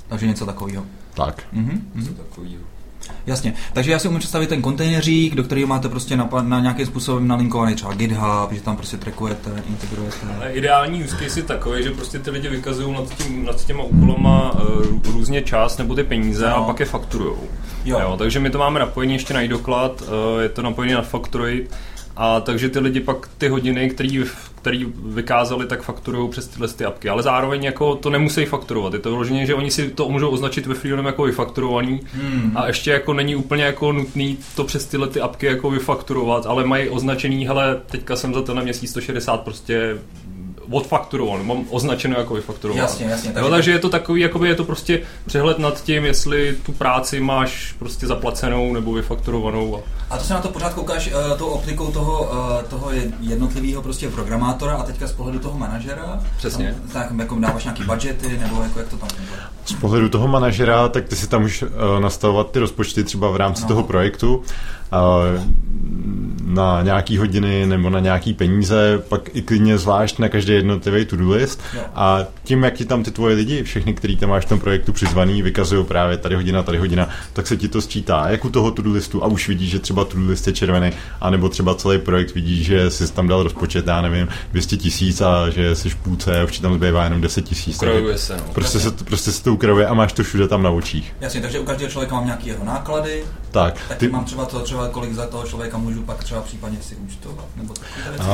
Takže 0.08 0.26
něco 0.26 0.46
takového. 0.46 0.84
Tak. 1.14 1.42
Mhm, 1.52 1.90
mhm. 1.94 2.16
Jasně, 3.26 3.54
takže 3.72 3.92
já 3.92 3.98
si 3.98 4.08
umím 4.08 4.18
představit 4.20 4.46
ten 4.46 4.62
kontejneřík, 4.62 5.34
do 5.34 5.42
kterého 5.42 5.66
máte 5.66 5.88
prostě 5.88 6.16
na, 6.16 6.28
na 6.42 6.60
nějakým 6.60 6.86
způsobem 6.86 7.28
nalinkovaný 7.28 7.74
třeba 7.74 7.94
GitHub, 7.94 8.52
že 8.52 8.60
tam 8.60 8.76
prostě 8.76 8.96
trackujete, 8.96 9.50
integrujete. 9.68 10.16
Ale 10.36 10.52
ideální 10.52 11.04
use 11.04 11.16
case 11.16 11.40
je 11.40 11.44
takový, 11.44 11.82
že 11.82 11.90
prostě 11.90 12.18
ty 12.18 12.30
lidi 12.30 12.48
vykazují 12.48 12.92
nad, 12.92 13.14
tím, 13.14 13.44
nad 13.44 13.64
těma 13.66 13.82
úkolama 13.82 14.52
uh, 14.52 15.12
různě 15.12 15.42
čas 15.42 15.78
nebo 15.78 15.94
ty 15.94 16.04
peníze 16.04 16.48
No. 16.48 16.56
a 16.56 16.62
pak 16.62 16.80
je 16.80 16.86
fakturujou. 16.86 17.48
Jo. 17.84 18.00
Jo, 18.00 18.16
takže 18.18 18.40
my 18.40 18.50
to 18.50 18.58
máme 18.58 18.80
napojené 18.80 19.12
ještě 19.12 19.34
na 19.34 19.46
doklad, 19.46 20.02
uh, 20.02 20.42
je 20.42 20.48
to 20.48 20.62
napojené 20.62 20.94
na 20.94 21.02
Factory 21.02 21.66
a 22.20 22.40
takže 22.40 22.68
ty 22.68 22.78
lidi 22.78 23.00
pak 23.00 23.28
ty 23.38 23.48
hodiny, 23.48 23.90
který, 23.90 24.24
který 24.54 24.86
vykázali, 25.06 25.66
tak 25.66 25.82
fakturují 25.82 26.30
přes 26.30 26.48
tyhle 26.48 26.68
ty 26.68 26.84
apky. 26.84 27.08
Ale 27.08 27.22
zároveň 27.22 27.64
jako 27.64 27.94
to 27.94 28.10
nemusí 28.10 28.44
fakturovat. 28.44 28.92
Je 28.92 28.98
to 28.98 29.10
vyloženě, 29.10 29.46
že 29.46 29.54
oni 29.54 29.70
si 29.70 29.90
to 29.90 30.08
můžou 30.08 30.28
označit 30.28 30.66
ve 30.66 30.74
Freedom 30.74 31.06
jako 31.06 31.22
vyfakturovaný 31.22 32.00
Hmm. 32.12 32.52
a 32.56 32.66
ještě 32.66 32.90
jako 32.90 33.12
není 33.12 33.36
úplně 33.36 33.64
jako 33.64 33.92
nutný 33.92 34.38
to 34.56 34.64
přes 34.64 34.86
tyhle 34.86 35.08
ty 35.08 35.20
apky 35.20 35.46
jako 35.46 35.70
vyfakturovat, 35.70 36.46
ale 36.46 36.64
mají 36.64 36.88
označený, 36.88 37.46
hele, 37.46 37.80
teďka 37.90 38.16
jsem 38.16 38.34
za 38.34 38.42
tenhle 38.42 38.64
měsíc 38.64 38.90
160 38.90 39.40
prostě 39.40 39.98
odfakturovan, 40.70 41.46
mám 41.46 41.64
označeno 41.70 42.18
jako 42.18 42.34
vyfakturovan. 42.34 42.82
Jasně, 42.82 43.06
jasně, 43.06 43.24
takže- 43.32 43.34
Takže, 43.34 43.50
takže 43.50 43.70
je 43.70 43.78
to 43.78 43.88
takový, 43.88 44.20
jakoby 44.20 44.48
je 44.48 44.54
to 44.54 44.64
prostě 44.64 45.00
přehled 45.26 45.58
nad 45.58 45.84
tím, 45.84 46.04
jestli 46.04 46.56
tu 46.66 46.72
práci 46.72 47.20
máš 47.20 47.74
prostě 47.78 48.06
zaplacenou 48.06 48.72
nebo 48.72 48.92
vyfakturovanou. 48.92 49.76
A 49.76 50.14
A 50.14 50.18
to 50.18 50.24
se 50.24 50.34
na 50.34 50.40
to 50.40 50.48
pořád 50.48 50.74
koukáš 50.74 51.06
uh, 51.06 51.38
tou 51.38 51.46
optikou 51.46 51.86
toho, 51.92 52.22
uh, 52.22 52.62
toho 52.70 52.90
jednotlivého 53.20 53.82
prostě 53.82 54.08
programátora 54.08 54.72
a 54.76 54.82
teďka 54.82 55.06
z 55.06 55.12
pohledu 55.12 55.38
toho 55.38 55.58
manažera? 55.58 56.20
Přesně. 56.36 56.74
Tam, 56.92 57.02
tak 57.08 57.18
jako 57.18 57.34
dáváš 57.40 57.64
nějaký 57.64 57.82
budgety, 57.84 58.38
nebo 58.38 58.62
jako 58.62 58.78
jak 58.78 58.88
to 58.88 58.96
tam 58.96 59.08
funguje? 59.08 59.38
Z 59.64 59.72
pohledu 59.72 60.08
toho 60.08 60.28
manažera, 60.28 60.88
tak 60.88 61.04
ty 61.08 61.16
si 61.16 61.26
tam 61.28 61.40
můžeš 61.42 61.62
uh, 61.62 61.68
nastavovat 62.00 62.50
ty 62.50 62.58
rozpočty 62.58 63.04
třeba 63.04 63.30
v 63.30 63.36
rámci 63.36 63.62
No. 63.62 63.68
toho 63.68 63.82
projektu 63.82 64.36
uh, 64.36 64.44
na 66.48 66.82
nějaký 66.82 67.18
hodiny 67.18 67.66
nebo 67.66 67.90
na 67.90 68.00
nějaký 68.00 68.34
peníze, 68.34 69.02
pak 69.08 69.36
i 69.36 69.42
klidně 69.42 69.78
zvlášť 69.78 70.18
na 70.18 70.28
každý 70.28 70.52
jednotlivý 70.52 71.04
to-do 71.04 71.30
list 71.30 71.60
Jo. 71.74 71.80
a 71.94 72.24
tím, 72.44 72.62
jak 72.64 72.74
ti 72.74 72.84
tam 72.84 73.02
ty 73.02 73.10
tvoje 73.10 73.34
lidi, 73.36 73.62
všechny, 73.62 73.94
který 73.94 74.16
tam 74.16 74.30
máš 74.30 74.44
v 74.44 74.48
tom 74.48 74.60
projektu 74.60 74.92
přizvaný, 74.92 75.42
vykazují 75.42 75.84
právě 75.84 76.16
tady 76.16 76.34
hodina, 76.34 76.62
tady 76.62 76.78
hodina, 76.78 77.08
tak 77.32 77.46
se 77.46 77.56
ti 77.56 77.68
to 77.68 77.80
sčítá 77.80 78.28
jak 78.28 78.44
u 78.44 78.50
toho 78.50 78.70
to-do 78.70 78.92
listu 78.92 79.24
a 79.24 79.26
už 79.26 79.48
vidíš, 79.48 79.70
že 79.70 79.78
třeba 79.78 80.04
to-do 80.04 80.26
list 80.26 80.46
je 80.46 80.52
červený, 80.52 80.90
anebo 81.20 81.48
třeba 81.48 81.74
celý 81.74 81.98
projekt 81.98 82.34
vidíš, 82.34 82.66
že 82.66 82.90
jsi 82.90 83.12
tam 83.12 83.28
dal 83.28 83.42
rozpočet, 83.42 83.86
já 83.86 84.00
nevím, 84.00 84.28
200 84.52 84.76
tisíc 84.76 85.20
a 85.20 85.50
že 85.50 85.74
jsi 85.74 85.90
v 85.90 85.96
půlce 85.96 86.40
a 86.40 86.44
už 86.44 86.52
ti 86.52 86.62
tam 86.62 86.74
zbývá 86.74 87.04
jenom 87.04 87.20
10 87.20 87.42
tisíc. 87.42 87.76
Ukrajuje 87.76 88.18
se, 88.18 88.36
no. 88.36 88.42
Prostě 88.52 88.80
se, 88.80 88.90
prostě 88.90 89.32
se 89.32 89.44
to 89.44 89.54
ukravuje 89.54 89.86
a 89.86 89.94
máš 89.94 90.12
to 90.12 90.22
všude 90.22 90.48
tam 90.48 90.62
na 90.62 90.70
očích. 90.70 91.14
Jasně, 91.20 91.40
takže 91.40 91.60
u 91.60 91.64
každého 91.64 91.90
člověka 91.90 92.14
mám 92.14 92.24
nějaký 92.24 92.48
jeho 92.48 92.64
náklady, 92.64 93.24
Tak, 93.50 93.74
tak 93.88 93.98
ty, 93.98 94.08
mám 94.08 94.24
třeba 94.24 94.44
to, 94.44 94.60
třeba 94.60 94.88
kolik 94.88 95.14
za 95.14 95.26
toho 95.26 95.44
člověka 95.44 95.78
můžu 95.78 96.02
pak 96.02 96.24
třeba 96.24 96.37
případně 96.42 96.78
si 96.80 96.96
účtovat, 96.96 97.44
nebo 97.56 97.74
a 98.20 98.24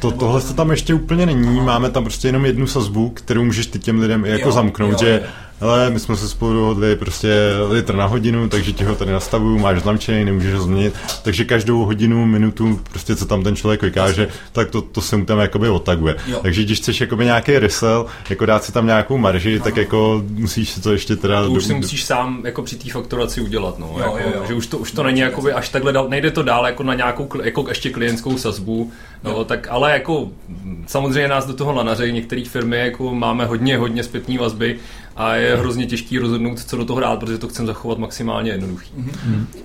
to, 0.00 0.10
Nebo- 0.10 0.20
tohle 0.20 0.40
to 0.40 0.54
tam 0.54 0.70
ještě 0.70 0.94
úplně 0.94 1.26
není, 1.26 1.60
máme 1.60 1.90
tam 1.90 2.04
prostě 2.04 2.28
jenom 2.28 2.44
jednu 2.46 2.66
sazbu, 2.66 3.10
kterou 3.10 3.44
můžeš 3.44 3.66
ty 3.66 3.78
těm 3.78 4.00
lidem 4.00 4.24
i 4.24 4.28
jako 4.30 4.48
Jo, 4.48 4.52
zamknout, 4.52 4.92
jo, 4.92 4.98
že 4.98 5.20
jo. 5.24 5.28
Ale 5.60 5.90
my 5.90 6.00
jsme 6.00 6.16
se 6.16 6.28
spolu 6.28 6.52
dohodli 6.52 6.96
prostě 6.96 7.34
litr 7.70 7.94
na 7.94 8.06
hodinu, 8.06 8.48
takže 8.48 8.72
ti 8.72 8.84
ho 8.84 8.94
tady 8.94 9.12
nastavuju, 9.12 9.58
máš 9.58 9.80
zlamčený, 9.80 10.24
nemůžeš 10.24 10.54
ho 10.54 10.60
změnit, 10.62 10.94
takže 11.22 11.44
každou 11.44 11.84
hodinu, 11.84 12.26
minutu, 12.26 12.80
prostě 12.90 13.16
co 13.16 13.26
tam 13.26 13.42
ten 13.42 13.56
člověk 13.56 13.82
vykáže, 13.82 14.28
tak 14.52 14.70
to, 14.70 14.82
to 14.82 15.00
se 15.00 15.16
mu 15.16 15.24
tam 15.24 15.38
jakoby 15.38 15.68
otaguje. 15.68 16.16
Jo. 16.26 16.38
Takže 16.42 16.62
když 16.64 16.78
chceš 16.78 17.00
jakoby 17.00 17.24
nějaký 17.24 17.58
resell, 17.58 18.06
jako 18.30 18.46
dát 18.46 18.64
si 18.64 18.72
tam 18.72 18.86
nějakou 18.86 19.18
marži, 19.18 19.60
tak 19.60 19.76
jako 19.76 20.24
musíš 20.28 20.70
si 20.70 20.80
to 20.80 20.92
ještě 20.92 21.16
teda... 21.16 21.42
To 21.42 21.50
už 21.50 21.64
si 21.64 21.68
do- 21.72 21.76
musíš 21.76 22.04
sám 22.04 22.40
jako 22.44 22.62
při 22.62 22.76
té 22.76 22.90
fakturaci 22.90 23.40
udělat, 23.40 23.78
no. 23.78 23.86
Jo, 23.86 23.98
jako, 23.98 24.18
jo, 24.18 24.32
jo. 24.34 24.42
Že 24.48 24.54
už 24.54 24.66
to, 24.66 24.78
už 24.78 24.92
to 24.92 25.02
není 25.02 25.20
jakoby 25.20 25.52
až 25.52 25.68
takhle, 25.68 25.92
dal, 25.92 26.08
nejde 26.08 26.30
to 26.30 26.42
dál 26.42 26.66
jako 26.66 26.82
na 26.82 26.94
nějakou, 26.94 27.28
jako 27.42 27.64
ještě 27.68 27.90
klientskou 27.90 28.38
sazbu, 28.38 28.92
jo. 29.24 29.44
tak 29.44 29.68
ale 29.70 29.92
jako 29.92 30.28
mm, 30.48 30.84
samozřejmě 30.88 31.28
nás 31.28 31.46
do 31.46 31.54
toho 31.54 31.72
nanařejí 31.72 32.12
některé 32.12 32.44
firmy, 32.44 32.78
jako 32.78 33.14
máme 33.14 33.44
hodně, 33.44 33.78
hodně 33.78 34.04
zpětní 34.04 34.38
vazby 34.38 34.78
a 35.16 35.34
je 35.34 35.56
hrozně 35.56 35.86
těžký 35.86 36.18
rozhodnout, 36.18 36.60
co 36.60 36.76
do 36.76 36.84
toho 36.84 37.00
dát, 37.00 37.20
protože 37.20 37.38
to 37.38 37.48
chceme 37.48 37.66
zachovat 37.66 37.98
maximálně 37.98 38.50
jednoduchý. 38.50 38.92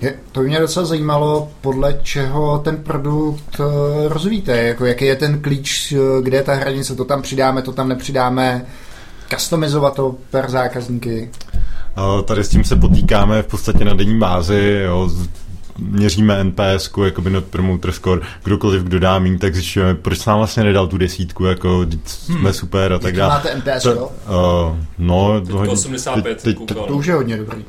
Je, 0.00 0.14
to 0.32 0.40
by 0.40 0.46
mě 0.46 0.60
docela 0.60 0.86
zajímalo, 0.86 1.50
podle 1.60 2.00
čeho 2.02 2.58
ten 2.58 2.76
produkt 2.76 3.60
eh, 3.60 4.08
rozvíjíte, 4.08 4.62
jako 4.62 4.84
jaký 4.84 5.04
je 5.04 5.16
ten 5.16 5.40
klíč, 5.40 5.92
eh, 5.92 6.22
kde 6.22 6.36
je 6.36 6.42
ta 6.42 6.54
hranice, 6.54 6.94
to 6.94 7.04
tam 7.04 7.22
přidáme, 7.22 7.62
to 7.62 7.72
tam 7.72 7.88
nepřidáme, 7.88 8.66
customizovat 9.34 9.94
to 9.94 10.14
per 10.30 10.50
zákazníky. 10.50 11.30
A 11.96 12.22
Tady 12.22 12.44
s 12.44 12.48
tím 12.48 12.64
se 12.64 12.76
potýkáme 12.76 13.42
v 13.42 13.46
podstatě 13.46 13.84
na 13.84 13.94
denní 13.94 14.18
bázi, 14.18 14.80
jo, 14.84 15.10
měříme 15.78 16.44
NPS, 16.44 16.90
jakoby 17.04 17.30
Net 17.30 17.44
Promoter 17.44 17.92
Score, 17.92 18.20
kdokoliv, 18.44 18.82
kdo 18.82 19.00
dá 19.00 19.18
míň, 19.18 19.38
tak 19.38 19.54
zjišťujeme, 19.54 19.94
proč 19.94 20.24
nám 20.24 20.38
vlastně 20.38 20.64
nedal 20.64 20.86
tu 20.86 20.98
desítku, 20.98 21.44
jako 21.44 21.80
vždyť 21.80 22.08
jsme 22.08 22.52
super 22.52 22.92
a 22.92 22.98
tak 22.98 23.16
dále. 23.16 23.34
máte 23.34 23.54
NPS, 23.54 23.82
To- 23.82 23.90
jo? 23.90 24.10
Uh, 24.70 24.78
no, 24.98 25.40
Teďka 25.40 25.58
hodně- 25.58 25.72
85 25.72 26.42
teď, 26.42 26.42
teď, 26.42 26.56
koukal. 26.56 26.86
To 26.86 26.94
už 26.94 27.06
je 27.06 27.14
hodně 27.14 27.36
dobrý. 27.36 27.64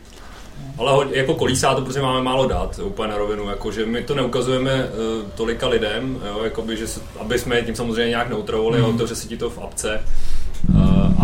Ale 0.78 0.92
ho, 0.92 1.04
jako 1.12 1.34
kolísá 1.36 1.76
to, 1.76 1.82
protože 1.82 2.02
máme 2.02 2.22
málo 2.22 2.48
dat, 2.48 2.80
úplně 2.84 3.10
na 3.12 3.18
rovinu, 3.18 3.50
jako, 3.50 3.72
že 3.72 3.86
my 3.86 4.02
to 4.04 4.16
neukazujeme 4.16 4.74
uh, 4.74 5.30
tolika 5.36 5.68
lidem, 5.68 6.18
jo, 6.28 6.44
jakoby, 6.44 6.78
že 6.78 6.88
se, 6.88 7.00
aby 7.20 7.40
jsme 7.40 7.62
tím 7.62 7.76
samozřejmě 7.76 8.10
nějak 8.10 8.30
neutrovali, 8.30 8.80
mm. 8.80 8.86
otevře 8.86 9.16
si 9.16 9.28
ti 9.28 9.38
to 9.38 9.50
v 9.50 9.60
apce. 9.64 10.00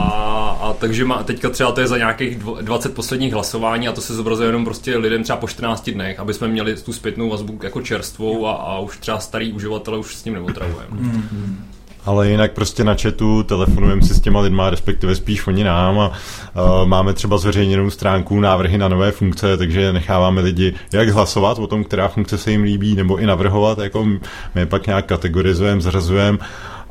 A, 0.01 0.57
a, 0.61 0.73
takže 0.73 1.05
má, 1.05 1.23
teďka 1.23 1.49
třeba 1.49 1.71
to 1.71 1.81
je 1.81 1.87
za 1.87 1.97
nějakých 1.97 2.39
dvo- 2.39 2.61
20 2.61 2.95
posledních 2.95 3.33
hlasování 3.33 3.87
a 3.87 3.91
to 3.91 4.01
se 4.01 4.15
zobrazuje 4.15 4.49
jenom 4.49 4.65
prostě 4.65 4.97
lidem 4.97 5.23
třeba 5.23 5.37
po 5.37 5.47
14 5.47 5.89
dnech, 5.89 6.19
aby 6.19 6.33
jsme 6.33 6.47
měli 6.47 6.75
tu 6.75 6.93
zpětnou 6.93 7.29
vazbu 7.29 7.59
jako 7.63 7.81
čerstvou 7.81 8.47
a, 8.47 8.51
a 8.51 8.79
už 8.79 8.97
třeba 8.97 9.19
starý 9.19 9.53
uživatele 9.53 9.97
už 9.97 10.15
s 10.15 10.23
tím 10.23 10.33
neotravujeme. 10.33 10.87
Mm. 10.91 11.65
Ale 12.05 12.29
jinak 12.29 12.51
prostě 12.51 12.83
na 12.83 12.95
chatu 12.95 13.43
telefonujeme 13.43 14.01
si 14.01 14.13
s 14.13 14.21
těma 14.21 14.39
lidma, 14.39 14.69
respektive 14.69 15.15
spíš 15.15 15.47
oni 15.47 15.63
nám 15.63 15.99
a 15.99 16.07
uh, 16.07 16.87
máme 16.87 17.13
třeba 17.13 17.37
zveřejněnou 17.37 17.89
stránku 17.89 18.39
návrhy 18.39 18.77
na 18.77 18.87
nové 18.87 19.11
funkce, 19.11 19.57
takže 19.57 19.93
necháváme 19.93 20.41
lidi 20.41 20.73
jak 20.93 21.09
hlasovat 21.09 21.59
o 21.59 21.67
tom, 21.67 21.83
která 21.83 22.07
funkce 22.07 22.37
se 22.37 22.51
jim 22.51 22.63
líbí, 22.63 22.95
nebo 22.95 23.17
i 23.17 23.25
navrhovat, 23.25 23.77
jako 23.77 24.05
my 24.05 24.19
je 24.55 24.65
pak 24.65 24.87
nějak 24.87 25.05
kategorizujeme, 25.05 25.81
zařazujeme 25.81 26.37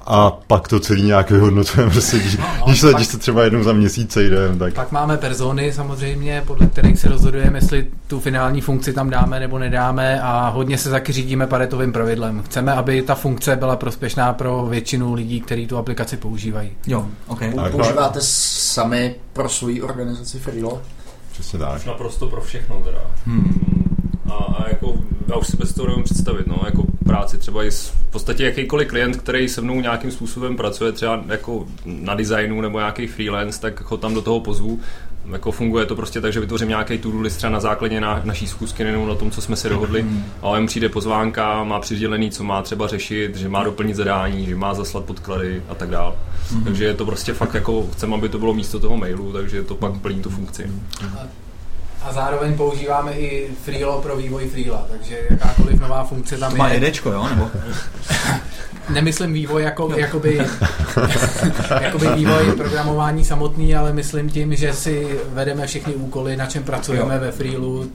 a 0.07 0.31
pak 0.31 0.69
to 0.69 0.81
celý 0.81 1.03
nějak 1.03 1.31
vyhodnocujeme, 1.31 1.93
prostě, 1.93 2.19
když, 2.19 2.37
no, 2.37 2.45
když, 2.67 2.81
se, 2.81 2.87
pak- 2.87 2.97
když 2.97 3.09
se 3.09 3.19
třeba 3.19 3.45
jednou 3.45 3.63
za 3.63 3.73
měsíc 3.73 4.13
sejdeme, 4.13 4.57
tak 4.57 4.75
Pak 4.75 4.93
máme 4.93 5.17
persony 5.17 5.73
samozřejmě, 5.73 6.43
podle 6.47 6.67
kterých 6.67 7.01
se 7.01 7.09
rozhodujeme, 7.09 7.59
jestli 7.59 7.87
tu 8.07 8.21
finální 8.21 8.61
funkci 8.61 8.93
tam 8.93 9.11
dáme 9.11 9.41
nebo 9.41 9.59
nedáme 9.59 10.21
a 10.23 10.49
hodně 10.49 10.79
se 10.79 10.91
taky 10.91 11.13
řídíme 11.13 11.47
paretovým 11.47 11.93
pravidlem. 11.93 12.43
Chceme, 12.43 12.73
aby 12.73 13.03
ta 13.03 13.15
funkce 13.15 13.57
byla 13.57 13.77
prospěšná 13.77 14.33
pro 14.33 14.67
většinu 14.67 15.15
lidí, 15.15 15.41
kteří 15.41 15.67
tu 15.67 15.77
aplikaci 15.77 16.17
používají. 16.17 16.71
Jo, 16.87 17.07
OK. 17.27 17.41
Používáte 17.71 18.19
sami 18.23 19.15
pro 19.33 19.49
svoji 19.49 19.83
organizaci 19.83 20.39
Freelo? 20.39 20.83
přesně 21.33 21.59
tak. 21.59 21.87
Naprosto 21.87 22.27
pro 22.27 22.41
všechno 22.41 22.77
teda. 22.85 23.01
Hmm. 23.27 23.80
A, 24.31 24.35
a 24.35 24.69
jako, 24.69 24.95
já 25.29 25.37
už 25.37 25.47
si 25.47 25.57
bez 25.57 25.73
toho 25.75 25.89
nevím 25.89 26.05
představit, 26.05 26.47
no, 26.47 26.57
jako 26.65 26.83
práci 27.05 27.39
třeba 27.39 27.65
i 27.65 27.71
s, 27.71 27.89
v 27.89 28.13
podstatě 28.13 28.45
jakýkoliv 28.45 28.89
klient, 28.89 29.17
který 29.17 29.49
se 29.49 29.61
mnou 29.61 29.81
nějakým 29.81 30.11
způsobem 30.11 30.57
pracuje, 30.57 30.93
třeba 30.93 31.25
jako 31.29 31.67
na 31.85 32.15
designu 32.15 32.61
nebo 32.61 32.79
nějaký 32.79 33.07
freelance, 33.07 33.61
tak 33.61 33.91
ho 33.91 33.97
tam 33.97 34.15
do 34.15 34.23
toho 34.23 34.41
pozvu. 34.41 34.81
Jako 35.33 35.53
funguje 35.53 35.87
to 35.87 35.97
prostě 35.97 36.21
tak, 36.21 36.33
že 36.33 36.41
vytvořím 36.41 36.69
nějaký 36.69 36.99
to-do 36.99 37.21
list 37.21 37.37
třeba 37.37 37.53
na 37.53 37.61
základě 37.61 38.01
na, 38.01 38.23
naší 38.25 38.47
schůzky 38.47 38.85
nebo 38.85 39.09
na 39.09 39.15
tom, 39.15 39.31
co 39.31 39.41
jsme 39.41 39.57
si 39.57 39.69
dohodli. 39.69 40.07
A 40.43 40.47
on 40.47 40.67
přijde 40.67 40.89
pozvánka, 40.89 41.65
má 41.65 41.81
přidělený, 41.81 42.31
co 42.31 42.45
má 42.45 42.63
třeba 42.63 42.87
řešit, 42.89 43.37
že 43.37 43.49
má 43.49 43.65
doplnit 43.65 43.97
zadání, 43.97 44.47
že 44.47 44.57
má 44.57 44.75
zaslat 44.75 45.05
podklady 45.05 45.63
a 45.69 45.75
tak 45.75 45.91
dále. 45.91 46.15
Takže 46.65 46.85
je 46.85 46.95
to 46.95 47.07
prostě 47.07 47.33
fakt 47.33 47.55
jako, 47.55 47.87
chceme, 47.93 48.15
aby 48.15 48.29
to 48.29 48.39
bylo 48.39 48.55
místo 48.55 48.81
toho 48.81 48.97
mailu, 48.97 49.33
takže 49.33 49.63
to 49.63 49.75
pak 49.75 49.93
plní 49.97 50.23
tu 50.23 50.31
funkci. 50.31 50.71
A 52.03 52.13
zároveň 52.13 52.55
používáme 52.55 53.13
i 53.13 53.49
Freelo 53.65 54.01
pro 54.03 54.17
vývoj 54.17 54.49
Freela, 54.49 54.87
takže 54.91 55.19
jakákoliv 55.31 55.81
nová 55.81 56.05
funkce 56.05 56.37
tam 56.39 56.51
To 56.53 56.57
má 56.59 56.69
je. 56.69 56.75
jedečko, 56.75 57.13
jo? 57.13 57.29
Nebo? 57.29 57.51
Nemyslím 58.91 59.33
vývoj 59.33 59.63
jako, 59.63 59.93
jakoby, 59.97 60.41
jakoby 61.81 62.07
vývoj 62.17 62.53
programování 62.57 63.25
samotný, 63.25 63.75
ale 63.75 63.93
myslím 63.93 64.31
tím, 64.31 64.55
že 64.57 64.73
si 64.73 65.19
vedeme 65.33 65.67
všechny 65.67 65.95
úkoly, 65.95 66.37
na 66.37 66.47
čem 66.47 66.63
pracujeme 66.63 67.19
ve 67.19 67.33
Freelu, 67.33 67.91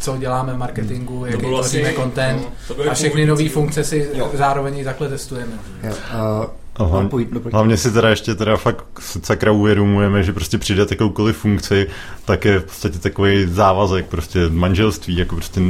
co 0.00 0.16
děláme 0.16 0.52
v 0.54 0.58
marketingu, 0.58 1.26
jaký 1.26 1.40
bylo 1.40 1.58
asi- 1.60 1.70
tvoříme 1.70 1.92
content 2.02 2.42
no, 2.70 2.74
to 2.74 2.90
a 2.90 2.94
všechny 2.94 3.26
nové 3.26 3.48
funkce 3.48 3.84
si 3.84 4.10
Jo. 4.14 4.30
zároveň 4.34 4.78
i 4.78 4.84
takhle 4.84 5.08
testujeme. 5.08 5.52
Jo, 5.82 5.90
uh, 5.90 6.46
Aha. 6.76 7.02
no. 7.02 7.10
Hlavně 7.52 7.76
si 7.76 7.90
teda 7.92 8.08
ještě 8.08 8.34
teda 8.34 8.56
fakt 8.56 8.84
sakra 9.22 9.52
uvědomujeme, 9.52 10.22
že 10.22 10.32
prostě 10.32 10.58
přijde 10.58 10.86
jakoukoliv 10.90 11.36
funkci, 11.36 11.86
tak 12.26 12.44
je 12.44 12.58
v 12.60 12.64
podstatě 12.64 12.98
takový 12.98 13.46
závazek, 13.46 14.06
prostě 14.06 14.40
manželství, 14.50 15.16
jako 15.16 15.34
prostě 15.36 15.60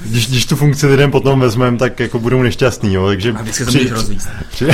když, 0.00 0.28
když 0.28 0.46
tu 0.46 0.56
funkci 0.56 0.86
lidem 0.86 1.10
potom 1.10 1.40
vezmeme, 1.40 1.78
tak 1.78 2.00
jako 2.00 2.18
budou 2.18 2.42
nešťastní, 2.42 2.94
jo, 2.94 3.06
takže 3.06 3.32
A 3.38 3.42
vždycky 3.42 3.64
to 3.64 3.72
můžeš 3.72 3.90
rozvíct. 3.90 4.28
při, 4.50 4.66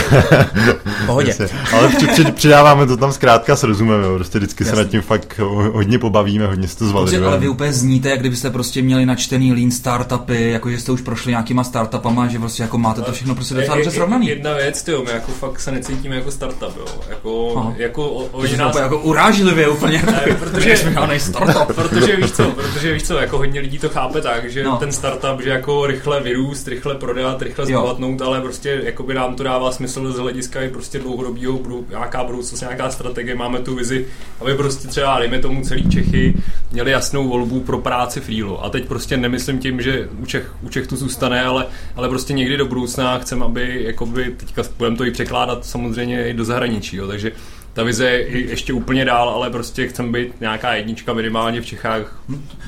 pohodě. 1.07 1.37
Ale 1.73 1.89
při, 1.89 2.07
při, 2.07 2.25
přidáváme 2.25 2.87
to 2.87 2.97
tam 2.97 3.13
zkrátka 3.13 3.57
s 3.57 3.63
rozumem, 3.63 4.03
jo. 4.03 4.15
prostě 4.15 4.39
vždycky 4.39 4.65
se 4.65 4.71
Jasně. 4.71 4.85
nad 4.85 4.91
tím 4.91 5.01
fakt 5.03 5.39
ho- 5.39 5.71
hodně 5.73 5.99
pobavíme, 5.99 6.47
hodně 6.47 6.69
si 6.69 6.77
to 6.79 6.85
Dobře, 6.85 6.99
ale 6.99 7.11
vy 7.11 7.17
zvalidujeme. 7.17 7.49
úplně 7.49 7.73
zníte, 7.73 8.09
jak 8.09 8.21
kdybyste 8.21 8.51
prostě 8.51 8.83
měli 8.83 9.07
načtený 9.07 9.53
lean 9.53 9.71
startupy, 9.71 10.51
jako 10.51 10.71
že 10.71 10.79
jste 10.81 10.93
už 10.93 11.01
prošli 11.01 11.31
nějakýma 11.31 11.65
startupama, 11.65 12.27
že 12.29 12.39
prostě 12.39 12.63
jako 12.63 12.79
máte 12.79 13.03
to 13.03 13.13
všechno 13.13 13.35
prostě 13.35 13.55
docela 13.55 13.77
dobře 13.77 13.91
srovnaný. 13.91 14.29
Jedna 14.29 14.55
věc, 14.55 14.83
tyjo, 14.83 15.03
my 15.05 15.11
jako 15.11 15.33
fakt 15.33 15.61
se 15.61 15.73
necítíme 15.73 16.17
jako 16.17 16.31
startup, 16.31 16.77
jo. 16.77 16.85
Jako, 17.11 17.55
Aha. 17.57 17.75
jako 17.77 18.09
o, 18.11 18.47
jste 18.47 18.57
nás, 18.57 18.71
úplně 18.71 18.83
jako 18.83 18.99
urážlivě 18.99 19.69
úplně. 19.69 20.03
Ne, 20.07 20.37
protože- 20.41 20.77
jsme 20.77 21.19
startup. 21.19 21.67
protože 21.77 22.17
víš 22.17 22.33
co, 22.33 22.51
protože 22.51 22.93
víš 22.93 23.03
co, 23.03 23.19
jako 23.19 23.39
hodně 23.39 23.61
lidí 23.61 23.79
to 23.79 23.89
chápe 23.89 24.21
tak, 24.21 24.51
že 24.51 24.65
No. 24.65 24.77
ten 24.77 24.93
startup, 24.93 25.41
že 25.43 25.51
jako 25.51 25.87
rychle 25.87 26.21
vyrůst, 26.21 26.69
rychle 26.69 26.95
prodat, 26.95 27.43
rychle 27.43 27.67
zbohatnout, 27.67 28.23
ale 28.23 28.41
prostě 28.41 28.81
jako 28.85 29.03
by 29.03 29.15
nám 29.15 29.35
to 29.35 29.43
dává 29.43 29.73
smysl 29.73 30.13
z 30.13 30.19
hlediska 30.19 30.63
i 30.63 30.69
prostě 30.69 30.99
dlouhodobého, 30.99 31.53
budou, 31.59 31.85
nějaká 31.91 32.25
budoucnost, 32.25 32.61
nějaká 32.61 32.91
strategie, 32.91 33.35
máme 33.35 33.59
tu 33.59 33.75
vizi, 33.75 34.07
aby 34.41 34.55
prostě 34.55 34.89
třeba, 34.89 35.19
dejme 35.19 35.39
tomu 35.39 35.63
celý 35.63 35.91
Čechy, 35.91 36.35
měli 36.73 36.91
jasnou 36.91 37.29
volbu 37.29 37.61
pro 37.61 37.79
práci 37.79 38.21
freelo. 38.21 38.65
A 38.65 38.71
teď 38.71 38.87
prostě 38.89 39.17
nemyslím 39.17 39.59
tím, 39.59 39.83
že 39.83 40.09
u 40.23 40.27
Čech, 40.27 40.55
u 40.63 40.69
Čech 40.69 40.87
to 40.87 40.97
zůstane, 40.97 41.45
ale, 41.45 41.67
ale 41.97 42.09
prostě 42.09 42.33
někdy 42.33 42.57
do 42.57 42.67
budoucna 42.67 43.19
chcem, 43.19 43.43
aby 43.43 43.81
jakoby, 43.85 44.35
teďka 44.37 44.63
budeme 44.79 44.97
to 44.97 45.05
i 45.05 45.11
překládat 45.11 45.67
samozřejmě 45.67 46.29
i 46.29 46.35
do 46.35 46.45
zahraničí, 46.45 46.97
jo, 46.97 47.07
takže 47.07 47.33
ta 47.73 47.83
vize 47.83 48.07
je 48.11 48.39
ještě 48.51 48.73
úplně 48.73 49.05
dál, 49.05 49.29
ale 49.29 49.51
prostě 49.51 49.89
chcem 49.89 50.13
být 50.13 50.41
nějaká 50.41 50.75
jednička 50.75 51.13
minimálně 51.13 51.61
v 51.61 51.67
Čechách. 51.67 52.21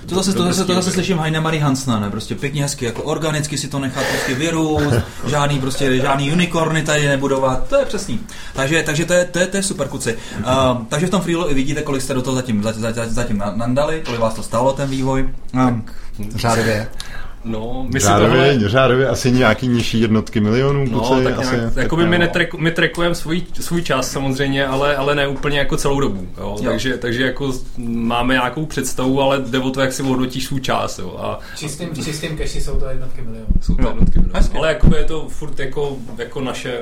To 0.06 0.14
zase, 0.14 0.32
to 0.32 0.44
zase, 0.44 0.64
to 0.64 0.74
zase 0.74 0.90
slyším 0.90 1.18
Heine 1.18 1.40
Marie 1.40 1.62
Hansna, 1.62 2.00
ne? 2.00 2.10
Prostě 2.10 2.34
pěkně 2.34 2.62
hezky, 2.62 2.84
jako 2.84 3.02
organicky 3.02 3.58
si 3.58 3.68
to 3.68 3.78
nechat 3.78 4.04
prostě 4.06 4.34
vyrůst, 4.34 4.94
žádný 5.26 5.60
prostě, 5.60 5.96
žádný 5.96 6.32
unicorny 6.32 6.82
tady 6.82 7.08
nebudovat, 7.08 7.68
to 7.68 7.76
je 7.76 7.84
přesný. 7.84 8.20
Takže, 8.54 8.82
takže 8.82 9.04
to 9.04 9.12
je, 9.12 9.24
to 9.24 9.38
je, 9.38 9.46
to 9.46 9.56
je 9.56 9.62
super 9.62 9.88
kuci. 9.88 10.18
Uh, 10.38 10.86
takže 10.88 11.06
v 11.06 11.10
tom 11.10 11.20
freelu 11.20 11.50
i 11.50 11.54
vidíte, 11.54 11.82
kolik 11.82 12.02
jste 12.02 12.14
do 12.14 12.22
toho 12.22 12.34
zatím, 12.34 12.62
zatím, 12.62 12.82
zatím, 12.82 13.04
zatím 13.06 13.38
na- 13.38 13.52
nandali, 13.56 14.02
kolik 14.04 14.20
vás 14.20 14.34
to 14.34 14.42
stálo 14.42 14.72
ten 14.72 14.90
vývoj. 14.90 15.28
Um, 15.54 15.84
Řádově. 16.36 16.88
No, 17.44 17.86
my 17.92 18.00
si 18.00 18.06
tohle... 18.06 18.28
Řádově, 18.28 18.68
řádově 18.68 19.08
asi 19.08 19.30
nějaký 19.32 19.68
nižší 19.68 20.00
jednotky 20.00 20.40
milionů, 20.40 20.84
No, 20.90 21.00
kluci, 21.00 21.24
tak 21.24 21.38
asi, 21.38 21.56
nějak, 21.56 21.74
tak 21.74 21.82
jakoby 21.82 22.06
my, 22.06 22.18
netrek, 22.18 22.54
my 22.54 22.70
trackujeme 22.70 23.14
svůj, 23.14 23.42
svůj 23.60 23.82
čas 23.82 24.10
samozřejmě, 24.10 24.66
ale, 24.66 24.96
ale 24.96 25.14
ne 25.14 25.28
úplně 25.28 25.58
jako 25.58 25.76
celou 25.76 26.00
dobu. 26.00 26.28
Jo? 26.38 26.56
Jo. 26.62 26.70
Takže, 26.70 26.98
takže 26.98 27.22
jako 27.26 27.52
máme 27.78 28.34
nějakou 28.34 28.66
představu, 28.66 29.20
ale 29.22 29.38
jde 29.46 29.58
o 29.58 29.70
to, 29.70 29.80
jak 29.80 29.92
si 29.92 30.02
hodnotíš 30.02 30.44
svůj 30.46 30.60
čas. 30.60 30.98
Jo? 30.98 31.16
A 31.18 31.38
Čistým, 31.56 31.88
v 31.88 32.04
čistým 32.04 32.36
keši 32.36 32.60
jsou 32.60 32.76
to 32.80 32.86
jednotky 32.86 33.22
milionů. 33.22 33.46
jsou 33.60 33.74
to 33.74 33.82
Jo. 33.82 33.88
jednotky. 33.88 34.18
milionů. 34.18 34.38
Hezky. 34.38 34.58
Ale 34.58 34.68
jakoby 34.68 34.96
je 34.96 35.04
to 35.04 35.28
furt 35.28 35.60
jako, 35.60 35.96
jako 36.18 36.40
naše 36.40 36.78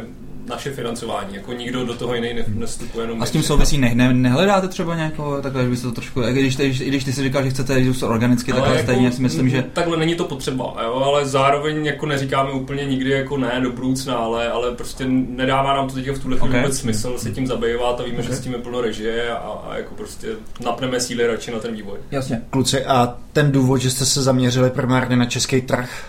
naše 0.50 0.70
financování, 0.70 1.34
jako 1.34 1.52
nikdo 1.52 1.84
do 1.86 1.94
toho 1.94 2.14
jiný 2.14 2.34
ne- 2.34 2.44
nestupuje. 2.48 3.04
Jenom 3.04 3.22
A 3.22 3.26
s 3.26 3.30
tím 3.30 3.42
souvisí, 3.42 3.78
ne, 3.78 3.94
ne, 3.94 4.12
nehledáte 4.12 4.68
třeba 4.68 4.96
nějakou, 4.96 5.40
takhle, 5.42 5.62
že 5.62 5.68
byste 5.70 5.88
to 5.88 5.94
trošku, 5.94 6.22
i 6.22 6.32
když, 6.32 6.58
i 6.60 6.88
když 6.88 7.04
ty 7.04 7.12
si 7.12 7.22
říkal, 7.22 7.44
že 7.44 7.50
chcete 7.50 7.80
jít 7.80 8.02
organicky, 8.02 8.52
takhle 8.52 8.76
jako, 8.76 8.82
stejně 8.82 9.12
si 9.12 9.22
myslím, 9.22 9.48
že... 9.48 9.64
Takhle 9.72 9.96
není 9.96 10.14
to 10.14 10.24
potřeba, 10.24 10.74
jo, 10.84 11.02
ale 11.06 11.26
zároveň 11.26 11.86
jako 11.86 12.06
neříkáme 12.06 12.50
úplně 12.52 12.84
nikdy 12.84 13.10
jako 13.10 13.36
ne 13.36 13.60
do 13.62 13.72
budoucna, 13.72 14.14
ale, 14.14 14.50
ale 14.50 14.72
prostě 14.72 15.04
nedává 15.08 15.76
nám 15.76 15.88
to 15.88 15.94
teďka 15.94 16.12
v 16.12 16.18
tuhle 16.18 16.36
chvíli 16.36 16.50
Okay. 16.50 16.62
vůbec 16.62 16.78
smysl 16.78 17.18
se 17.18 17.30
tím 17.30 17.46
zabývat 17.46 18.00
a 18.00 18.02
víme, 18.02 18.22
že 18.22 18.34
s 18.34 18.40
tím 18.40 18.52
je 18.52 18.58
plno 18.58 18.80
režie 18.80 19.30
a, 19.32 19.36
a 19.38 19.76
jako 19.76 19.94
prostě 19.94 20.28
napneme 20.64 21.00
síly 21.00 21.26
radši 21.26 21.50
na 21.50 21.58
ten 21.58 21.74
vývoj. 21.74 21.98
Jasně. 22.10 22.42
Kluci, 22.50 22.84
a 22.84 23.14
ten 23.32 23.52
důvod, 23.52 23.76
že 23.76 23.90
jste 23.90 24.04
se 24.06 24.22
zaměřili 24.22 24.70
primárně 24.70 25.16
na 25.16 25.24
český 25.24 25.60
trh, 25.60 26.04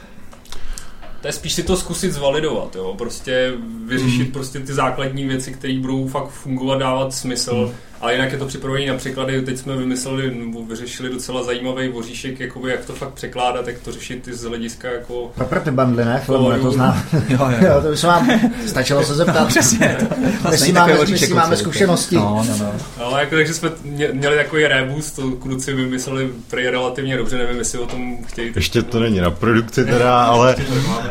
To 1.22 1.28
je 1.28 1.34
spíš 1.34 1.54
si 1.54 1.64
to 1.64 1.78
zkusit 1.78 2.12
zvalidovat, 2.12 2.76
jo? 2.76 2.96
prostě 2.98 3.54
vyřešit 3.86 4.26
Mm. 4.28 4.32
prostě 4.32 4.60
ty 4.60 4.74
základní 4.74 5.26
věci, 5.26 5.52
které 5.52 5.80
budou 5.80 6.08
fakt 6.08 6.30
fungovat, 6.30 6.78
dávat 6.80 7.14
smysl, 7.14 7.56
Mm. 7.68 7.74
Ale 8.02 8.14
jinak 8.14 8.32
je 8.32 8.38
to 8.38 8.46
připravení 8.46 8.86
na 8.86 8.96
překlady, 8.98 9.42
teď 9.42 9.58
jsme 9.58 9.78
vymysleli, 9.78 10.36
nebo 10.36 10.66
vyřešili 10.66 11.10
docela 11.10 11.44
zajímavý 11.44 11.88
voříšek, 11.88 12.40
jakoby, 12.40 12.72
jak 12.72 12.86
to 12.86 12.94
fakt 12.94 13.14
překládat, 13.14 13.68
jak 13.68 13.80
to 13.80 13.92
řešit 13.92 14.30
z 14.32 14.44
hlediska 14.44 14.88
jako 14.92 15.32
property 15.36 15.72
bundle, 15.72 16.06
ne? 16.06 16.24
Já 16.52 16.58
to 16.60 16.72
znám. 16.72 17.04
Jo, 17.30 17.38
jo. 17.50 17.68
Jo, 17.68 17.82
to 17.82 17.90
by 17.90 17.98
se 17.98 18.08
vám 18.08 18.30
stačilo 18.68 19.04
se 19.04 19.14
zeptat. 19.16 19.48
Přesně. 19.52 19.98
To 20.00 20.16
My 20.20 20.32
vlastně 20.44 20.74
máme, 20.74 20.92
takový 20.94 21.12
my 21.12 21.18
si 21.18 21.24
oříšek, 21.26 21.36
máme 21.36 21.58
zkušenosti. 21.58 22.16
No, 22.16 22.46
no, 22.50 22.58
no. 22.60 22.72
Ale 23.06 23.20
jako, 23.20 23.36
takže 23.36 23.54
jsme 23.54 23.70
mě- 23.84 24.10
měli 24.14 24.36
takový 24.38 24.68
rebus, 24.68 25.12
to 25.12 25.32
kluci 25.32 25.74
vymysleli 25.74 26.30
prej 26.50 26.68
relativně 26.70 27.18
dobře, 27.18 27.38
nevím, 27.38 27.58
jestli 27.58 27.80
o 27.80 27.86
tom 27.86 28.18
chtějí. 28.26 28.52
Ještě 28.56 28.82
to 28.82 29.00
není 29.00 29.20
na 29.20 29.32
produkci 29.32 29.86
teda, 29.86 30.24
ale, 30.24 30.56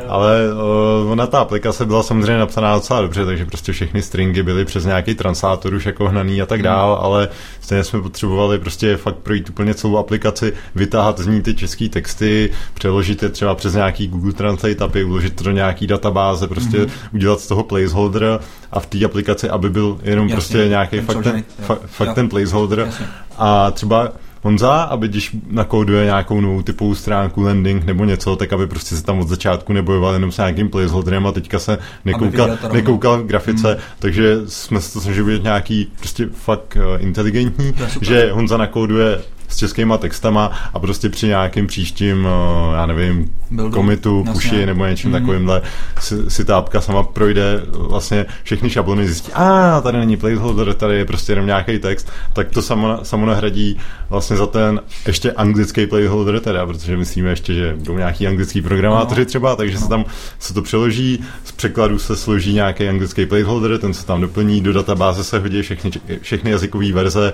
ale 0.09 0.38
uh, 1.03 1.11
ona 1.12 1.26
ta 1.26 1.38
aplikace 1.38 1.84
byla 1.86 2.03
samozřejmě 2.03 2.38
napsaná 2.38 2.74
docela 2.74 3.01
dobře, 3.01 3.24
takže 3.24 3.47
prostě 3.47 3.72
všechny 3.72 4.03
stringy 4.03 4.43
byly 4.43 4.64
přes 4.64 4.84
nějaký 4.84 5.14
translátor 5.14 5.74
už 5.74 5.86
jako 5.86 6.09
hnaný 6.09 6.43
a 6.43 6.47
tak 6.47 6.62
dál, 6.81 6.99
ale 7.03 7.28
stejně 7.61 7.85
jsme 7.85 8.03
potřebovali 8.03 8.59
prostě 8.59 8.97
fakt 8.97 9.16
projít 9.16 9.51
úplně 9.51 9.74
celou 9.74 9.97
aplikaci, 9.97 10.53
vytáhat 10.74 11.18
z 11.18 11.26
ní 11.26 11.43
ty 11.43 11.55
české 11.55 11.89
texty, 11.89 12.51
přeložit 12.74 13.22
je 13.22 13.28
třeba 13.28 13.55
přes 13.55 13.74
nějaký 13.74 14.09
Google 14.09 14.33
Translate 14.33 14.85
API, 14.85 15.05
uložit 15.05 15.37
to 15.37 15.45
do 15.45 15.51
nějaký 15.51 15.87
databáze, 15.87 16.47
prostě 16.49 16.78
mm-hmm. 16.78 16.91
udělat 17.14 17.41
z 17.41 17.47
toho 17.47 17.62
placeholder 17.64 18.41
a 18.72 18.81
v 18.81 18.87
té 18.87 19.05
aplikaci, 19.05 19.49
aby 19.49 19.70
byl 19.70 19.99
jenom 20.03 20.28
Jasně, 20.28 20.35
prostě 20.35 20.68
nějaký 20.68 21.01
fakt, 21.01 21.22
ten, 21.22 21.45
fa, 21.61 21.78
fakt 21.87 22.09
Jo. 22.09 22.14
ten 22.14 22.28
placeholder 22.28 22.78
Jasně. 22.78 23.07
a 23.39 23.70
třeba 23.70 24.12
Honza, 24.43 24.82
aby 24.82 25.09
když 25.09 25.36
nakóduje 25.51 26.05
nějakou 26.05 26.41
novou 26.41 26.62
typovou 26.62 26.95
stránku, 26.95 27.43
landing 27.43 27.84
nebo 27.84 28.05
něco, 28.05 28.36
tak 28.36 28.53
aby 28.53 28.66
prostě 28.66 28.97
se 28.97 29.03
tam 29.03 29.18
od 29.18 29.28
začátku 29.28 29.72
nebojoval 29.72 30.12
jenom 30.12 30.32
s 30.32 30.36
nějakým 30.36 30.68
placeholderem 30.68 31.26
a 31.26 31.32
teďka 31.32 31.59
se 31.59 31.78
nekoukal, 32.05 32.59
nekoukal 32.72 33.22
v 33.22 33.26
grafice, 33.26 33.68
hmm. 33.68 33.80
takže 33.99 34.36
jsme 34.47 34.80
se 34.80 34.93
to 34.93 35.01
snažili 35.01 35.32
být 35.32 35.43
nějaký 35.43 35.93
prostě 35.99 36.26
fakt 36.32 36.76
uh, 36.76 37.03
inteligentní, 37.03 37.74
že 38.01 38.32
Honza 38.32 38.57
nakóduje 38.57 39.20
s 39.51 39.57
českýma 39.57 39.98
textama 39.98 40.51
a 40.74 40.78
prostě 40.78 41.09
při 41.09 41.26
nějakým 41.26 41.66
příštím, 41.66 42.24
uh, 42.24 42.74
já 42.74 42.86
nevím, 42.86 43.30
Buildu. 43.51 43.74
komitu, 43.76 44.18
Jasně. 44.26 44.32
puši 44.32 44.66
nebo 44.66 44.86
něčem 44.86 45.11
Mhm. 45.11 45.20
mm. 45.20 45.26
takovýmhle, 45.26 45.62
si, 46.01 46.30
si 46.30 46.44
ta 46.44 46.59
apka 46.59 46.80
sama 46.80 47.03
projde 47.03 47.62
vlastně 47.72 48.26
všechny 48.42 48.70
šablony, 48.70 49.07
zjistí, 49.07 49.32
a 49.32 49.80
tady 49.80 49.98
není 49.98 50.16
placeholder, 50.16 50.74
tady 50.74 50.96
je 50.96 51.05
prostě 51.05 51.32
jenom 51.32 51.46
nějaký 51.46 51.78
text, 51.78 52.11
tak 52.32 52.48
to 52.48 52.62
samo, 52.62 52.98
samo 53.03 53.26
nahradí 53.26 53.76
vlastně 54.11 54.36
za 54.36 54.46
ten 54.46 54.80
ještě 55.07 55.32
anglický 55.32 55.86
placeholder 55.86 56.40
teda, 56.40 56.66
protože 56.66 56.96
myslíme 56.96 57.30
ještě, 57.30 57.55
že 57.55 57.74
budou 57.78 57.96
nějaký 57.98 58.26
anglický 58.26 58.62
programátoři 58.62 59.20
No. 59.20 59.24
třeba, 59.26 59.57
takže 59.57 59.78
se 59.78 59.88
tam 59.88 60.05
se 60.38 60.55
to 60.55 60.62
přeloží, 60.62 61.20
z 61.44 61.53
překladu 61.53 61.98
se 61.98 62.16
složí 62.16 62.53
nějaký 62.55 62.88
anglický 62.88 63.26
placeholder, 63.26 63.78
ten 63.78 63.94
se 63.94 64.07
tam 64.07 64.20
doplní, 64.20 64.61
do 64.61 64.72
databáze 64.72 65.24
se 65.24 65.38
hodí 65.38 65.62
všechny, 65.62 65.90
všechny 66.20 66.51
jazykové 66.51 66.92
verze 66.92 67.32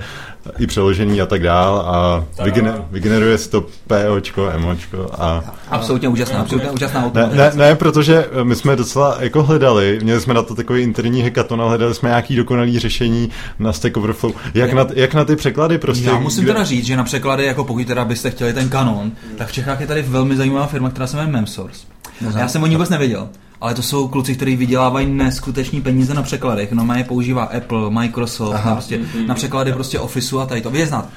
i 0.59 0.67
přeložený 0.67 1.21
a 1.21 1.27
tak 1.27 1.43
dál 1.43 1.79
a 1.87 2.06
vygener, 2.45 2.85
vygeneruje 2.91 3.39
si 3.39 3.51
to 3.51 3.67
POčko, 3.87 4.53
MOčko 4.59 5.11
a 5.19 5.45
Absolutně 5.71 6.09
úžasná, 6.09 6.41
absolutně 6.41 6.71
úžasná 6.71 7.01
ne, 7.01 7.07
automatizace. 7.07 7.57
ne, 7.59 7.67
ne, 7.69 7.75
protože 7.75 8.27
my 8.43 8.55
jsme 8.57 8.77
docela 8.77 9.17
jako 9.21 9.43
hledali, 9.43 9.99
měli 10.03 10.21
jsme 10.21 10.35
na 10.35 10.43
to 10.43 10.55
takový 10.55 10.83
interní 10.83 11.23
hackathon 11.23 11.63
a 11.63 11.69
hledali 11.69 11.95
jsme 11.95 12.09
nějaký 12.09 12.37
dokonalý 12.37 12.79
řešení 12.79 13.31
na 13.59 13.73
Stack 13.73 13.97
Overflow. 13.97 14.33
Jak, 14.55 14.73
na, 14.73 14.87
jak 14.95 15.15
na 15.15 15.25
ty 15.25 15.37
překlady 15.37 15.79
prostě? 15.79 16.09
Já 16.09 16.19
musím 16.19 16.45
kde- 16.45 16.53
teda 16.53 16.65
říct, 16.65 16.87
že 16.87 16.97
na 16.97 17.05
překlady, 17.05 17.45
jako 17.45 17.65
pokud 17.65 17.87
teda 17.87 18.05
byste 18.05 18.31
chtěli 18.31 18.53
ten 18.53 18.69
kanon, 18.69 19.13
tak 19.39 19.49
v 19.49 19.53
Čechách 19.53 19.81
je 19.81 19.87
tady 19.87 20.03
velmi 20.03 20.37
zajímavá 20.37 20.67
firma, 20.67 20.91
která 20.91 21.07
se 21.07 21.17
jmenuje 21.17 21.33
Memsource. 21.33 21.87
A 22.35 22.39
já 22.39 22.49
jsem 22.49 22.63
o 22.63 22.67
ní 22.67 22.75
vůbec 22.75 22.91
nevěděl. 22.91 23.29
Ale 23.61 23.75
to 23.75 23.83
jsou 23.83 24.09
kluci, 24.09 24.35
kteří 24.35 24.57
vydělávají 24.57 25.07
neskuteční 25.07 25.81
peníze 25.81 26.15
na 26.15 26.23
překladech. 26.23 26.73
No 26.73 26.85
má 26.85 26.97
je 26.97 27.05
používá 27.05 27.45
Apple, 27.45 27.91
Microsoft, 27.91 28.65
na, 28.65 28.73
prostě, 28.73 29.01
na 29.27 29.35
překlady 29.35 29.73
prostě 29.73 29.99
Officeu 29.99 30.41
a 30.41 30.47
tady 30.47 30.61
to. 30.61 30.71
Vy 30.71 30.79
je 30.79 30.87
znáte. 30.87 31.09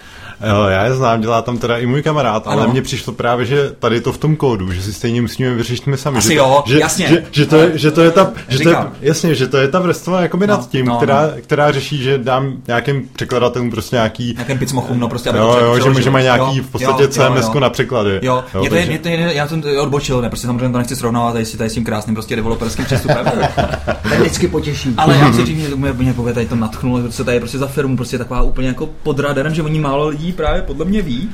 Jo, 0.47 0.63
já 0.63 0.83
je 0.85 0.93
znám, 0.93 1.21
dělá 1.21 1.41
tam 1.41 1.57
teda 1.57 1.77
i 1.77 1.85
můj 1.85 2.01
kamarád, 2.01 2.47
ale 2.47 2.63
Ano. 2.63 2.71
mně 2.71 2.81
přišlo 2.81 3.13
právě, 3.13 3.45
že 3.45 3.71
tady 3.79 4.01
to 4.01 4.11
v 4.13 4.17
tom 4.17 4.35
kódu, 4.35 4.71
že 4.71 4.81
si 4.81 4.93
stejně 4.93 5.21
musíme 5.21 5.53
vyřešit 5.53 5.87
my 5.87 5.97
sami. 5.97 6.17
Asi 6.17 6.27
že, 6.27 6.35
jo, 6.35 6.63
že, 6.67 6.79
jasně. 6.79 7.07
Že, 7.07 7.23
že, 7.31 7.45
to 7.45 7.55
je, 7.55 7.77
že 7.77 7.91
to 7.91 8.01
je 8.01 8.11
ta, 8.11 8.31
že 8.47 8.59
to 8.59 8.69
je, 8.69 8.75
jasně, 9.01 9.35
že 9.35 9.47
to 9.47 9.57
je 9.57 9.67
ta 9.67 9.79
vrstva 9.79 10.21
jakoby 10.21 10.47
No, 10.47 10.53
nad 10.53 10.69
tím, 10.69 10.85
no, 10.85 10.97
která, 10.97 11.21
no. 11.21 11.31
která 11.41 11.71
řeší, 11.71 11.97
že 12.03 12.17
dám 12.17 12.53
nějakým 12.67 13.09
překladatelům 13.13 13.71
prostě 13.71 13.95
nějaký 13.95 14.33
Nějakým 14.33 14.57
picmochům, 14.59 14.99
no 14.99 15.09
prostě, 15.09 15.29
aby 15.29 15.39
Jo, 15.39 15.57
to 15.59 15.65
jo, 15.87 15.99
že, 16.01 16.09
mají 16.09 16.23
nějaký 16.23 16.57
Jo, 16.57 16.63
v 16.63 16.71
podstatě 16.71 17.07
CMS 17.07 17.49
jo. 17.53 17.59
na 17.59 17.69
překlady. 17.69 18.19
Jo, 18.21 18.43
jo 18.53 18.63
je 18.63 18.69
to, 18.69 18.75
je, 18.75 18.81
takže- 18.81 18.91
je 18.91 18.99
to, 18.99 19.07
je, 19.07 19.33
já 19.33 19.47
jsem 19.47 19.61
to 19.61 19.67
odbočil, 19.81 20.21
ne, 20.21 20.29
prostě 20.29 20.47
samozřejmě 20.47 20.69
to 20.71 20.77
nechci 20.77 20.95
srovnávat 20.95 21.33
tady 21.33 21.45
si 21.45 21.57
tady 21.57 21.69
s 21.69 21.73
tím 21.73 21.83
krásným 21.85 22.15
prostě 22.15 22.35
developerským 22.35 22.85
přístupem. 22.85 23.25
To 24.09 24.15
vždycky 24.15 24.47
potěší. 24.47 24.93
Ale 24.97 25.17
já 25.17 25.33
si 25.33 25.45
říct, 25.45 25.69
že 25.69 25.75
mě, 25.75 25.93
mě 25.93 26.13
povědět, 26.13 26.35
tady 26.35 26.45
to 26.45 26.55
natchnulo, 26.55 27.09
co 27.09 27.23
tady 27.23 27.37
je 27.37 27.39
prostě 27.41 27.57
za 27.57 27.67
firmu, 27.67 27.95
prostě 27.95 28.17
taková 28.17 28.41
úplně 28.41 28.67
jako 28.67 28.89
pod 29.03 29.19
radarem, 29.19 29.53
že 29.55 29.63
oni 29.63 29.79
málo 29.79 30.11
lidí 30.29 30.37
právě 30.37 30.61
podle 30.61 30.85
mě 30.85 31.01
ví. 31.01 31.29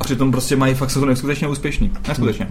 A 0.00 0.04
přitom 0.04 0.32
prostě 0.32 0.56
mají 0.56 0.74
fakt 0.74 0.92
to 0.92 1.06
neskutečně 1.06 1.48
úspěšný. 1.48 1.92
Neskutečně. 2.08 2.48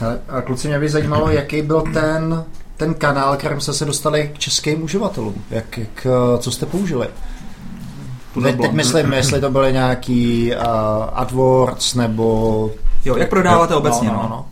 Hele, 0.00 0.20
a 0.28 0.40
kluci, 0.40 0.68
mě 0.68 0.78
by 0.78 0.88
zajímalo, 0.88 1.30
jaký 1.30 1.62
byl 1.62 1.80
ten, 1.80 2.44
ten 2.76 2.94
kanál, 2.94 3.36
kterým 3.36 3.60
jste 3.60 3.72
se 3.72 3.84
dostali 3.84 4.30
k 4.34 4.38
českým 4.38 4.82
uživatelům. 4.82 5.34
Jak, 5.50 5.78
jak, 5.78 6.06
eh, 6.06 6.38
co 6.38 6.50
jste 6.50 6.66
použili? 6.66 7.08
Teď, 8.42 8.60
teď 8.60 8.72
myslím, 8.72 9.12
jestli 9.12 9.40
to 9.40 9.50
byly 9.50 9.72
nějaký 9.72 10.52
uh, 10.54 10.62
AdWords 11.12 11.94
nebo... 11.94 12.70
Jo, 13.04 13.16
jak 13.16 13.28
prodáváte 13.28 13.74
obecně, 13.74 14.08
no. 14.08 14.26
no. 14.30 14.46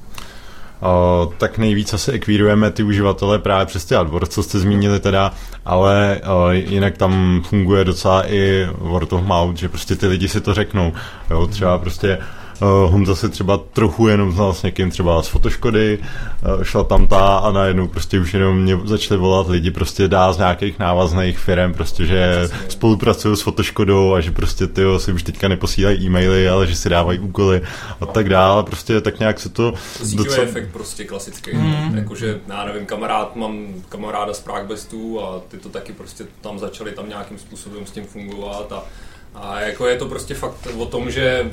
Tak 1.39 1.59
nejvíc 1.59 1.95
asi 1.95 2.12
ekvírujeme 2.12 2.70
ty 2.70 2.83
uživatele 2.83 3.39
právě 3.39 3.66
přes 3.66 3.85
ty 3.85 3.95
AdWords, 3.97 4.35
co 4.35 4.43
jste 4.43 4.59
zmínili 4.59 5.01
teda, 5.01 5.33
ale 5.64 6.20
jinak 6.51 6.97
tam 6.97 7.43
funguje 7.49 7.85
docela 7.85 8.33
i 8.33 8.68
word 8.78 9.12
of 9.12 9.22
mouth, 9.22 9.57
že 9.57 9.68
prostě 9.68 9.97
ty 9.97 10.07
lidi 10.07 10.28
si 10.28 10.41
to 10.41 10.55
řeknou. 10.55 10.93
Jo, 11.31 11.47
třeba 11.47 11.78
prostě 11.78 12.18
Honza 12.67 13.15
si 13.17 13.29
třeba 13.29 13.57
trochu 13.73 14.09
jenom 14.09 14.33
znal 14.33 14.55
s 14.55 14.63
někým 14.63 14.91
třeba 14.91 15.23
z 15.23 15.29
fotoškody, 15.29 15.99
uh, 15.99 16.63
šla 16.63 16.85
tam 16.85 17.07
ta 17.07 17.37
a 17.39 17.53
najednou 17.53 17.89
prostě 17.89 18.21
už 18.21 18.35
jenom 18.35 18.63
mě 18.63 18.79
začali 18.85 19.21
volat 19.21 19.49
lidi 19.49 19.71
prostě 19.71 20.09
dá 20.09 20.33
z 20.33 20.39
nějakých 20.39 20.79
návazných 20.79 21.39
firm, 21.39 21.73
prostě 21.73 22.07
že 22.07 22.49
spolupracují 22.69 23.37
s 23.37 23.41
fotoškodou 23.41 24.15
a 24.15 24.21
že 24.21 24.31
prostě 24.31 24.67
ty 24.67 24.83
si 24.99 25.13
už 25.13 25.23
teďka 25.23 25.49
neposílají 25.49 26.07
e-maily, 26.07 26.49
ale 26.49 26.67
že 26.67 26.77
si 26.77 26.89
dávají 26.89 27.19
úkoly 27.19 27.61
a 28.01 28.07
tak 28.07 28.29
dále, 28.29 28.63
prostě 28.63 29.01
tak 29.01 29.19
nějak 29.19 29.41
se 29.41 29.49
to 29.49 29.73
Síťový 30.03 30.17
docela- 30.29 30.43
efekt 30.43 30.69
prostě 30.73 31.05
klasický. 31.05 31.51
Mhm. 31.57 31.89
Mm. 31.91 31.99
Jakože, 31.99 32.41
já 32.49 32.65
nevím, 32.65 32.87
kamarád, 32.87 33.37
mám 33.37 33.67
kamaráda 33.89 34.35
z 34.35 34.41
Pragbestů 34.41 35.21
a 35.25 35.41
ty 35.49 35.57
to 35.57 35.69
taky 35.69 35.93
prostě 35.93 36.25
tam 36.41 36.59
začali 36.59 36.93
tam 36.93 37.09
nějakým 37.09 37.39
způsobem 37.39 37.87
s 37.87 37.91
tím 37.91 38.05
fungovat 38.05 38.73
a 38.73 38.83
a 39.35 39.61
jako 39.61 39.87
je 39.87 39.97
to 39.97 40.07
prostě 40.07 40.35
fakt 40.35 40.68
o 40.78 40.87
tom, 40.87 41.11
že 41.11 41.24
e, 41.26 41.51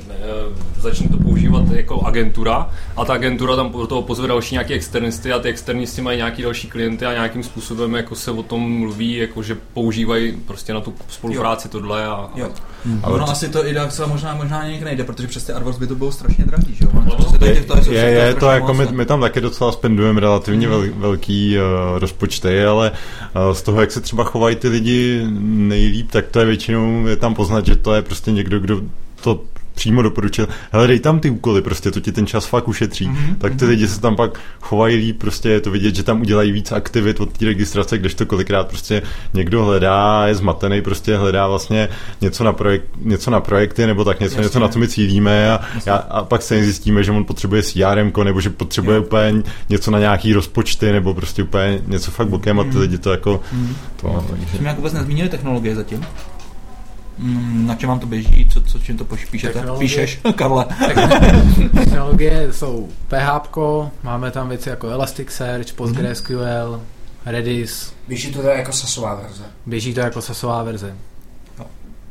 začne 0.80 1.10
to 1.10 1.18
používat 1.18 1.72
jako 1.72 2.02
agentura 2.06 2.70
a 2.96 3.06
ta 3.06 3.14
agentura 3.14 3.56
tam 3.56 3.72
do 3.72 3.88
toho 3.88 4.02
pozve 4.02 4.28
další 4.28 4.56
nějaké 4.56 4.74
externisty 4.74 5.34
a 5.34 5.40
ty 5.40 5.50
externisti 5.50 6.02
mají 6.02 6.18
nějaký 6.18 6.42
další 6.42 6.68
klienty 6.70 7.06
a 7.06 7.14
nějakým 7.14 7.44
způsobem 7.44 7.96
jako 7.96 8.16
se 8.16 8.32
o 8.32 8.44
tom 8.44 8.80
mluví, 8.80 9.16
jako 9.16 9.44
že 9.44 9.58
používají 9.74 10.32
prostě 10.32 10.74
na 10.74 10.82
tu 10.82 10.94
spolupráci 11.08 11.70
tohle 11.70 12.06
a, 12.06 12.30
Jo. 12.36 12.50
Ale 12.92 13.00
Ale 13.04 13.14
ono 13.16 13.26
to- 13.26 13.32
asi 13.32 13.50
to 13.50 13.68
i 13.68 13.74
docela 13.74 14.08
možná, 14.08 14.36
možná 14.36 14.68
někde 14.68 14.86
nejde, 14.86 15.04
protože 15.04 15.28
přes 15.28 15.44
ty 15.44 15.54
AdWords 15.54 15.80
by 15.80 15.88
to 15.88 15.96
bylo 15.96 16.12
strašně 16.12 16.46
drahý, 16.46 16.76
že 16.76 16.86
jo? 16.86 16.92
Ono 16.94 17.32
tady 17.32 17.48
Je, 17.48 17.54
těch- 17.56 17.66
tady 17.66 17.84
jsou 17.84 17.92
je, 17.92 18.00
je 18.02 18.34
to 18.34 18.46
jako 18.50 18.74
my, 18.74 18.88
my 18.92 19.06
tam 19.06 19.22
taky 19.22 19.42
docela 19.42 19.72
spendujeme 19.72 20.20
relativně 20.22 20.68
vel, 20.68 20.84
velký 20.96 21.58
uh, 21.58 21.64
rozpočty, 22.00 22.64
ale 22.66 22.92
uh, 23.48 23.54
z 23.54 23.62
toho, 23.62 23.82
jak 23.82 23.92
se 23.92 24.02
třeba 24.02 24.24
chovají 24.24 24.56
ty 24.56 24.68
lidi 24.68 25.22
nejlíp, 25.40 26.12
tak 26.12 26.26
to 26.28 26.40
je 26.40 26.46
většinou 26.46 27.06
je 27.08 27.16
tam 27.16 27.36
poznat, 27.36 27.66
že 27.66 27.76
to 27.76 27.94
je 27.94 28.02
prostě 28.02 28.32
někdo, 28.32 28.60
kdo 28.60 28.82
to 29.22 29.42
přímo 29.78 30.02
doporučil, 30.02 30.48
hele, 30.72 30.88
dej 30.88 31.00
tam 31.00 31.20
ty 31.20 31.30
úkoly, 31.30 31.62
prostě 31.62 31.92
to 31.92 32.00
ti 32.00 32.12
ten 32.12 32.28
čas 32.28 32.46
fakt 32.46 32.68
ušetří. 32.68 33.08
Mm-hmm. 33.08 33.36
Tak 33.38 33.56
ty 33.56 33.66
lidi 33.66 33.88
se 33.88 34.02
tam 34.02 34.16
pak 34.16 34.40
chovají 34.62 34.96
líp, 34.96 35.20
prostě 35.20 35.50
je 35.50 35.62
to 35.62 35.72
vidět, 35.72 35.96
že 35.96 36.04
tam 36.04 36.22
udělají 36.22 36.52
víc 36.52 36.72
aktivit 36.72 37.20
od 37.20 37.38
té 37.38 37.46
registrace, 37.46 37.98
když 37.98 38.14
to 38.14 38.26
kolikrát 38.26 38.68
prostě 38.68 39.02
někdo 39.34 39.66
hledá, 39.66 40.28
je 40.28 40.36
zmatený, 40.36 40.82
prostě 40.82 41.18
hledá 41.18 41.48
vlastně 41.48 41.90
něco 42.22 42.44
na, 42.44 42.54
projekt, 42.54 42.86
něco 43.02 43.32
na 43.32 43.40
projekty 43.40 43.88
nebo 43.88 44.04
tak 44.06 44.20
něco, 44.20 44.36
Jasně. 44.36 44.44
něco 44.44 44.60
na 44.60 44.68
co 44.68 44.80
my 44.80 44.88
cílíme 44.88 45.52
a, 45.52 45.60
a, 45.92 45.96
a 45.96 46.24
pak 46.24 46.42
se 46.42 46.64
zjistíme, 46.64 47.04
že 47.04 47.12
on 47.12 47.26
potřebuje 47.26 47.64
CRM, 47.64 48.12
nebo 48.24 48.42
že 48.42 48.50
potřebuje 48.50 48.98
jo. 48.98 49.04
úplně 49.04 49.44
něco 49.70 49.92
na 49.92 50.00
nějaký 50.00 50.34
rozpočty 50.34 50.92
nebo 50.92 51.14
prostě 51.14 51.44
úplně 51.44 51.82
něco 51.88 52.12
fakt 52.12 52.28
bokem 52.28 52.60
a 52.60 52.64
ty 52.64 52.70
mhm. 52.70 52.80
lidi 52.80 52.98
to 52.98 53.12
jako 53.12 53.40
mm. 53.52 53.76
to. 54.02 54.26
Jsme 54.56 54.68
jako 54.68 54.82
vůbec 54.82 54.94
nezmínili 54.94 55.30
technologie 55.30 55.76
zatím. 55.76 56.06
Mm, 57.18 57.68
na 57.68 57.76
čem 57.76 57.90
vám 57.90 58.00
to 58.00 58.08
běží? 58.08 58.50
Co, 58.54 58.62
co 58.62 58.80
čím 58.80 58.98
to 58.98 59.06
píšete? 59.06 59.54
Technologie, 59.54 59.90
Píšeš, 59.90 60.20
Karle. 60.36 60.66
Technologie 61.74 62.54
jsou 62.54 62.90
PHP, 63.08 63.58
máme 64.04 64.32
tam 64.32 64.50
věci 64.50 64.70
jako 64.70 64.88
Elasticsearch, 64.88 65.74
PostgreSQL, 65.74 66.82
Redis. 67.26 67.94
Běží 68.08 68.32
to 68.32 68.42
teda 68.42 68.54
jako 68.54 68.72
sasová 68.72 69.16
verze? 69.16 69.44
Běží 69.66 69.94
to 69.94 70.00
jako 70.00 70.22
sasová 70.22 70.64
verze. 70.64 70.96
No. 71.60 71.66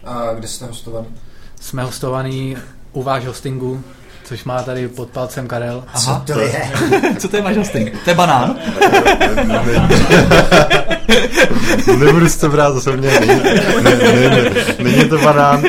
A 0.05 0.35
kde 0.35 0.49
jste 0.49 0.67
hostovaný? 0.67 1.07
Jsme 1.61 1.83
hostovaný 1.83 2.57
u 2.93 3.03
váš 3.03 3.25
hostingu, 3.27 3.83
což 4.27 4.45
má 4.45 4.63
tady 4.63 4.89
pod 4.89 5.09
palcem 5.09 5.49
Karel. 5.49 5.85
Aha. 5.95 6.23
Co 6.27 6.33
to 6.33 6.41
je? 6.41 6.71
Co 7.19 7.29
to 7.29 7.37
je 7.37 7.43
hosting? 7.43 7.93
To 8.05 8.11
je 8.11 8.15
banán? 8.15 8.57
Nebudu 11.99 12.29
si 12.29 12.41
to 12.41 12.49
brát 12.49 12.77
osobně, 12.77 13.11
není, 13.21 13.41
ne, 13.83 13.97
ne, 13.97 14.31
ne, 14.31 14.51
není 14.79 15.09
to 15.09 15.19
banán, 15.19 15.63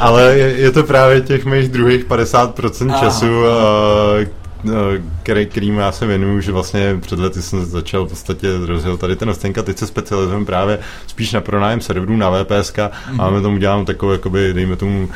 ale 0.00 0.38
je, 0.38 0.56
je 0.56 0.70
to 0.70 0.84
právě 0.84 1.20
těch 1.20 1.44
mých 1.44 1.68
druhých 1.68 2.06
50% 2.06 3.00
času, 3.00 3.26
Aha. 3.46 5.06
Který, 5.26 5.46
kterým 5.46 5.78
já 5.78 5.92
se 5.92 6.06
věnuju, 6.06 6.40
že 6.40 6.52
vlastně 6.52 6.96
před 7.00 7.18
lety 7.18 7.42
jsem 7.42 7.64
začal 7.64 8.06
v 8.06 8.08
podstatě 8.08 8.48
rozjel 8.66 8.96
tady 8.96 9.16
ten 9.16 9.28
hostenka, 9.28 9.62
teď 9.62 9.78
se 9.78 9.86
specializujeme 9.86 10.44
právě 10.44 10.78
spíš 11.06 11.32
na 11.32 11.40
pronájem 11.40 11.80
serverů 11.80 12.16
na 12.16 12.30
VPS 12.30 12.72
mm-hmm. 12.72 12.90
a 13.08 13.12
máme 13.12 13.40
tomu 13.40 13.58
dělám 13.58 13.84
takovou, 13.84 14.12
jakoby, 14.12 14.54
dejme 14.54 14.76
tomu 14.76 15.08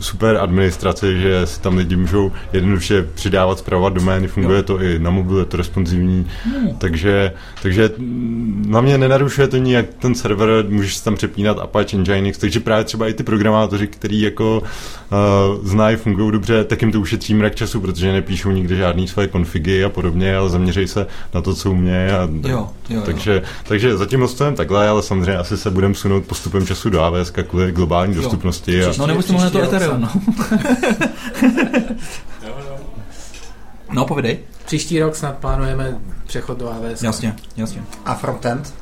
super 0.00 0.36
administraci, 0.36 1.20
že 1.20 1.46
si 1.46 1.60
tam 1.60 1.76
lidi 1.76 1.96
můžou 1.96 2.32
jednoduše 2.52 3.02
přidávat, 3.14 3.58
zpravovat 3.58 3.92
domény, 3.92 4.28
funguje 4.28 4.56
jo. 4.56 4.62
to 4.62 4.82
i 4.82 4.98
na 4.98 5.10
mobilu, 5.10 5.38
je 5.38 5.44
to 5.44 5.56
responsivní, 5.56 6.26
mm. 6.46 6.76
takže, 6.78 7.32
takže 7.62 7.90
na 8.66 8.80
mě 8.80 8.98
nenarušuje 8.98 9.48
to 9.48 9.56
nijak 9.56 9.86
ten 9.98 10.14
server, 10.14 10.64
můžeš 10.68 11.00
tam 11.00 11.14
přepínat 11.14 11.58
Apache 11.58 11.96
Nginx, 11.96 12.38
takže 12.38 12.60
právě 12.60 12.84
třeba 12.84 13.08
i 13.08 13.12
ty 13.14 13.22
programátoři, 13.22 13.86
kteří 13.86 14.20
jako 14.20 14.62
uh, 14.62 15.66
znají, 15.66 15.96
fungují 15.96 16.32
dobře, 16.32 16.64
tak 16.64 16.82
jim 16.82 16.92
to 16.92 17.00
ušetří 17.00 17.34
mrak 17.34 17.54
času, 17.54 17.80
protože 17.80 18.12
nepíšou 18.12 18.50
nikdy 18.50 18.76
žádný 18.76 19.08
svoje 19.08 19.28
konfigy 19.54 19.84
a 19.84 19.88
podobně, 19.88 20.36
ale 20.36 20.50
zaměřej 20.50 20.88
se 20.88 21.06
na 21.34 21.40
to, 21.40 21.54
co 21.54 21.70
umě. 21.70 22.12
A, 22.12 22.28
jo, 22.48 22.70
jo, 22.88 23.02
takže, 23.04 23.34
jo. 23.34 23.40
takže 23.68 23.96
zatím 23.96 24.22
ostavím 24.22 24.54
takhle, 24.54 24.88
ale 24.88 25.02
samozřejmě 25.02 25.36
asi 25.36 25.56
se 25.56 25.70
budeme 25.70 25.94
sunout 25.94 26.24
postupem 26.24 26.66
času 26.66 26.90
do 26.90 27.02
AWS 27.02 27.30
kvůli 27.30 27.72
globální 27.72 28.16
jo. 28.16 28.22
dostupnosti. 28.22 28.84
A... 28.84 28.92
No 28.98 29.06
nebo 29.06 29.22
na 29.32 29.50
to 29.50 29.62
Ethereum. 29.62 30.00
No. 30.00 30.10
no, 33.92 34.04
povidej. 34.04 34.38
Příští 34.66 35.00
rok 35.00 35.16
snad 35.16 35.38
plánujeme 35.38 35.98
přechod 36.26 36.58
do 36.58 36.70
AWS. 36.70 37.02
Jasně, 37.02 37.34
jasně. 37.56 37.82
A 38.04 38.14
frontend? 38.14 38.74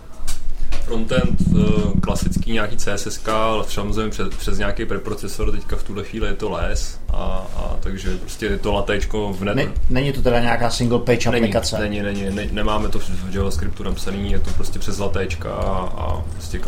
Frontend, 0.83 1.41
eh, 1.41 2.01
klasický 2.01 2.53
nějaký 2.53 2.77
CSS, 2.77 3.29
ale 3.29 3.65
samozřejmě 3.69 4.11
přes, 4.11 4.29
přes 4.29 4.59
nějaký 4.59 4.85
preprocesor, 4.85 5.51
teďka 5.51 5.77
v 5.77 5.83
tuhle 5.83 6.05
chvíli 6.05 6.27
je 6.27 6.35
to 6.35 6.51
les, 6.51 7.01
a, 7.09 7.47
a 7.57 7.77
takže 7.81 8.17
prostě 8.17 8.47
je 8.47 8.59
to 8.59 8.73
latečko 8.73 9.33
v 9.33 9.45
net. 9.45 9.57
Ne, 9.57 9.73
není 9.91 10.13
to 10.13 10.23
teda 10.23 10.41
nějaká 10.41 10.71
single 10.71 10.99
page 10.99 11.31
není, 11.31 11.45
aplikace? 11.45 11.79
Není, 11.79 12.03
není, 12.03 12.25
ne, 12.31 12.49
nemáme 12.53 12.89
to 12.89 12.99
v 12.99 13.35
JavaScriptu 13.35 13.83
napsaný, 13.83 14.33
je 14.33 14.39
to 14.39 14.51
prostě 14.51 14.79
přes 14.79 14.99
latéčka 14.99 15.55
a, 15.55 15.93
a 15.97 16.25
prostě 16.33 16.59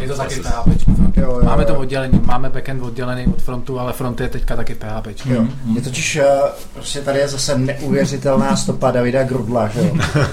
Je 0.00 0.08
to 0.08 0.16
taky 0.16 0.34
PHP. 0.34 0.88
Jo, 1.16 1.22
jo, 1.22 1.40
máme 1.44 1.64
to 1.64 1.78
oddělení, 1.78 2.20
máme 2.24 2.50
backend 2.50 2.82
oddělený 2.82 3.26
od 3.26 3.42
frontu, 3.42 3.78
ale 3.78 3.92
front 3.92 4.20
je 4.20 4.28
teďka 4.28 4.56
taky 4.56 4.74
PHP. 4.74 5.26
Jo. 5.26 5.42
Mm. 5.42 5.76
Je 5.76 5.82
totiž, 5.82 6.16
eh, 6.16 6.26
prostě 6.74 7.00
tady 7.00 7.18
je 7.18 7.28
zase 7.28 7.58
neuvěřitelná 7.58 8.56
stopa 8.56 8.90
Davida 8.90 9.22
Grudla, 9.22 9.68
že 9.68 9.80
jo. 9.80 9.96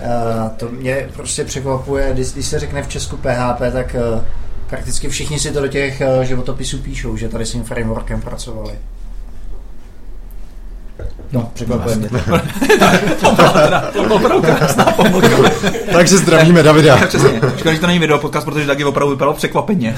Eh, 0.00 0.50
to 0.56 0.68
mě 0.68 1.08
prostě 1.12 1.44
překvapuje, 1.44 2.10
když, 2.12 2.32
když 2.32 2.46
se 2.46 2.58
řekne 2.58 2.82
v 2.82 2.88
Česku 2.88 3.16
PHP, 3.16 3.72
tak 3.72 3.96
uh, 4.14 4.24
prakticky 4.66 5.08
všichni 5.08 5.38
si 5.38 5.52
to 5.52 5.60
do 5.60 5.68
těch 5.68 6.02
životopisů 6.22 6.78
píšou, 6.78 7.16
že 7.16 7.28
tady 7.28 7.46
s 7.46 7.52
tím 7.52 7.64
frameworkem 7.64 8.20
pracovali. 8.20 8.72
No, 11.32 11.50
překvapuje 11.54 11.96
mě. 11.96 12.08
opravdu 14.08 14.42
krásná 14.42 14.84
pomlka. 14.84 15.28
Takže 15.92 16.16
zdravíme 16.16 16.62
Davida. 16.62 17.06
Přesně. 17.06 17.40
Škoda, 17.56 17.74
že 17.74 17.80
to 17.80 17.86
není 17.86 17.98
video 17.98 18.18
podcast, 18.18 18.44
protože 18.46 18.66
taky 18.66 18.84
opravdu 18.84 19.14
vypadalo 19.14 19.36
překvapeně. 19.36 19.96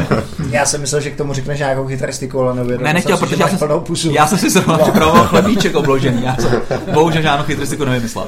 já 0.50 0.66
jsem 0.66 0.80
myslel, 0.80 1.00
že 1.00 1.10
k 1.10 1.16
tomu 1.16 1.34
řekneš 1.34 1.58
nějakou 1.58 1.86
chytristiku, 1.86 2.40
ale 2.40 2.54
nevěděl. 2.54 2.84
Ne, 2.84 2.92
nechtěl, 2.92 3.16
protože 3.16 3.36
já 3.40 3.48
jsem, 3.48 3.80
pusu. 3.80 4.10
já 4.10 4.26
jsem 4.26 4.38
si 4.38 4.50
zrovna 4.50 4.78
připravoval 4.78 5.24
chlebíček 5.28 5.74
obložený. 5.74 6.24
Já 6.24 6.36
jsem 6.36 6.62
bohužel 6.92 7.22
žádnou 7.22 7.44
chytristiku 7.44 7.84
nevymyslel. 7.84 8.26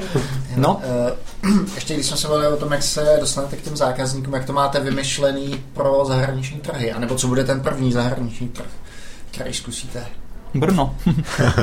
No. 0.57 0.81
Uh, 1.45 1.59
ještě 1.75 1.95
když 1.95 2.07
jsme 2.07 2.17
se 2.17 2.29
bavili 2.29 2.49
o 2.49 2.57
tom, 2.57 2.73
jak 2.73 2.83
se 2.83 3.17
dostanete 3.21 3.57
k 3.57 3.61
těm 3.61 3.77
zákazníkům, 3.77 4.35
jak 4.35 4.45
to 4.45 4.53
máte 4.53 4.81
vymyšlený 4.81 5.61
pro 5.73 6.05
zahraniční 6.09 6.61
trhy, 6.61 6.93
anebo 6.93 7.15
co 7.15 7.29
bude 7.29 7.45
ten 7.45 7.61
první 7.61 7.93
zahraniční 7.93 8.49
trh, 8.49 8.71
který 9.31 9.55
zkusíte. 9.55 10.07
Brno. 10.55 10.95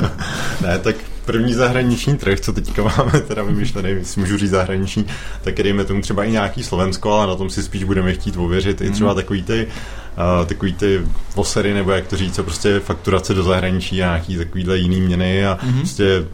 ne, 0.60 0.78
tak 0.78 0.96
první 1.24 1.54
zahraniční 1.54 2.16
trh, 2.16 2.40
co 2.40 2.52
teďka 2.52 2.82
máme 2.82 3.20
teda 3.20 3.42
vymyšlený, 3.42 4.04
si 4.04 4.20
můžu 4.20 4.36
říct 4.36 4.50
zahraniční, 4.50 5.06
tak 5.42 5.54
dejme 5.54 5.84
tomu 5.84 6.00
třeba 6.00 6.24
i 6.24 6.30
nějaký 6.30 6.62
Slovensko, 6.62 7.12
ale 7.12 7.26
na 7.26 7.34
tom 7.34 7.50
si 7.50 7.62
spíš 7.62 7.84
budeme 7.84 8.12
chtít 8.12 8.36
ověřit 8.36 8.80
i 8.80 8.90
třeba 8.90 9.14
takový 9.14 9.42
ty 9.42 9.66
uh, 9.66 10.46
takový 10.46 10.72
ty 10.72 11.00
posery, 11.34 11.74
nebo 11.74 11.90
jak 11.90 12.06
to 12.06 12.16
říct, 12.16 12.34
co 12.34 12.44
prostě 12.44 12.80
fakturace 12.80 13.34
do 13.34 13.42
zahraničí 13.42 14.02
a 14.02 14.06
nějaký 14.06 14.36
takovýhle 14.36 14.78
jiný 14.78 15.00
měny 15.00 15.46
a 15.46 15.58
mm. 15.62 15.78
prostě 15.78 16.24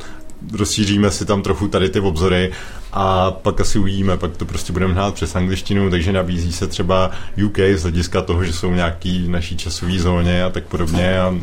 rozšíříme 0.52 1.10
si 1.10 1.24
tam 1.24 1.42
trochu 1.42 1.68
tady 1.68 1.88
ty 1.88 2.00
obzory 2.00 2.52
a 2.92 3.30
pak 3.30 3.60
asi 3.60 3.78
uvidíme, 3.78 4.16
pak 4.16 4.36
to 4.36 4.44
prostě 4.44 4.72
budeme 4.72 4.94
hrát 4.94 5.14
přes 5.14 5.36
angličtinu, 5.36 5.90
takže 5.90 6.12
nabízí 6.12 6.52
se 6.52 6.66
třeba 6.66 7.10
UK 7.44 7.58
z 7.74 7.82
hlediska 7.82 8.22
toho, 8.22 8.44
že 8.44 8.52
jsou 8.52 8.72
nějaký 8.72 9.24
v 9.24 9.28
naší 9.28 9.56
časové 9.56 9.98
zóně 9.98 10.44
a 10.44 10.50
tak 10.50 10.64
podobně 10.64 11.20
a 11.20 11.34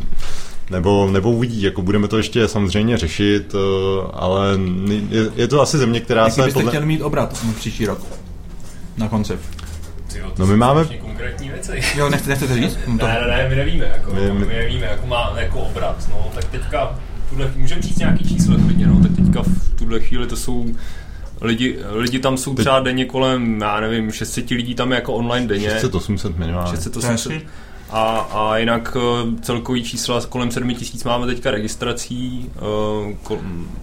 nebo, 0.72 1.12
nebo 1.12 1.32
uvidí, 1.32 1.62
jako 1.62 1.82
budeme 1.82 2.08
to 2.08 2.18
ještě 2.18 2.48
samozřejmě 2.48 2.98
řešit, 2.98 3.56
eh, 3.56 4.08
ale 4.14 4.60
je, 5.10 5.30
je 5.36 5.48
to 5.48 5.62
asi 5.62 5.78
země, 5.78 6.00
která 6.00 6.22
Jaký 6.24 6.36
se... 6.36 6.42
byste 6.42 6.54
podle... 6.54 6.72
chtěli 6.72 6.86
mít 6.86 7.02
obrat 7.02 7.46
příští 7.56 7.86
rok? 7.86 8.00
Na 8.98 9.10
konci. 9.10 9.34
no 10.38 10.48
my 10.48 10.58
máme... 10.58 10.86
konkrétní 10.86 11.50
věci. 11.50 11.82
Jo, 11.98 12.10
nechce, 12.10 12.30
nechcete 12.30 12.56
říct? 12.56 12.78
No 12.88 12.98
to... 12.98 13.08
Ne, 13.08 13.18
ne, 13.22 13.28
ne, 13.28 13.50
my 13.50 13.56
nevíme, 13.56 13.86
jako, 13.86 14.14
my, 14.14 14.22
my... 14.32 14.46
my 14.46 14.54
nevíme, 14.54 14.86
jako 14.86 15.08
má 15.08 15.34
jako 15.36 15.60
obrat, 15.60 16.10
no, 16.10 16.32
tak 16.36 16.46
teďka, 16.46 17.00
tuhle, 17.30 17.52
můžeme 17.56 17.82
říct 17.82 17.98
nějaký 17.98 18.24
číslo 18.24 18.56
klidně, 18.66 18.88
no, 18.88 19.00
tak 19.02 19.12
teďka 19.16 19.44
v 19.44 19.76
tuhle 19.76 20.00
chvíli 20.00 20.28
to 20.28 20.36
jsou 20.36 20.66
Lidi, 21.42 21.80
lidi 21.90 22.20
tam 22.20 22.38
jsou 22.38 22.56
třeba 22.56 22.80
denně 22.80 23.06
kolem, 23.06 23.62
já 23.62 23.80
nevím, 23.80 24.12
600 24.12 24.50
lidí 24.50 24.76
tam 24.76 24.92
je 24.92 24.96
jako 24.96 25.14
online 25.14 25.48
denně. 25.48 25.70
600-800 25.70 26.34
minimálně. 26.38 26.78
600-800. 26.78 27.42
A, 27.92 28.20
a 28.20 28.58
jinak 28.58 28.98
eh, 28.98 29.42
celkový 29.42 29.84
čísla 29.84 30.22
kolem 30.30 30.52
7 30.52 30.76
tisíc 30.76 31.04
máme 31.04 31.28
teďka 31.28 31.52
registrací. 31.52 32.50
Uh, 32.62 33.14
kol... 33.24 33.40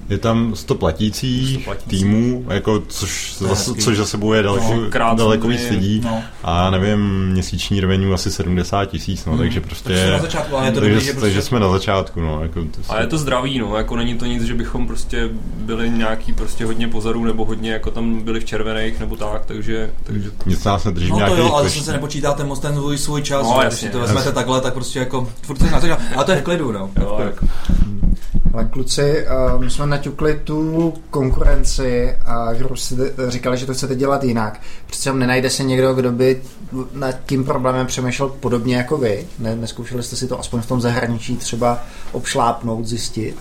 Je 0.08 0.18
tam 0.18 0.56
100 0.56 0.74
platících, 0.74 1.50
100 1.50 1.64
platící. 1.64 1.88
týmů, 1.88 2.44
jako, 2.48 2.82
což, 2.88 3.36
zase, 3.38 3.74
což 3.74 3.96
za 3.96 4.06
sebou 4.06 4.32
je 4.32 4.42
daleko, 4.42 4.74
no, 4.74 5.14
daleko 5.14 5.48
víc 5.48 5.70
lidí. 5.70 6.00
No. 6.04 6.22
A 6.44 6.70
nevím, 6.70 7.26
měsíční 7.26 7.80
revenue 7.80 8.14
asi 8.14 8.30
70 8.30 8.84
tisíc, 8.84 9.24
no, 9.24 9.32
hmm. 9.32 9.40
takže 9.40 9.60
prostě... 9.60 9.88
Takže, 9.88 10.10
na 10.10 10.18
začátku, 10.18 10.56
ale 10.56 10.66
je 10.66 10.72
to 10.72 10.80
takže, 10.80 10.94
dobrý, 10.94 11.06
prostě... 11.06 11.20
takže 11.20 11.42
jsme 11.42 11.60
na 11.60 11.68
začátku, 11.68 12.20
no. 12.20 12.42
Jako, 12.42 12.60
to 12.60 12.82
si... 12.82 12.88
A 12.88 13.00
je 13.00 13.06
to 13.06 13.18
zdravý, 13.18 13.58
no, 13.58 13.76
jako 13.76 13.96
není 13.96 14.14
to 14.14 14.26
nic, 14.26 14.42
že 14.42 14.54
bychom 14.54 14.86
prostě 14.86 15.28
byli 15.56 15.90
nějaký 15.90 16.32
prostě 16.32 16.64
hodně 16.64 16.88
pozorů, 16.88 17.24
nebo 17.24 17.44
hodně 17.44 17.72
jako 17.72 17.90
tam 17.90 18.22
byli 18.22 18.40
v 18.40 18.44
červených, 18.44 19.00
nebo 19.00 19.16
tak, 19.16 19.46
takže... 19.46 19.90
takže... 20.04 20.30
Nic 20.46 20.64
nás 20.64 20.84
nedrží 20.84 21.10
No 21.10 21.26
to 21.28 21.36
jo, 21.36 21.52
ale 21.52 21.62
zase 21.62 21.80
se 21.80 21.92
nepočítáte 21.92 22.44
moc 22.44 22.58
ten 22.58 22.74
svůj, 22.74 22.98
svůj 22.98 23.22
čas, 23.22 23.42
no, 23.42 23.62
jasně, 23.62 23.97
to 23.98 24.06
vezmete 24.06 24.32
takhle, 24.32 24.60
tak 24.60 24.74
prostě 24.74 24.98
jako 24.98 25.28
furt 25.42 25.58
se 25.58 25.70
na 25.70 25.98
ale 26.16 26.24
to 26.24 26.32
je 26.32 26.40
v 26.40 26.42
klidu, 26.42 26.72
no. 26.72 26.90
Jo, 27.00 27.18
jako. 27.24 27.46
Ale 28.52 28.64
kluci, 28.64 29.26
uh, 29.54 29.60
my 29.60 29.70
jsme 29.70 29.86
naťukli 29.86 30.40
tu 30.44 30.94
konkurenci 31.10 32.16
a 32.26 32.52
kdo 32.52 32.76
si 32.76 32.96
říkali, 33.28 33.58
že 33.58 33.66
to 33.66 33.74
chcete 33.74 33.94
dělat 33.94 34.24
jinak. 34.24 34.60
Přece 34.86 35.12
nenajde 35.12 35.50
se 35.50 35.64
někdo, 35.64 35.94
kdo 35.94 36.12
by 36.12 36.42
nad 36.92 37.14
tím 37.26 37.44
problémem 37.44 37.86
přemýšlel 37.86 38.28
podobně 38.28 38.76
jako 38.76 38.96
vy. 38.96 39.26
Ne, 39.38 39.56
neskoušeli 39.56 40.02
jste 40.02 40.16
si 40.16 40.28
to 40.28 40.40
aspoň 40.40 40.60
v 40.60 40.66
tom 40.66 40.80
zahraničí 40.80 41.36
třeba 41.36 41.78
obšlápnout, 42.12 42.86
zjistit? 42.86 43.36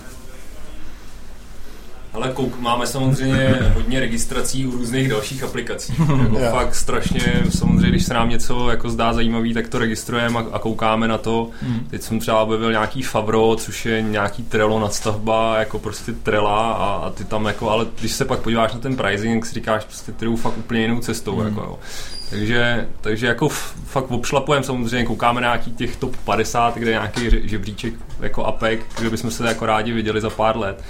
Ale 2.14 2.30
kouk, 2.34 2.60
máme 2.60 2.88
samozřejmě 2.88 3.60
hodně 3.74 4.00
registrací 4.00 4.68
u 4.68 4.72
různých 4.72 5.10
dalších 5.10 5.44
aplikací. 5.44 5.94
Jako 6.00 6.40
Jo. 6.40 6.52
fakt 6.52 6.76
strašně, 6.76 7.44
samozřejmě, 7.50 7.90
když 7.90 8.04
se 8.06 8.14
nám 8.14 8.30
něco 8.30 8.70
jako 8.70 8.90
zdá 8.90 9.14
zajímavý, 9.14 9.54
tak 9.54 9.68
to 9.68 9.78
registrujeme 9.78 10.40
a, 10.40 10.46
a 10.52 10.60
koukáme 10.60 11.08
na 11.08 11.18
to. 11.18 11.50
Hmm. 11.62 11.88
Teď 11.90 12.02
jsem 12.02 12.20
třeba 12.20 12.42
objevil 12.42 12.72
nějaký 12.72 13.02
Favro, 13.04 13.56
což 13.56 13.86
je 13.86 14.02
nějaký 14.02 14.44
Trello 14.44 14.80
nadstavba, 14.80 15.60
jako 15.60 15.80
prostě 15.80 16.12
Trela 16.12 16.72
a, 16.74 16.86
a 17.06 17.10
ty 17.10 17.24
tam 17.26 17.46
jako, 17.46 17.70
ale 17.70 17.86
když 18.00 18.12
se 18.12 18.26
pak 18.26 18.40
podíváš 18.40 18.74
na 18.74 18.80
ten 18.80 18.96
pricing, 18.96 19.44
tak 19.44 19.50
si 19.50 19.54
říkáš, 19.56 19.84
prostě 19.86 20.12
ty 20.12 20.26
jdou 20.26 20.36
fakt 20.36 20.58
úplně 20.58 20.82
jinou 20.82 21.00
cestou. 21.00 21.36
Hmm. 21.36 21.48
Jako, 21.48 21.62
jo. 21.62 21.80
Takže, 22.30 22.88
takže 23.02 23.28
jako 23.28 23.50
fakt 23.86 24.12
obšlapujeme 24.12 24.66
samozřejmě, 24.66 25.06
koukáme 25.06 25.42
na 25.42 25.48
nějaký 25.48 25.72
těch 25.72 25.96
top 25.96 26.16
50, 26.18 26.76
kde 26.76 26.92
je 26.92 26.94
nějaký 26.94 27.50
žebříček 27.50 27.94
jako 28.20 28.46
APEC, 28.46 28.80
kde 29.00 29.10
bychom 29.10 29.32
se 29.32 29.48
jako 29.48 29.66
rádi 29.66 29.92
viděli 29.94 30.22
za 30.22 30.30
pár 30.30 30.58
let. 30.58 30.84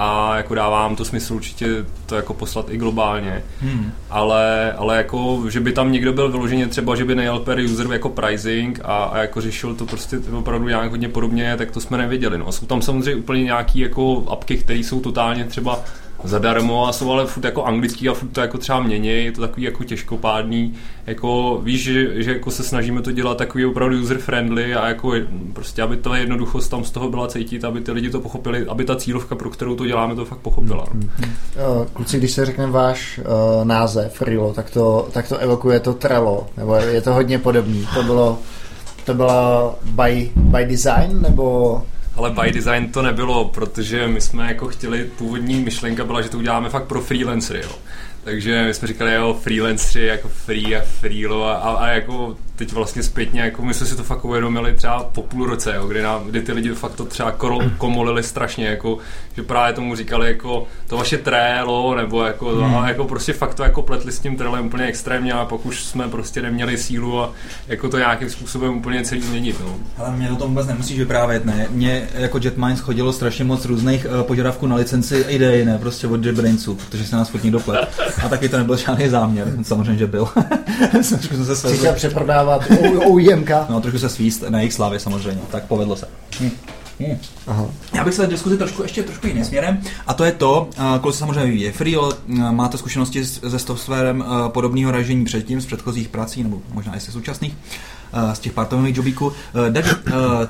A 0.00 0.36
jako 0.36 0.54
dává 0.54 0.82
vám 0.82 0.96
to 0.96 1.04
smysl 1.04 1.34
určitě 1.34 1.66
to 2.06 2.14
jako 2.14 2.34
poslat 2.34 2.70
i 2.70 2.76
globálně. 2.76 3.42
Hmm. 3.60 3.92
Ale, 4.10 4.72
ale 4.72 4.96
jako, 4.96 5.44
že 5.48 5.60
by 5.60 5.72
tam 5.72 5.92
někdo 5.92 6.12
byl 6.12 6.30
vyloženě 6.30 6.66
třeba, 6.66 6.96
že 6.96 7.04
by 7.04 7.14
nejel 7.14 7.38
per 7.38 7.58
user 7.58 7.86
jako 7.92 8.08
pricing 8.08 8.80
a, 8.84 9.04
a 9.04 9.18
jako 9.18 9.40
řešil 9.40 9.74
to 9.74 9.86
prostě 9.86 10.18
opravdu 10.38 10.68
nějak 10.68 10.90
hodně 10.90 11.08
podobně, 11.08 11.56
tak 11.56 11.70
to 11.70 11.80
jsme 11.80 11.98
nevěděli. 11.98 12.38
No. 12.38 12.52
Jsou 12.52 12.66
tam 12.66 12.82
samozřejmě 12.82 13.14
úplně 13.14 13.42
nějaký 13.42 13.78
jako 13.78 14.24
apky, 14.30 14.56
které 14.56 14.78
jsou 14.78 15.00
totálně 15.00 15.44
třeba 15.44 15.80
zadarmo 16.24 16.88
a 16.88 16.92
jsou 16.92 17.12
ale 17.12 17.26
furt 17.26 17.44
jako 17.44 17.64
anglický 17.64 18.08
a 18.08 18.14
furt 18.14 18.28
to 18.28 18.40
jako 18.40 18.58
třeba 18.58 18.80
mění, 18.80 19.08
je 19.08 19.32
to 19.32 19.40
takový 19.40 19.62
jako 19.62 19.84
těžkopádný, 19.84 20.74
jako 21.06 21.60
víš, 21.62 21.82
že, 21.82 22.22
že 22.22 22.32
jako 22.32 22.50
se 22.50 22.62
snažíme 22.62 23.02
to 23.02 23.12
dělat 23.12 23.38
takový 23.38 23.66
opravdu 23.66 24.00
user 24.00 24.18
friendly 24.18 24.74
a 24.74 24.88
jako 24.88 25.12
prostě, 25.52 25.82
aby 25.82 25.96
ta 25.96 26.16
jednoduchost 26.16 26.70
tam 26.70 26.84
z 26.84 26.90
toho 26.90 27.10
byla 27.10 27.28
cítit, 27.28 27.64
aby 27.64 27.80
ty 27.80 27.92
lidi 27.92 28.10
to 28.10 28.20
pochopili, 28.20 28.66
aby 28.66 28.84
ta 28.84 28.96
cílovka, 28.96 29.34
pro 29.34 29.50
kterou 29.50 29.76
to 29.76 29.86
děláme, 29.86 30.14
to 30.14 30.24
fakt 30.24 30.38
pochopila. 30.38 30.84
No. 30.94 31.00
Uh, 31.80 31.86
Kluci, 31.92 32.18
když 32.18 32.30
se 32.30 32.46
řekne 32.46 32.66
váš 32.66 33.18
uh, 33.18 33.64
název 33.64 34.12
Freelo, 34.12 34.52
tak 34.54 34.70
to, 34.70 35.08
tak 35.12 35.28
to 35.28 35.38
evokuje 35.38 35.80
to 35.80 35.94
Trello, 35.94 36.46
nebo 36.56 36.74
je 36.74 37.00
to 37.00 37.14
hodně 37.14 37.38
podobný. 37.38 37.88
To 37.94 38.02
bylo, 38.02 38.38
to 39.04 39.14
bylo 39.14 39.74
by, 39.84 40.30
by 40.36 40.64
design, 40.64 41.22
nebo 41.22 41.82
Ale 42.18 42.30
by 42.30 42.52
design 42.52 42.92
to 42.92 43.02
nebylo, 43.02 43.44
protože 43.44 44.08
my 44.08 44.20
jsme 44.20 44.46
jako 44.46 44.68
chtěli, 44.68 45.04
původní 45.18 45.60
myšlenka 45.60 46.04
byla, 46.04 46.22
že 46.22 46.28
to 46.28 46.38
uděláme 46.38 46.68
fakt 46.68 46.84
pro 46.84 47.00
freelancery, 47.00 47.60
jo. 47.62 47.70
Takže 48.24 48.64
my 48.64 48.74
jsme 48.74 48.88
říkali, 48.88 49.14
jo, 49.14 49.38
freelanceri, 49.42 50.06
jako 50.06 50.28
free 50.28 50.76
a 50.76 50.82
freelo 51.00 51.44
a, 51.44 51.54
a, 51.54 51.70
a 51.70 51.88
jako 51.88 52.36
teď 52.58 52.72
vlastně 52.72 53.02
zpětně, 53.02 53.40
jako 53.40 53.62
my 53.62 53.74
jsme 53.74 53.86
si 53.86 53.96
to 53.96 54.04
fakt 54.04 54.24
uvědomili 54.24 54.72
třeba 54.72 55.04
po 55.12 55.22
půl 55.22 55.46
roce, 55.46 55.74
jo, 55.74 55.86
kdy, 55.86 56.02
nám, 56.02 56.24
kdy 56.24 56.42
ty 56.42 56.52
lidi 56.52 56.70
fakt 56.70 56.94
to 56.94 57.04
třeba 57.04 57.30
koro, 57.30 57.58
komolili 57.78 58.22
strašně, 58.22 58.66
jako, 58.66 58.98
že 59.36 59.42
právě 59.42 59.74
tomu 59.74 59.96
říkali 59.96 60.28
jako 60.28 60.66
to 60.86 60.96
vaše 60.96 61.18
trélo, 61.18 61.94
nebo 61.94 62.24
jako, 62.24 62.48
hmm. 62.48 62.76
a 62.76 62.88
jako 62.88 63.04
prostě 63.04 63.32
fakt 63.32 63.54
to 63.54 63.62
jako 63.62 63.82
pletli 63.82 64.12
s 64.12 64.18
tím 64.18 64.36
trélem 64.36 64.66
úplně 64.66 64.84
extrémně 64.84 65.32
a 65.32 65.44
pak 65.44 65.66
už 65.66 65.84
jsme 65.84 66.08
prostě 66.08 66.42
neměli 66.42 66.78
sílu 66.78 67.20
a 67.20 67.32
jako 67.68 67.88
to 67.88 67.98
nějakým 67.98 68.30
způsobem 68.30 68.76
úplně 68.76 69.04
celý 69.04 69.20
změnit, 69.20 69.56
no. 69.60 69.76
Ale 69.96 70.16
mě 70.16 70.30
o 70.30 70.36
tom 70.36 70.48
vůbec 70.48 70.66
nemusíš 70.66 70.98
vyprávět, 70.98 71.44
ne? 71.44 71.66
Mě 71.70 72.08
jako 72.14 72.38
JetMinds 72.42 72.80
chodilo 72.80 73.12
strašně 73.12 73.44
moc 73.44 73.64
různých 73.64 74.06
uh, 74.10 74.22
požadavků 74.22 74.66
na 74.66 74.76
licenci 74.76 75.24
idei, 75.28 75.64
ne? 75.64 75.78
Prostě 75.78 76.06
od 76.06 76.24
JetBrainsů, 76.24 76.74
protože 76.74 77.04
se 77.04 77.16
nás 77.16 77.28
furt 77.28 77.44
někdo 77.44 77.60
plet. 77.60 77.88
A 78.24 78.28
taky 78.28 78.48
to 78.48 78.58
nebyl 78.58 78.76
žádný 78.76 79.08
záměr, 79.08 79.52
samozřejmě, 79.62 79.98
že 79.98 80.06
byl. 80.06 80.28
jsem 81.02 81.44
se 81.44 81.56
svezl. 81.56 81.76
O- 82.56 83.14
OEMK. 83.14 83.50
No, 83.68 83.80
trošku 83.80 83.98
se 83.98 84.08
svíst 84.08 84.44
na 84.48 84.58
jejich 84.58 84.72
slávě 84.72 85.00
samozřejmě, 85.00 85.40
tak 85.50 85.64
povedlo 85.64 85.96
se. 85.96 86.08
Hm. 86.40 86.50
Hm. 87.00 87.18
Aha. 87.46 87.66
Já 87.94 88.04
bych 88.04 88.14
se 88.14 88.26
diskuzi 88.26 88.58
trošku 88.58 88.82
ještě 88.82 89.02
trošku 89.02 89.26
jiným 89.26 89.44
směrem 89.44 89.80
a 90.06 90.14
to 90.14 90.24
je 90.24 90.32
to, 90.32 90.68
uh, 90.78 90.98
kolik 91.00 91.14
se 91.14 91.18
samozřejmě 91.18 91.44
vyvíje 91.44 91.72
Freelo, 91.72 92.08
uh, 92.08 92.38
máte 92.52 92.78
zkušenosti 92.78 93.24
se 93.24 93.58
softwarem 93.58 94.20
uh, 94.20 94.48
podobného 94.48 94.92
ražení 94.92 95.24
předtím, 95.24 95.60
z 95.60 95.66
předchozích 95.66 96.08
prací, 96.08 96.42
nebo 96.42 96.58
možná 96.72 96.96
i 96.96 97.00
se 97.00 97.12
současných, 97.12 97.54
z 98.32 98.38
těch 98.38 98.52
partových 98.52 98.96
jobíků. 98.96 99.26
Uh, 99.26 99.34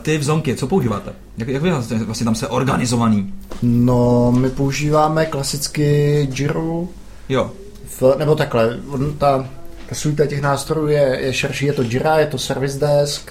ty 0.02 0.18
v 0.18 0.22
Zonky, 0.22 0.54
co 0.54 0.66
používáte? 0.66 1.12
Jak, 1.38 1.48
jak 1.48 1.62
vy 1.62 1.70
vlastně, 1.70 1.98
vlastně 1.98 2.24
tam 2.24 2.34
se 2.34 2.48
organizovaný? 2.48 3.34
No, 3.62 4.32
my 4.32 4.50
používáme 4.50 5.26
klasicky 5.26 6.28
Jiro, 6.34 6.88
Jo, 7.28 7.50
v, 8.00 8.14
nebo 8.18 8.34
takhle, 8.34 8.78
ta, 9.18 9.48
ta 9.88 9.94
suite 9.94 10.26
těch 10.26 10.42
nástrojů 10.42 10.88
je, 10.88 11.18
je 11.20 11.32
širší, 11.32 11.66
je 11.66 11.72
to 11.72 11.82
Jira, 11.82 12.18
je 12.18 12.26
to 12.26 12.38
Service 12.38 12.78
Desk, 12.78 13.30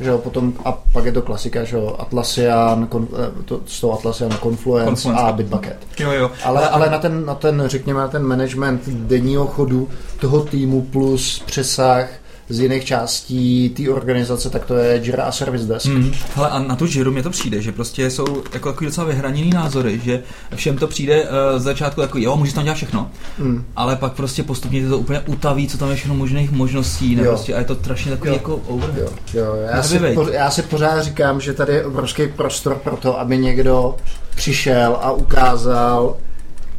že 0.00 0.10
jo, 0.10 0.18
potom, 0.18 0.54
a 0.64 0.72
pak 0.72 1.04
je 1.04 1.12
to 1.12 1.22
klasika, 1.22 1.64
že 1.64 1.76
jo, 1.76 1.96
Atlassian, 1.98 2.86
kon, 2.86 3.08
eh, 3.12 3.42
to, 3.44 3.60
z 3.66 3.80
toho 3.80 3.98
Atlassian 3.98 4.30
Confluence, 4.30 5.02
Confluence. 5.02 5.22
a 5.22 5.32
Bitbucket. 5.32 5.76
jo, 6.00 6.12
jo. 6.12 6.30
Ale, 6.44 6.68
ale 6.68 6.90
na, 6.90 6.98
ten, 6.98 7.26
na 7.26 7.34
ten, 7.34 7.62
řekněme, 7.66 8.00
na 8.00 8.08
ten 8.08 8.22
management 8.22 8.88
denního 8.88 9.46
chodu 9.46 9.88
toho 10.20 10.44
týmu 10.44 10.82
plus 10.82 11.42
přesah 11.46 12.08
z 12.48 12.60
jiných 12.60 12.84
částí 12.84 13.68
té 13.70 13.90
organizace, 13.90 14.50
tak 14.50 14.64
to 14.64 14.74
je 14.76 15.00
Jira 15.04 15.24
a 15.24 15.32
Service 15.32 15.64
Desk. 15.66 15.86
Hmm. 15.86 16.12
Hele, 16.34 16.48
a 16.48 16.58
na 16.58 16.76
tu 16.76 16.86
Jiru 16.86 17.12
mě 17.12 17.22
to 17.22 17.30
přijde, 17.30 17.62
že 17.62 17.72
prostě 17.72 18.10
jsou 18.10 18.42
jako 18.52 18.68
takový 18.72 18.86
docela 18.86 19.06
vyhraněný 19.06 19.50
názory, 19.50 20.00
že 20.04 20.22
všem 20.54 20.76
to 20.76 20.86
přijde 20.86 21.22
uh, 21.22 21.28
z 21.58 21.62
začátku 21.62 22.00
jako 22.00 22.18
jo, 22.18 22.36
můžeš 22.36 22.54
tam 22.54 22.64
dělat 22.64 22.74
všechno, 22.76 23.10
Hmm. 23.38 23.64
ale 23.76 23.96
pak 23.96 24.12
prostě 24.12 24.42
postupně 24.42 24.88
to 24.88 24.98
úplně 24.98 25.20
utaví, 25.20 25.68
co 25.68 25.78
tam 25.78 25.90
je 25.90 25.96
všechno 25.96 26.14
možných 26.14 26.50
možností, 26.50 27.16
ne, 27.16 27.22
Jo. 27.22 27.28
prostě, 27.30 27.54
a 27.54 27.58
je 27.58 27.64
to 27.64 27.74
strašně 27.74 28.10
takový 28.10 28.28
Jo. 28.30 28.34
jako 28.34 28.56
overhead. 28.56 29.12
Jo, 29.34 29.44
jo, 29.44 29.54
já, 29.70 29.76
Na 29.76 29.82
si, 29.82 29.98
po, 29.98 30.22
já 30.28 30.50
si 30.50 30.62
pořád 30.62 31.02
říkám, 31.02 31.40
že 31.40 31.52
tady 31.52 31.72
je 31.72 31.84
obrovský 31.84 32.28
prostor 32.28 32.74
pro 32.74 32.96
to, 32.96 33.20
aby 33.20 33.38
někdo 33.38 33.96
přišel 34.36 34.98
a 35.02 35.12
ukázal, 35.12 36.16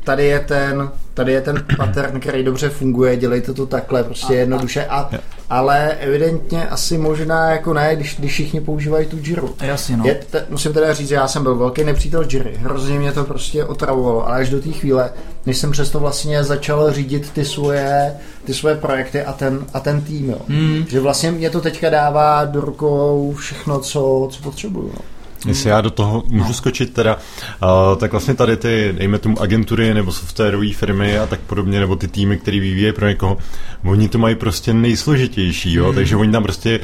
tady 0.09 0.25
je 0.25 0.39
ten, 0.39 0.89
tady 1.13 1.31
je 1.31 1.41
ten 1.41 1.65
pattern, 1.77 2.19
který 2.19 2.43
dobře 2.43 2.69
funguje, 2.69 3.17
dělejte 3.17 3.53
to 3.53 3.65
takhle, 3.65 4.03
prostě 4.03 4.33
jednoduše, 4.33 4.85
a, 4.85 5.09
ale 5.49 5.89
evidentně 5.89 6.67
asi 6.67 6.97
možná 6.97 7.51
jako 7.51 7.73
ne, 7.73 7.95
když, 7.95 8.15
když 8.19 8.31
všichni 8.31 8.61
používají 8.61 9.05
tu 9.05 9.17
Jiru. 9.23 9.55
Jasně, 9.61 9.97
no. 9.97 10.05
Je, 10.05 10.15
te, 10.29 10.45
musím 10.49 10.73
teda 10.73 10.93
říct, 10.93 11.07
že 11.07 11.15
já 11.15 11.27
jsem 11.27 11.43
byl 11.43 11.55
velký 11.55 11.83
nepřítel 11.83 12.25
Jiry. 12.29 12.53
Hrozně 12.59 12.99
mě 12.99 13.11
to 13.11 13.23
prostě 13.23 13.65
otravovalo, 13.65 14.27
ale 14.27 14.37
až 14.37 14.49
do 14.49 14.61
té 14.61 14.69
chvíle, 14.69 15.11
než 15.45 15.57
jsem 15.57 15.71
přesto 15.71 15.99
vlastně 15.99 16.43
začal 16.43 16.91
řídit 16.91 17.31
ty 17.31 17.45
svoje, 17.45 18.13
ty 18.45 18.53
svoje 18.53 18.75
projekty 18.75 19.21
a 19.21 19.33
ten, 19.33 19.65
a 19.73 19.79
ten 19.79 20.01
tým, 20.01 20.29
jo. 20.29 20.39
Hmm. 20.47 20.85
Že 20.89 20.99
vlastně 20.99 21.31
mě 21.31 21.49
to 21.49 21.61
teďka 21.61 21.89
dává 21.89 22.45
do 22.45 22.61
rukou 22.61 23.33
všechno, 23.37 23.79
co, 23.79 24.27
co 24.31 24.41
potřebuju. 24.43 24.91
No. 24.95 25.18
Jestli 25.47 25.69
já 25.69 25.81
do 25.81 25.89
toho 25.89 26.23
můžu 26.27 26.47
no. 26.47 26.53
skočit 26.53 26.93
teda, 26.93 27.15
uh, 27.15 27.97
tak 27.97 28.11
vlastně 28.11 28.33
tady 28.33 28.57
ty, 28.57 28.95
dejme 28.97 29.19
tomu 29.19 29.41
agentury 29.41 29.93
nebo 29.93 30.11
softwarové 30.11 30.73
firmy 30.73 31.17
a 31.17 31.25
tak 31.25 31.39
podobně, 31.39 31.79
nebo 31.79 31.95
ty 31.95 32.07
týmy, 32.07 32.37
které 32.37 32.59
vyvíjejí 32.59 32.93
pro 32.93 33.07
někoho, 33.07 33.37
oni 33.83 34.09
to 34.09 34.17
mají 34.17 34.35
prostě 34.35 34.73
nejsložitější, 34.73 35.73
jo, 35.73 35.87
mm. 35.89 35.95
takže 35.95 36.15
oni 36.15 36.31
tam 36.31 36.43
prostě 36.43 36.79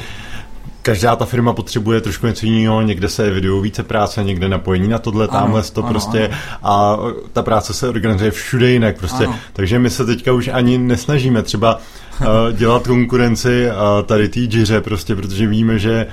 každá 0.86 1.16
ta 1.16 1.24
firma 1.24 1.52
potřebuje 1.52 2.00
trošku 2.00 2.26
něco 2.26 2.46
jiného, 2.46 2.82
někde 2.82 3.08
se 3.08 3.30
videou 3.30 3.60
více 3.60 3.82
práce, 3.82 4.24
někde 4.24 4.48
napojení 4.48 4.88
na 4.88 4.98
tohle, 4.98 5.28
Ano, 5.28 5.38
tamhle 5.40 5.62
to 5.62 5.80
ano, 5.80 5.90
prostě 5.90 6.30
a 6.62 6.96
ta 7.32 7.42
práce 7.42 7.74
se 7.74 7.88
organizuje 7.88 8.30
všude 8.30 8.70
jinak 8.70 8.98
prostě, 8.98 9.24
Ano. 9.24 9.36
takže 9.52 9.78
my 9.78 9.90
se 9.90 10.06
teďka 10.06 10.32
už 10.32 10.48
ani 10.48 10.78
nesnažíme 10.78 11.42
třeba 11.42 11.78
uh, 12.20 12.26
dělat 12.52 12.86
konkurenci 12.86 13.66
uh, 13.66 14.06
tady 14.06 14.28
té 14.28 14.40
džiře 14.40 14.80
prostě, 14.80 15.16
protože 15.16 15.46
víme, 15.46 15.78
že 15.78 16.06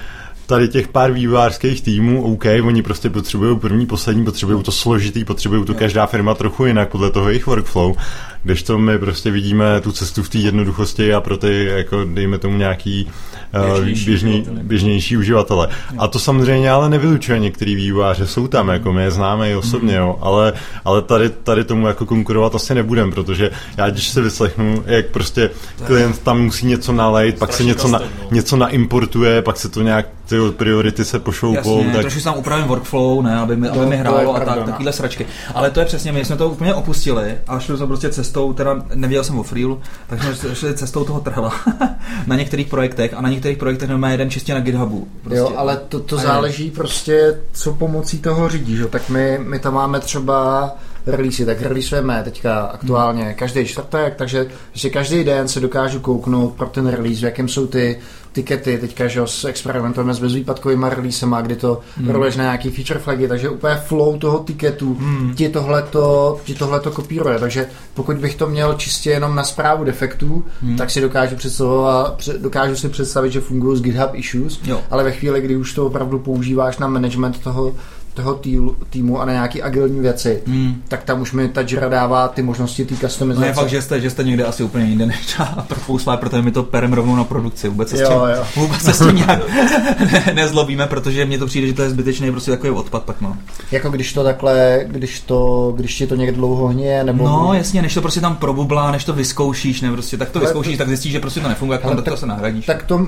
tady 0.45 0.67
těch 0.67 0.87
pár 0.87 1.11
vývojářských 1.11 1.81
týmů, 1.81 2.23
OK, 2.33 2.45
oni 2.63 2.81
prostě 2.83 3.09
potřebují 3.09 3.59
první, 3.59 3.85
poslední, 3.85 4.25
potřebují 4.25 4.63
to 4.63 4.71
složitý, 4.71 5.25
potřebují 5.25 5.65
to 5.65 5.73
každá 5.73 6.05
firma 6.05 6.35
trochu 6.35 6.65
jinak 6.65 6.89
podle 6.89 7.11
toho 7.11 7.29
jejich 7.29 7.47
workflow, 7.47 7.95
kdežto 8.43 8.77
my 8.79 8.99
prostě 8.99 9.31
vidíme 9.31 9.81
tu 9.81 9.91
cestu 9.91 10.23
v 10.23 10.29
té 10.29 10.37
jednoduchosti 10.37 11.13
a 11.13 11.21
pro 11.21 11.37
ty, 11.37 11.65
jako 11.65 12.03
dejme 12.13 12.37
tomu 12.37 12.57
nějaký 12.57 13.05
uh, 13.05 13.79
Běžnější 13.79 14.05
běžný, 14.05 14.31
uživatele. 14.31 14.63
běžnější 14.63 15.17
uživatele. 15.17 15.67
A 15.97 16.07
to 16.07 16.19
samozřejmě 16.19 16.71
ale 16.71 16.89
nevylučuje 16.89 17.39
některý 17.39 17.75
vývojáře, 17.75 18.27
jsou 18.27 18.47
tam, 18.47 18.69
jako 18.69 18.93
my 18.93 19.03
je 19.03 19.11
známe 19.11 19.51
i 19.51 19.55
osobně, 19.55 19.95
jo, 19.95 20.17
ale, 20.21 20.53
ale 20.85 21.01
tady, 21.01 21.29
tady 21.29 21.63
tomu 21.63 21.87
jako 21.87 22.05
konkurovat 22.05 22.55
asi 22.55 22.75
nebudem, 22.75 23.11
protože 23.11 23.51
já 23.77 23.89
když 23.89 24.07
se 24.09 24.21
vyslechnu, 24.21 24.83
jak 24.85 25.05
prostě 25.05 25.49
klient 25.85 26.19
tam 26.19 26.41
musí 26.43 26.65
něco 26.65 26.91
nalejt, 26.91 27.39
pak 27.39 27.53
se 27.53 27.63
něco, 27.63 27.87
na, 27.87 27.99
no. 27.99 28.05
něco 28.31 28.55
naimportuje, 28.57 29.41
pak 29.41 29.57
se 29.57 29.69
to 29.69 29.81
nějak 29.81 30.07
ty 30.25 30.35
priority 30.57 31.05
se 31.05 31.19
pošoupou, 31.19 31.77
Jasně, 31.77 31.93
tak 31.93 32.01
trošku 32.01 32.21
tam 32.21 32.37
upravím 32.37 32.67
workflow, 32.67 33.23
ne, 33.23 33.37
aby 33.39 33.55
mi, 33.55 33.69
aby 33.69 33.79
No, 33.79 33.83
mi 33.83 33.89
to 33.89 33.93
je 33.93 33.99
hrálo 33.99 34.35
a 34.35 34.39
tak, 34.39 34.59
no. 34.59 34.63
takovýhle 34.65 34.93
sračky. 34.93 35.25
Ale 35.53 35.69
to 35.71 35.79
je 35.79 35.85
přesně, 35.85 36.11
my 36.11 36.25
jsme 36.25 36.35
to 36.35 36.49
úplně 36.49 36.73
opustili 36.73 37.37
a 37.47 37.59
šli 37.59 37.77
jsme 37.77 37.87
prostě 37.87 38.09
cestou, 38.33 38.53
teda 38.53 38.83
nevěděl 38.93 39.23
jsem 39.23 39.39
o 39.39 39.43
Freelu, 39.43 39.81
tak 40.07 40.23
jsme 40.23 40.55
šli 40.55 40.73
cestou 40.73 41.03
toho 41.03 41.19
trhla 41.19 41.53
na 42.27 42.35
některých 42.35 42.67
projektech 42.67 43.13
a 43.13 43.21
na 43.21 43.29
některých 43.29 43.57
projektech 43.57 43.89
máme 43.89 44.11
jeden 44.11 44.29
čistě 44.29 44.53
na 44.53 44.59
GitHubu. 44.59 45.07
Prostě. 45.23 45.37
Jo, 45.37 45.53
ale 45.55 45.77
to, 45.89 45.99
to 45.99 46.17
záleží 46.17 46.71
prostě, 46.71 47.39
co 47.51 47.73
pomocí 47.73 48.19
toho 48.19 48.49
řídíš. 48.49 48.79
Tak 48.89 49.09
my, 49.09 49.39
my 49.43 49.59
tam 49.59 49.73
máme 49.73 49.99
třeba 49.99 50.69
releasy, 51.05 51.45
tak 51.45 51.61
releaseujeme 51.61 52.23
teďka 52.23 52.61
aktuálně 52.61 53.33
každý 53.33 53.65
čtvrtek, 53.65 54.15
takže 54.15 54.47
že 54.73 54.89
každý 54.89 55.23
den 55.23 55.47
se 55.47 55.59
dokážu 55.59 55.99
kouknout 55.99 56.53
pro 56.53 56.67
ten 56.67 56.87
release, 56.87 57.19
v 57.19 57.23
jakém 57.23 57.47
jsou 57.47 57.67
ty 57.67 57.99
tikety, 58.33 58.77
teďka, 58.77 59.07
že 59.07 59.21
s 59.25 59.45
experimentujeme 59.45 60.13
s 60.13 60.19
bezvýpadkovými 60.19 60.85
releasema, 60.89 61.41
kdy 61.41 61.55
to 61.55 61.79
hmm. 61.97 62.09
roleš 62.09 62.35
na 62.35 62.43
nějaký 62.43 62.69
feature 62.69 62.99
flagy, 62.99 63.27
takže 63.27 63.49
úplně 63.49 63.75
flow 63.75 64.17
toho 64.17 64.39
tiketu 64.39 64.93
hmm. 64.93 65.35
ti 65.35 65.49
tohleto, 65.49 66.39
ti 66.43 66.55
tohleto 66.55 66.91
kopíruje, 66.91 67.39
takže 67.39 67.67
pokud 67.93 68.17
bych 68.17 68.35
to 68.35 68.47
měl 68.47 68.73
čistě 68.73 69.09
jenom 69.09 69.35
na 69.35 69.43
zprávu 69.43 69.83
defektů, 69.83 70.45
hmm. 70.61 70.77
tak 70.77 70.89
si 70.89 71.01
dokážu 71.01 71.35
představovat, 71.35 72.29
dokážu 72.37 72.75
si 72.75 72.89
představit, 72.89 73.31
že 73.31 73.41
fungují 73.41 73.77
z 73.77 73.81
GitHub 73.81 74.09
issues, 74.13 74.59
jo. 74.65 74.81
ale 74.91 75.03
ve 75.03 75.11
chvíli, 75.11 75.41
kdy 75.41 75.55
už 75.55 75.73
to 75.73 75.85
opravdu 75.85 76.19
používáš 76.19 76.77
na 76.77 76.87
management 76.87 77.39
toho 77.39 77.75
toho 78.13 78.33
týlu, 78.33 78.75
týmu 78.89 79.21
a 79.21 79.25
na 79.25 79.33
nějaký 79.33 79.61
agilní 79.61 79.99
věci, 79.99 80.43
hmm. 80.47 80.81
tak 80.87 81.03
tam 81.03 81.21
už 81.21 81.33
mi 81.33 81.49
ta 81.49 81.61
Jira 81.61 81.89
dává 81.89 82.27
ty 82.27 82.41
možnosti 82.41 82.85
té 82.85 82.95
customizace. 82.95 83.41
No 83.41 83.47
je 83.47 83.53
fakt, 83.53 83.69
že 83.69 83.81
jste, 83.81 84.01
že 84.01 84.09
jste 84.09 84.23
někde 84.23 84.45
asi 84.45 84.63
úplně 84.63 84.85
jinde 84.85 85.05
než 85.05 85.39
a 85.39 85.45
Propouslá, 85.67 86.17
protože 86.17 86.41
my 86.41 86.51
to 86.51 86.63
perem 86.63 86.93
rovnou 86.93 87.15
na 87.15 87.23
produkci. 87.23 87.69
Vůbec 87.69 87.89
se, 87.89 88.01
jo, 88.01 88.05
s, 88.05 88.09
tím, 88.09 88.17
jo. 88.37 88.45
vůbec 88.55 88.81
se 88.81 88.93
s 88.93 88.99
tím 88.99 89.15
nějak 89.15 89.41
nezlobíme, 90.33 90.87
protože 90.87 91.25
mně 91.25 91.37
to 91.37 91.45
přijde, 91.45 91.67
že 91.67 91.73
to 91.73 91.81
je 91.81 91.89
zbytečný 91.89 92.31
prostě 92.31 92.51
takový 92.51 92.71
odpad 92.71 93.03
pak 93.03 93.21
no. 93.21 93.37
Jako 93.71 93.89
když 93.89 94.13
to 94.13 94.23
takhle, 94.23 94.85
když 94.87 95.19
to, 95.19 95.73
když 95.75 95.95
ti 95.95 96.07
to 96.07 96.15
někde 96.15 96.35
dlouho 96.35 96.67
hněje, 96.67 97.03
nebo... 97.03 97.23
No 97.23 97.53
jasně, 97.53 97.81
než 97.81 97.93
to 97.93 98.01
prostě 98.01 98.21
tam 98.21 98.35
probublá, 98.35 98.91
než 98.91 99.03
to 99.03 99.13
vyzkoušíš, 99.13 99.81
ne, 99.81 99.91
prostě, 99.91 100.17
tak 100.17 100.29
to 100.29 100.39
vyzkoušíš, 100.39 100.77
tak 100.77 100.87
zjistíš, 100.87 101.11
že 101.11 101.19
prostě 101.19 101.39
to 101.39 101.47
nefunguje, 101.47 101.75
jak 101.75 101.81
tam 101.81 101.95
tak, 101.95 102.05
to 102.05 102.17
se 102.17 102.25
nahradíš. 102.25 102.65
Tak 102.65 102.83
to, 102.83 102.95
uh, 102.95 103.05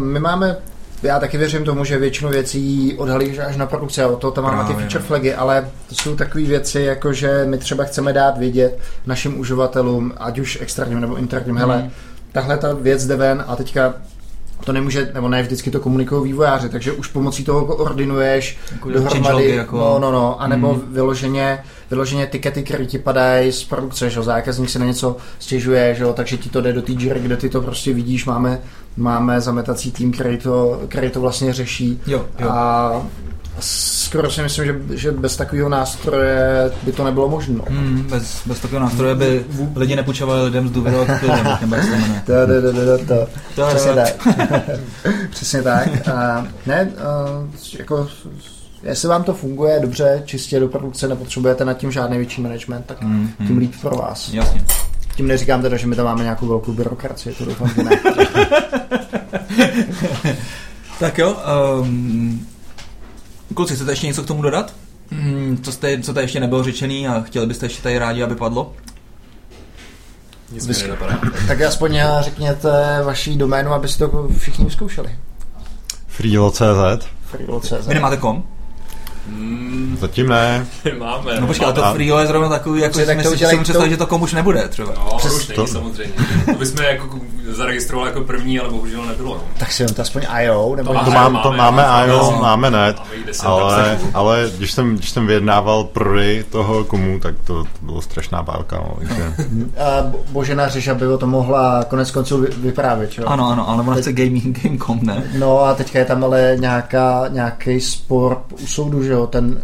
my 0.00 0.20
máme 0.20 0.56
já 1.02 1.20
taky 1.20 1.38
věřím 1.38 1.64
tomu, 1.64 1.84
že 1.84 1.98
většinu 1.98 2.30
věcí 2.30 2.94
odhalíš 2.98 3.38
až 3.38 3.56
na 3.56 3.66
produkci 3.66 4.02
a 4.02 4.08
o 4.08 4.16
to 4.16 4.30
tam 4.30 4.44
máme 4.44 4.64
ty 4.64 4.74
feature 4.74 5.00
no. 5.00 5.06
flagy, 5.06 5.34
ale 5.34 5.70
to 5.88 5.94
jsou 5.94 6.16
takové 6.16 6.44
věci, 6.44 6.80
jako 6.80 7.12
že 7.12 7.44
my 7.44 7.58
třeba 7.58 7.84
chceme 7.84 8.12
dát 8.12 8.38
vědět 8.38 8.78
našim 9.06 9.40
uživatelům, 9.40 10.12
ať 10.16 10.38
už 10.38 10.58
externím 10.60 11.00
nebo 11.00 11.16
interním, 11.16 11.56
hmm. 11.56 11.70
hele, 11.70 11.90
tahle 12.32 12.58
ta 12.58 12.72
věc 12.72 13.06
jde 13.06 13.16
ven 13.16 13.44
a 13.46 13.56
teďka 13.56 13.94
to 14.64 14.72
nemůže, 14.72 15.10
nebo 15.14 15.28
ne 15.28 15.42
vždycky 15.42 15.70
to 15.70 15.80
komunikují 15.80 16.24
vývojáři, 16.24 16.68
takže 16.68 16.92
už 16.92 17.06
pomocí 17.06 17.44
toho 17.44 17.64
koordinuješ 17.64 18.58
jako 18.72 18.90
dohromady, 18.90 19.50
jako... 19.50 19.76
no, 19.76 19.98
no, 19.98 20.12
no, 20.12 20.42
anebo 20.42 20.74
mm. 20.74 20.94
vyloženě, 20.94 21.64
vyloženě 21.90 22.26
tikety, 22.26 22.62
které 22.62 22.86
ti 22.86 22.98
padají 22.98 23.52
z 23.52 23.64
produkce, 23.64 24.10
že 24.10 24.22
zákazník 24.22 24.70
si 24.70 24.78
na 24.78 24.86
něco 24.86 25.16
stěžuje, 25.38 25.94
že 25.94 26.04
takže 26.14 26.36
ti 26.36 26.48
to 26.48 26.60
jde 26.60 26.72
do 26.72 26.82
té 26.82 26.92
kde 26.92 27.36
ty 27.36 27.48
to 27.48 27.60
prostě 27.60 27.94
vidíš, 27.94 28.24
máme 28.24 28.58
máme 28.96 29.40
zametací 29.40 29.92
tým, 29.92 30.12
který 30.12 30.38
to, 30.38 30.80
který 30.88 31.10
to 31.10 31.20
vlastně 31.20 31.52
řeší. 31.52 32.00
Jo, 32.06 32.26
jo. 32.38 32.48
A 32.50 32.92
skoro 33.60 34.30
si 34.30 34.42
myslím, 34.42 34.64
že, 34.64 34.96
že 34.96 35.12
bez 35.12 35.36
takového 35.36 35.68
nástroje 35.68 36.70
by 36.82 36.92
to 36.92 37.04
nebylo 37.04 37.28
možné. 37.28 37.60
Hmm, 37.68 38.02
bez, 38.10 38.42
bez 38.46 38.60
takového 38.60 38.84
nástroje 38.84 39.14
by 39.14 39.44
lidi 39.76 39.96
nepůjčovali 39.96 40.44
lidem 40.44 40.68
z 40.68 40.70
důvěru 40.70 41.06
nebo 41.60 41.74
jak 41.74 41.84
se 41.84 41.90
To, 42.26 42.32
to, 42.46 42.72
to, 42.72 42.98
to, 42.98 43.04
to. 43.06 43.28
to 43.54 43.66
Přesně 43.66 43.92
tak. 43.92 44.28
Přesně 45.30 45.62
tak. 45.62 46.08
A 46.08 46.46
ne, 46.66 46.90
a, 46.98 47.48
jako 47.78 48.08
jestli 48.82 49.08
vám 49.08 49.24
to 49.24 49.34
funguje 49.34 49.80
dobře, 49.80 50.22
čistě 50.24 50.60
do 50.60 50.68
produkce, 50.68 51.08
nepotřebujete 51.08 51.64
nad 51.64 51.74
tím 51.74 51.92
žádný 51.92 52.16
větší 52.16 52.42
management, 52.42 52.86
tak 52.86 53.02
mm, 53.02 53.30
tím 53.46 53.58
líp 53.58 53.72
pro 53.80 53.96
vás. 53.96 54.32
Jasně. 54.32 54.64
Tím 55.16 55.26
neříkám 55.26 55.62
teda, 55.62 55.76
že 55.76 55.86
my 55.86 55.96
tam 55.96 56.04
máme 56.04 56.22
nějakou 56.22 56.46
velkou 56.46 56.72
byrokracii, 56.72 57.34
to 57.34 57.44
doufám, 57.44 57.70
že 57.74 57.82
ne. 57.82 57.90
tak 61.00 61.18
jo, 61.18 61.36
um, 61.80 62.46
kluci, 63.54 63.74
chcete 63.74 63.92
ještě 63.92 64.06
něco 64.06 64.22
k 64.22 64.26
tomu 64.26 64.42
dodat? 64.42 64.74
Hmm, 65.10 65.58
co, 65.62 65.72
jste, 65.72 66.02
co 66.02 66.14
tady 66.14 66.24
ještě 66.24 66.40
nebylo 66.40 66.64
řečený 66.64 67.08
a 67.08 67.20
chtěli 67.20 67.46
byste 67.46 67.66
ještě 67.66 67.82
tady 67.82 67.98
rádi, 67.98 68.22
aby 68.22 68.34
padlo? 68.34 68.72
Nic 70.52 70.84
tak 71.48 71.60
aspoň 71.60 72.00
řekněte 72.20 73.00
vaší 73.04 73.36
doménu, 73.36 73.72
abyste 73.72 74.08
to 74.08 74.28
všichni 74.38 74.64
vyzkoušeli. 74.64 75.18
Freelo.cz 76.06 77.06
Freelo.cz 77.24 77.86
Vy 77.86 77.94
nemáte 77.94 78.16
kom? 78.16 78.44
Hmm, 79.28 79.96
Zatím 80.00 80.28
ne. 80.28 80.66
Máme. 80.98 81.40
No 81.40 81.46
počkej, 81.46 81.64
ale 81.64 81.74
to 81.74 81.92
Frio 81.92 82.18
je 82.18 82.26
zrovna 82.26 82.48
takový, 82.48 82.80
jako 82.80 82.98
že 82.98 83.06
si 83.06 83.14
myslím, 83.14 83.62
představit, 83.62 83.90
že 83.90 83.96
to 83.96 84.06
komu 84.06 84.24
už 84.24 84.32
nebude 84.32 84.68
třeba. 84.68 84.92
No, 84.96 85.16
Přes 85.18 85.34
už 85.34 85.48
není 85.48 85.56
to... 85.56 85.66
samozřejmě. 85.66 86.14
To 86.46 86.58
bychom 86.58 86.84
jako 86.84 87.20
zaregistrovali 87.54 88.10
jako 88.10 88.20
první, 88.20 88.60
ale 88.60 88.70
bohužel 88.70 89.06
nebylo. 89.06 89.34
No. 89.34 89.42
Tak 89.58 89.72
si 89.72 89.86
to 89.86 90.02
aspoň 90.02 90.22
IO, 90.42 90.76
nebo... 90.76 90.94
To, 90.94 91.04
to, 91.04 91.10
mám, 91.10 91.38
to 91.42 91.52
máme, 91.52 91.82
máme 91.82 92.06
IO, 92.06 92.38
máme 92.40 92.70
net, 92.70 92.96
ale, 93.44 93.98
ale 94.14 94.50
když, 94.56 94.72
jsem, 94.72 94.96
když 94.96 95.10
jsem 95.10 95.26
vyjednával 95.26 95.84
prodej 95.84 96.42
toho 96.42 96.84
komu, 96.84 97.18
tak 97.18 97.34
to, 97.44 97.64
to 97.64 97.68
bylo 97.82 98.02
strašná 98.02 98.42
bálka. 98.42 98.76
No, 98.76 98.96
takže... 98.98 99.34
A 99.78 100.12
Božena 100.30 100.68
Řeža 100.68 100.94
by 100.94 101.04
to 101.18 101.26
mohla 101.26 101.84
konec 101.84 102.10
konců 102.10 102.46
vyprávět, 102.56 103.10
čo? 103.10 103.28
Ano, 103.28 103.48
ano, 103.48 103.68
ale 103.68 103.82
ona 103.82 103.96
chce 103.96 104.12
gaming, 104.12 104.62
Gamecom, 104.62 104.98
ne? 105.02 105.22
No 105.38 105.60
a 105.60 105.74
teďka 105.74 105.98
je 105.98 106.04
tam 106.04 106.24
ale 106.24 106.56
nějaká, 106.60 107.24
nějaký 107.28 107.80
spor 107.80 108.42
u 108.62 108.66
soudu, 108.66 109.02
že 109.02 109.12
jo, 109.12 109.26
ten 109.26 109.62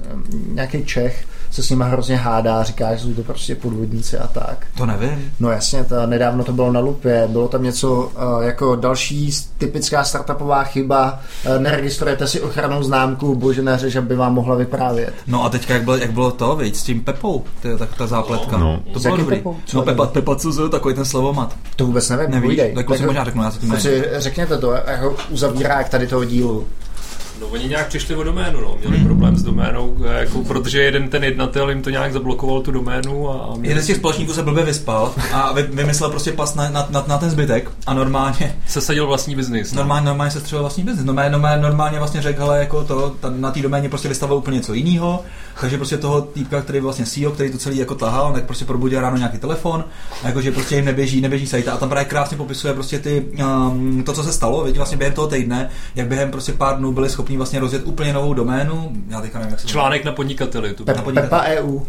nějaký 0.52 0.84
Čech 0.84 1.24
se 1.50 1.62
s 1.62 1.70
nimi 1.70 1.84
hrozně 1.86 2.16
hádá, 2.16 2.62
říká, 2.62 2.94
že 2.94 3.02
jsou 3.02 3.14
to 3.14 3.22
prostě 3.22 3.54
podvodníci 3.54 4.18
a 4.18 4.26
tak. 4.26 4.66
To 4.76 4.86
nevím. 4.86 5.32
No 5.40 5.50
jasně, 5.50 5.84
to, 5.84 6.06
nedávno 6.06 6.44
to 6.44 6.52
bylo 6.52 6.72
na 6.72 6.80
lupě, 6.80 7.28
bylo 7.28 7.48
tam 7.48 7.62
něco 7.62 7.92
uh, 7.94 8.42
jako 8.44 8.76
další 8.76 9.30
typická 9.58 10.04
startupová 10.04 10.64
chyba, 10.64 11.20
uh, 11.46 11.62
neregistrujete 11.62 12.28
si 12.28 12.40
ochranou 12.40 12.82
známku, 12.82 13.34
bože 13.34 13.62
neřeš, 13.62 13.96
aby 13.96 14.16
vám 14.16 14.34
mohla 14.34 14.54
vyprávět. 14.54 15.14
No 15.26 15.44
a 15.44 15.48
teďka 15.48 15.74
jak 15.74 15.84
bylo, 15.84 15.96
jak 15.96 16.12
bylo 16.12 16.30
to, 16.30 16.56
víc 16.56 16.80
s 16.80 16.82
tím 16.82 17.00
Pepou, 17.00 17.44
to 17.62 17.68
je 17.68 17.76
tak 17.76 17.96
ta 17.96 18.06
zápletka. 18.06 18.56
No. 18.56 18.80
To 18.92 19.00
bylo 19.00 19.16
dobrý. 19.16 19.36
Pepou? 19.36 19.56
No 19.74 19.82
Pepa, 19.82 20.06
Pepa 20.06 20.36
Cuzu, 20.36 20.68
takový 20.68 20.94
ten 20.94 21.04
slovomat. 21.04 21.56
To 21.76 21.86
vůbec 21.86 22.10
nevím, 22.10 22.30
Nevíš, 22.30 22.60
tak 22.74 22.96
si 22.96 23.06
možná 23.06 23.24
řeknu, 23.24 23.42
já 23.42 23.50
se 23.50 23.58
tím 23.58 23.74
Řekněte 24.16 24.58
to, 24.58 24.72
jako 24.72 25.16
uzavírá 25.30 25.78
jak 25.78 25.88
tady 25.88 26.06
toho 26.06 26.24
dílu. 26.24 26.66
No 27.40 27.46
oni 27.46 27.68
nějak 27.68 27.88
přišli 27.88 28.16
o 28.16 28.22
doménu, 28.22 28.60
no. 28.60 28.76
měli 28.80 28.96
hmm. 28.96 29.06
problém 29.06 29.36
s 29.36 29.42
doménou, 29.42 29.96
jako, 30.04 30.44
protože 30.44 30.82
jeden 30.82 31.08
ten 31.08 31.24
jednatel 31.24 31.70
jim 31.70 31.82
to 31.82 31.90
nějak 31.90 32.12
zablokoval 32.12 32.60
tu 32.60 32.70
doménu. 32.70 33.30
A, 33.30 33.54
měli... 33.54 33.68
Jeden 33.68 33.84
z 33.84 33.86
těch 33.86 33.96
společníků 33.96 34.32
se 34.32 34.42
blbě 34.42 34.64
vyspal 34.64 35.14
a 35.32 35.52
vymyslel 35.52 36.10
prostě 36.10 36.32
pas 36.32 36.54
na, 36.54 36.70
na, 36.70 36.88
na, 36.90 37.04
na 37.08 37.18
ten 37.18 37.30
zbytek 37.30 37.70
a 37.86 37.94
normálně... 37.94 38.56
Se 38.66 38.80
sadil 38.80 39.06
vlastní 39.06 39.34
biznis. 39.34 39.72
No. 39.72 39.76
Normálně, 39.76 40.06
normálně 40.06 40.30
se 40.30 40.40
střelil 40.40 40.62
vlastní 40.62 40.84
biznis. 40.84 41.04
Normálně, 41.04 41.30
normálně, 41.30 41.62
normálně 41.62 41.98
vlastně 41.98 42.22
řekl, 42.22 42.40
hele, 42.40 42.58
jako 42.58 42.84
to, 42.84 43.14
ta, 43.20 43.30
na 43.30 43.50
té 43.50 43.60
doméně 43.60 43.88
prostě 43.88 44.08
vystavil 44.08 44.36
úplně 44.36 44.56
něco 44.56 44.74
jiného, 44.74 45.22
takže 45.60 45.76
prostě 45.76 45.96
toho 45.96 46.20
týpka, 46.20 46.60
který 46.60 46.80
vlastně 46.80 47.06
CEO, 47.06 47.30
který 47.30 47.50
to 47.50 47.58
celý 47.58 47.78
jako 47.78 47.94
tahal, 47.94 48.32
tak 48.32 48.44
prostě 48.44 48.64
probudil 48.64 49.00
ráno 49.00 49.16
nějaký 49.16 49.38
telefon, 49.38 49.84
a 50.22 50.26
jakože 50.26 50.52
prostě 50.52 50.76
jim 50.76 50.84
neběží, 50.84 51.20
neběží 51.20 51.46
sajta 51.46 51.72
a 51.72 51.76
tam 51.76 51.88
právě 51.88 52.04
krásně 52.04 52.36
popisuje 52.36 52.74
prostě 52.74 52.98
ty, 52.98 53.24
um, 53.70 54.02
to, 54.06 54.12
co 54.12 54.22
se 54.22 54.32
stalo, 54.32 54.64
vědě, 54.64 54.78
vlastně 54.78 54.98
během 54.98 55.14
toho 55.14 55.26
týdne, 55.26 55.70
jak 55.94 56.08
během 56.08 56.30
prostě 56.30 56.52
pár 56.52 56.76
dnů 56.76 56.92
byli 56.92 57.10
schopni 57.10 57.27
vlastně 57.36 57.60
rozjet 57.60 57.82
úplně 57.86 58.12
novou 58.12 58.34
doménu. 58.34 58.92
Já 59.08 59.20
teďka 59.20 59.38
nevím, 59.38 59.50
jak 59.50 59.60
se 59.60 59.66
Článek 59.66 60.04
na 60.04 60.12
podnikateli. 60.12 60.74
Tu 60.74 60.84
Pe- 60.84 60.96
na 60.96 61.02
podnikateli. 61.02 61.30
Pepa 61.30 61.42
EU. 61.44 61.80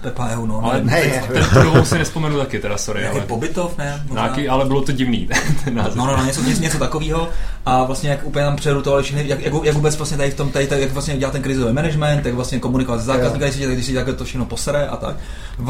Pepa 0.00 0.28
EU, 0.28 0.46
no. 0.46 0.64
Ale 0.64 0.84
ne, 0.84 1.22
ten 1.32 1.44
druhou 1.52 1.84
si 1.84 1.98
nespomenu 1.98 2.38
taky 2.38 2.58
teda, 2.58 2.78
sorry. 2.78 3.06
ale... 3.06 3.20
pobytov, 3.20 3.78
ne? 3.78 4.02
Nějaký, 4.12 4.48
ale 4.48 4.64
bylo 4.64 4.82
to 4.82 4.92
divný, 4.92 5.28
ten 5.64 5.74
název. 5.74 5.94
No, 5.94 6.06
no, 6.06 6.16
no, 6.16 6.24
něco, 6.24 6.42
něco, 6.42 6.62
něco 6.62 6.78
takového. 6.78 7.28
A 7.66 7.84
vlastně 7.84 8.10
jak 8.10 8.26
úplně 8.26 8.44
tam 8.44 8.56
přerutovali 8.56 9.02
všechny, 9.02 9.28
jak, 9.28 9.40
jak, 9.40 9.54
jak, 9.62 9.74
vůbec 9.74 9.96
vlastně 9.96 10.16
tady 10.16 10.30
v 10.30 10.34
tom, 10.34 10.50
tady, 10.50 10.66
tady, 10.66 10.80
jak 10.80 10.92
vlastně 10.92 11.16
dělat 11.16 11.30
ten 11.30 11.42
krizový 11.42 11.72
management, 11.72 12.26
jak 12.26 12.34
vlastně 12.34 12.60
komunikovat 12.60 12.98
s 12.98 13.04
zákazníky, 13.04 13.44
když 13.44 13.54
si, 13.54 13.72
když 13.72 13.86
si 13.86 14.14
to 14.16 14.24
všechno 14.24 14.44
posere 14.46 14.86
a 14.86 14.96
tak. 14.96 15.16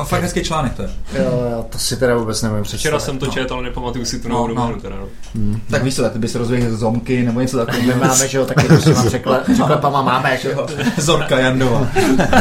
Fakt 0.04 0.22
hezký 0.22 0.42
článek 0.42 0.74
to 0.74 0.82
je. 0.82 0.88
Jo, 1.14 1.44
jo, 1.52 1.66
to 1.70 1.78
si 1.78 1.96
teda 1.96 2.16
vůbec 2.16 2.42
nevím 2.42 2.62
představit. 2.62 2.80
Včera 2.80 2.98
jsem 2.98 3.18
to 3.18 3.26
no. 3.26 3.32
četl, 3.32 3.54
ale 3.54 3.62
nepamatuju 3.62 4.04
si 4.04 4.20
tu 4.20 4.28
novou 4.28 4.48
no, 4.48 4.54
no. 4.54 4.80
teda. 4.80 4.96
No. 4.96 5.06
Hmm. 5.34 5.60
Tak 5.70 5.82
víš 5.82 5.94
co, 5.94 6.02
tak 6.02 6.16
by 6.16 6.28
se 6.28 6.38
rozvíjeli 6.38 6.76
zomky 6.76 7.22
nebo 7.22 7.40
něco 7.40 7.56
takového. 7.56 7.94
My 7.94 8.00
máme, 8.00 8.28
že 8.28 8.38
jo, 8.38 8.46
taky 8.46 8.68
to 8.68 8.76
si 8.76 8.92
vám 8.92 9.08
řekla, 9.08 9.40
řekla 9.56 9.76
pama 9.76 10.02
máme, 10.02 10.38
že 10.42 10.50
jo. 10.50 10.66
Zorka 10.96 11.38
Jandova. 11.38 11.88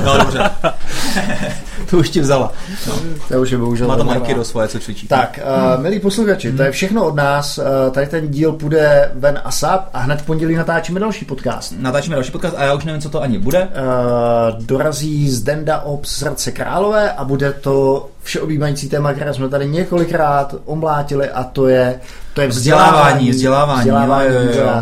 No 0.04 0.18
dobře. 0.18 0.50
to 1.90 1.98
už 1.98 2.10
ti 2.10 2.20
vzala. 2.20 2.54
No. 2.88 2.94
To 3.28 3.42
už 3.42 3.52
je 3.52 3.58
bohužel. 3.58 3.88
Má 3.88 3.96
tam 3.96 4.24
do 4.36 4.44
svoje, 4.44 4.68
co 4.68 4.80
cvičí. 4.80 5.08
Tak, 5.08 5.40
uh, 5.76 5.82
milí 5.82 6.00
posluchači, 6.00 6.48
hmm. 6.48 6.58
to 6.58 6.64
je 6.64 6.72
všechno 6.72 7.06
od 7.06 7.16
nás. 7.16 7.58
Uh, 7.58 7.66
tady 7.92 8.08
ten 8.08 8.28
díl 8.28 8.52
půjde 8.52 9.12
ven 9.14 9.42
ASAP 9.44 9.90
a 9.94 10.00
hned 10.00 10.22
v 10.22 10.26
pondělí 10.26 10.56
natáčíme 10.56 11.00
další 11.00 11.26
podcast. 11.26 11.74
Natáčíme 11.78 12.16
další 12.16 12.32
podcast 12.32 12.56
a 12.58 12.64
já 12.64 12.74
už 12.74 12.86
nevím, 12.86 13.02
co 13.02 13.10
to 13.10 13.22
ani 13.22 13.40
bude. 13.40 13.64
Uh, 13.64 14.66
dorazí 14.66 15.30
z 15.30 15.44
Denda 15.44 15.82
Ops 15.82 16.18
z 16.18 16.22
Hradce 16.22 16.52
Králové 16.52 17.12
a 17.12 17.24
bude 17.24 17.54
to 17.54 18.10
všeobjímající 18.24 18.90
téma, 18.90 19.14
které 19.14 19.34
jsme 19.34 19.50
tady 19.50 19.68
několikrát 19.68 20.56
omlátili 20.66 21.30
a 21.30 21.44
to 21.44 21.68
je, 21.68 22.00
to 22.40 22.44
je 22.44 22.48
vzdělávání, 22.48 23.30
vzdělávání, 23.30 23.80
vzdělávání 23.80 24.36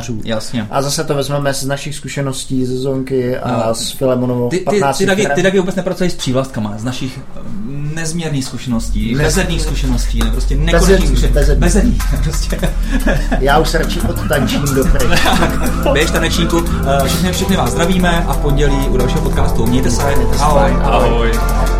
jo, 0.07 0.15
Jasně. 0.23 0.67
A 0.69 0.81
zase 0.81 1.03
to 1.03 1.15
vezmeme 1.15 1.53
z 1.53 1.65
našich 1.65 1.95
zkušeností 1.95 2.65
ze 2.65 2.77
Zonky 2.77 3.37
a 3.37 3.67
no. 3.67 3.75
z 3.75 3.91
Filemonovou 3.91 4.49
ty, 4.49 4.57
ty, 4.57 4.81
ty, 4.97 5.05
taky, 5.05 5.27
ty 5.35 5.43
taky 5.43 5.59
vůbec 5.59 5.75
nepracují 5.75 6.09
s 6.09 6.15
přívlastkama, 6.15 6.73
z 6.77 6.83
našich 6.83 7.19
nezměrných 7.93 8.45
zkušeností, 8.45 9.15
ne, 9.15 9.23
bezedných 9.23 9.61
zkušeností, 9.61 10.19
ne, 10.19 10.31
prostě 10.31 10.55
nekonečných 10.55 11.09
zkušeností. 11.09 11.55
Bezedných. 11.55 12.01
prostě. 12.23 12.59
Já 13.39 13.59
už 13.59 13.69
se 13.69 13.77
radši 13.77 14.01
odtančím 14.01 14.61
do 14.75 14.83
Běž 15.93 16.11
tanečníku, 16.11 16.63
eh, 17.03 17.07
všechny, 17.07 17.31
všechny 17.31 17.57
vás 17.57 17.71
zdravíme 17.71 18.25
a 18.27 18.33
v 18.33 18.37
pondělí 18.37 18.87
u 18.89 18.97
dalšího 18.97 19.21
podcastu. 19.21 19.65
Mějte 19.65 19.91
se. 19.91 20.01
Ahoj. 20.39 20.71
Ahoj. 20.81 21.31
Ahoj. 21.41 21.76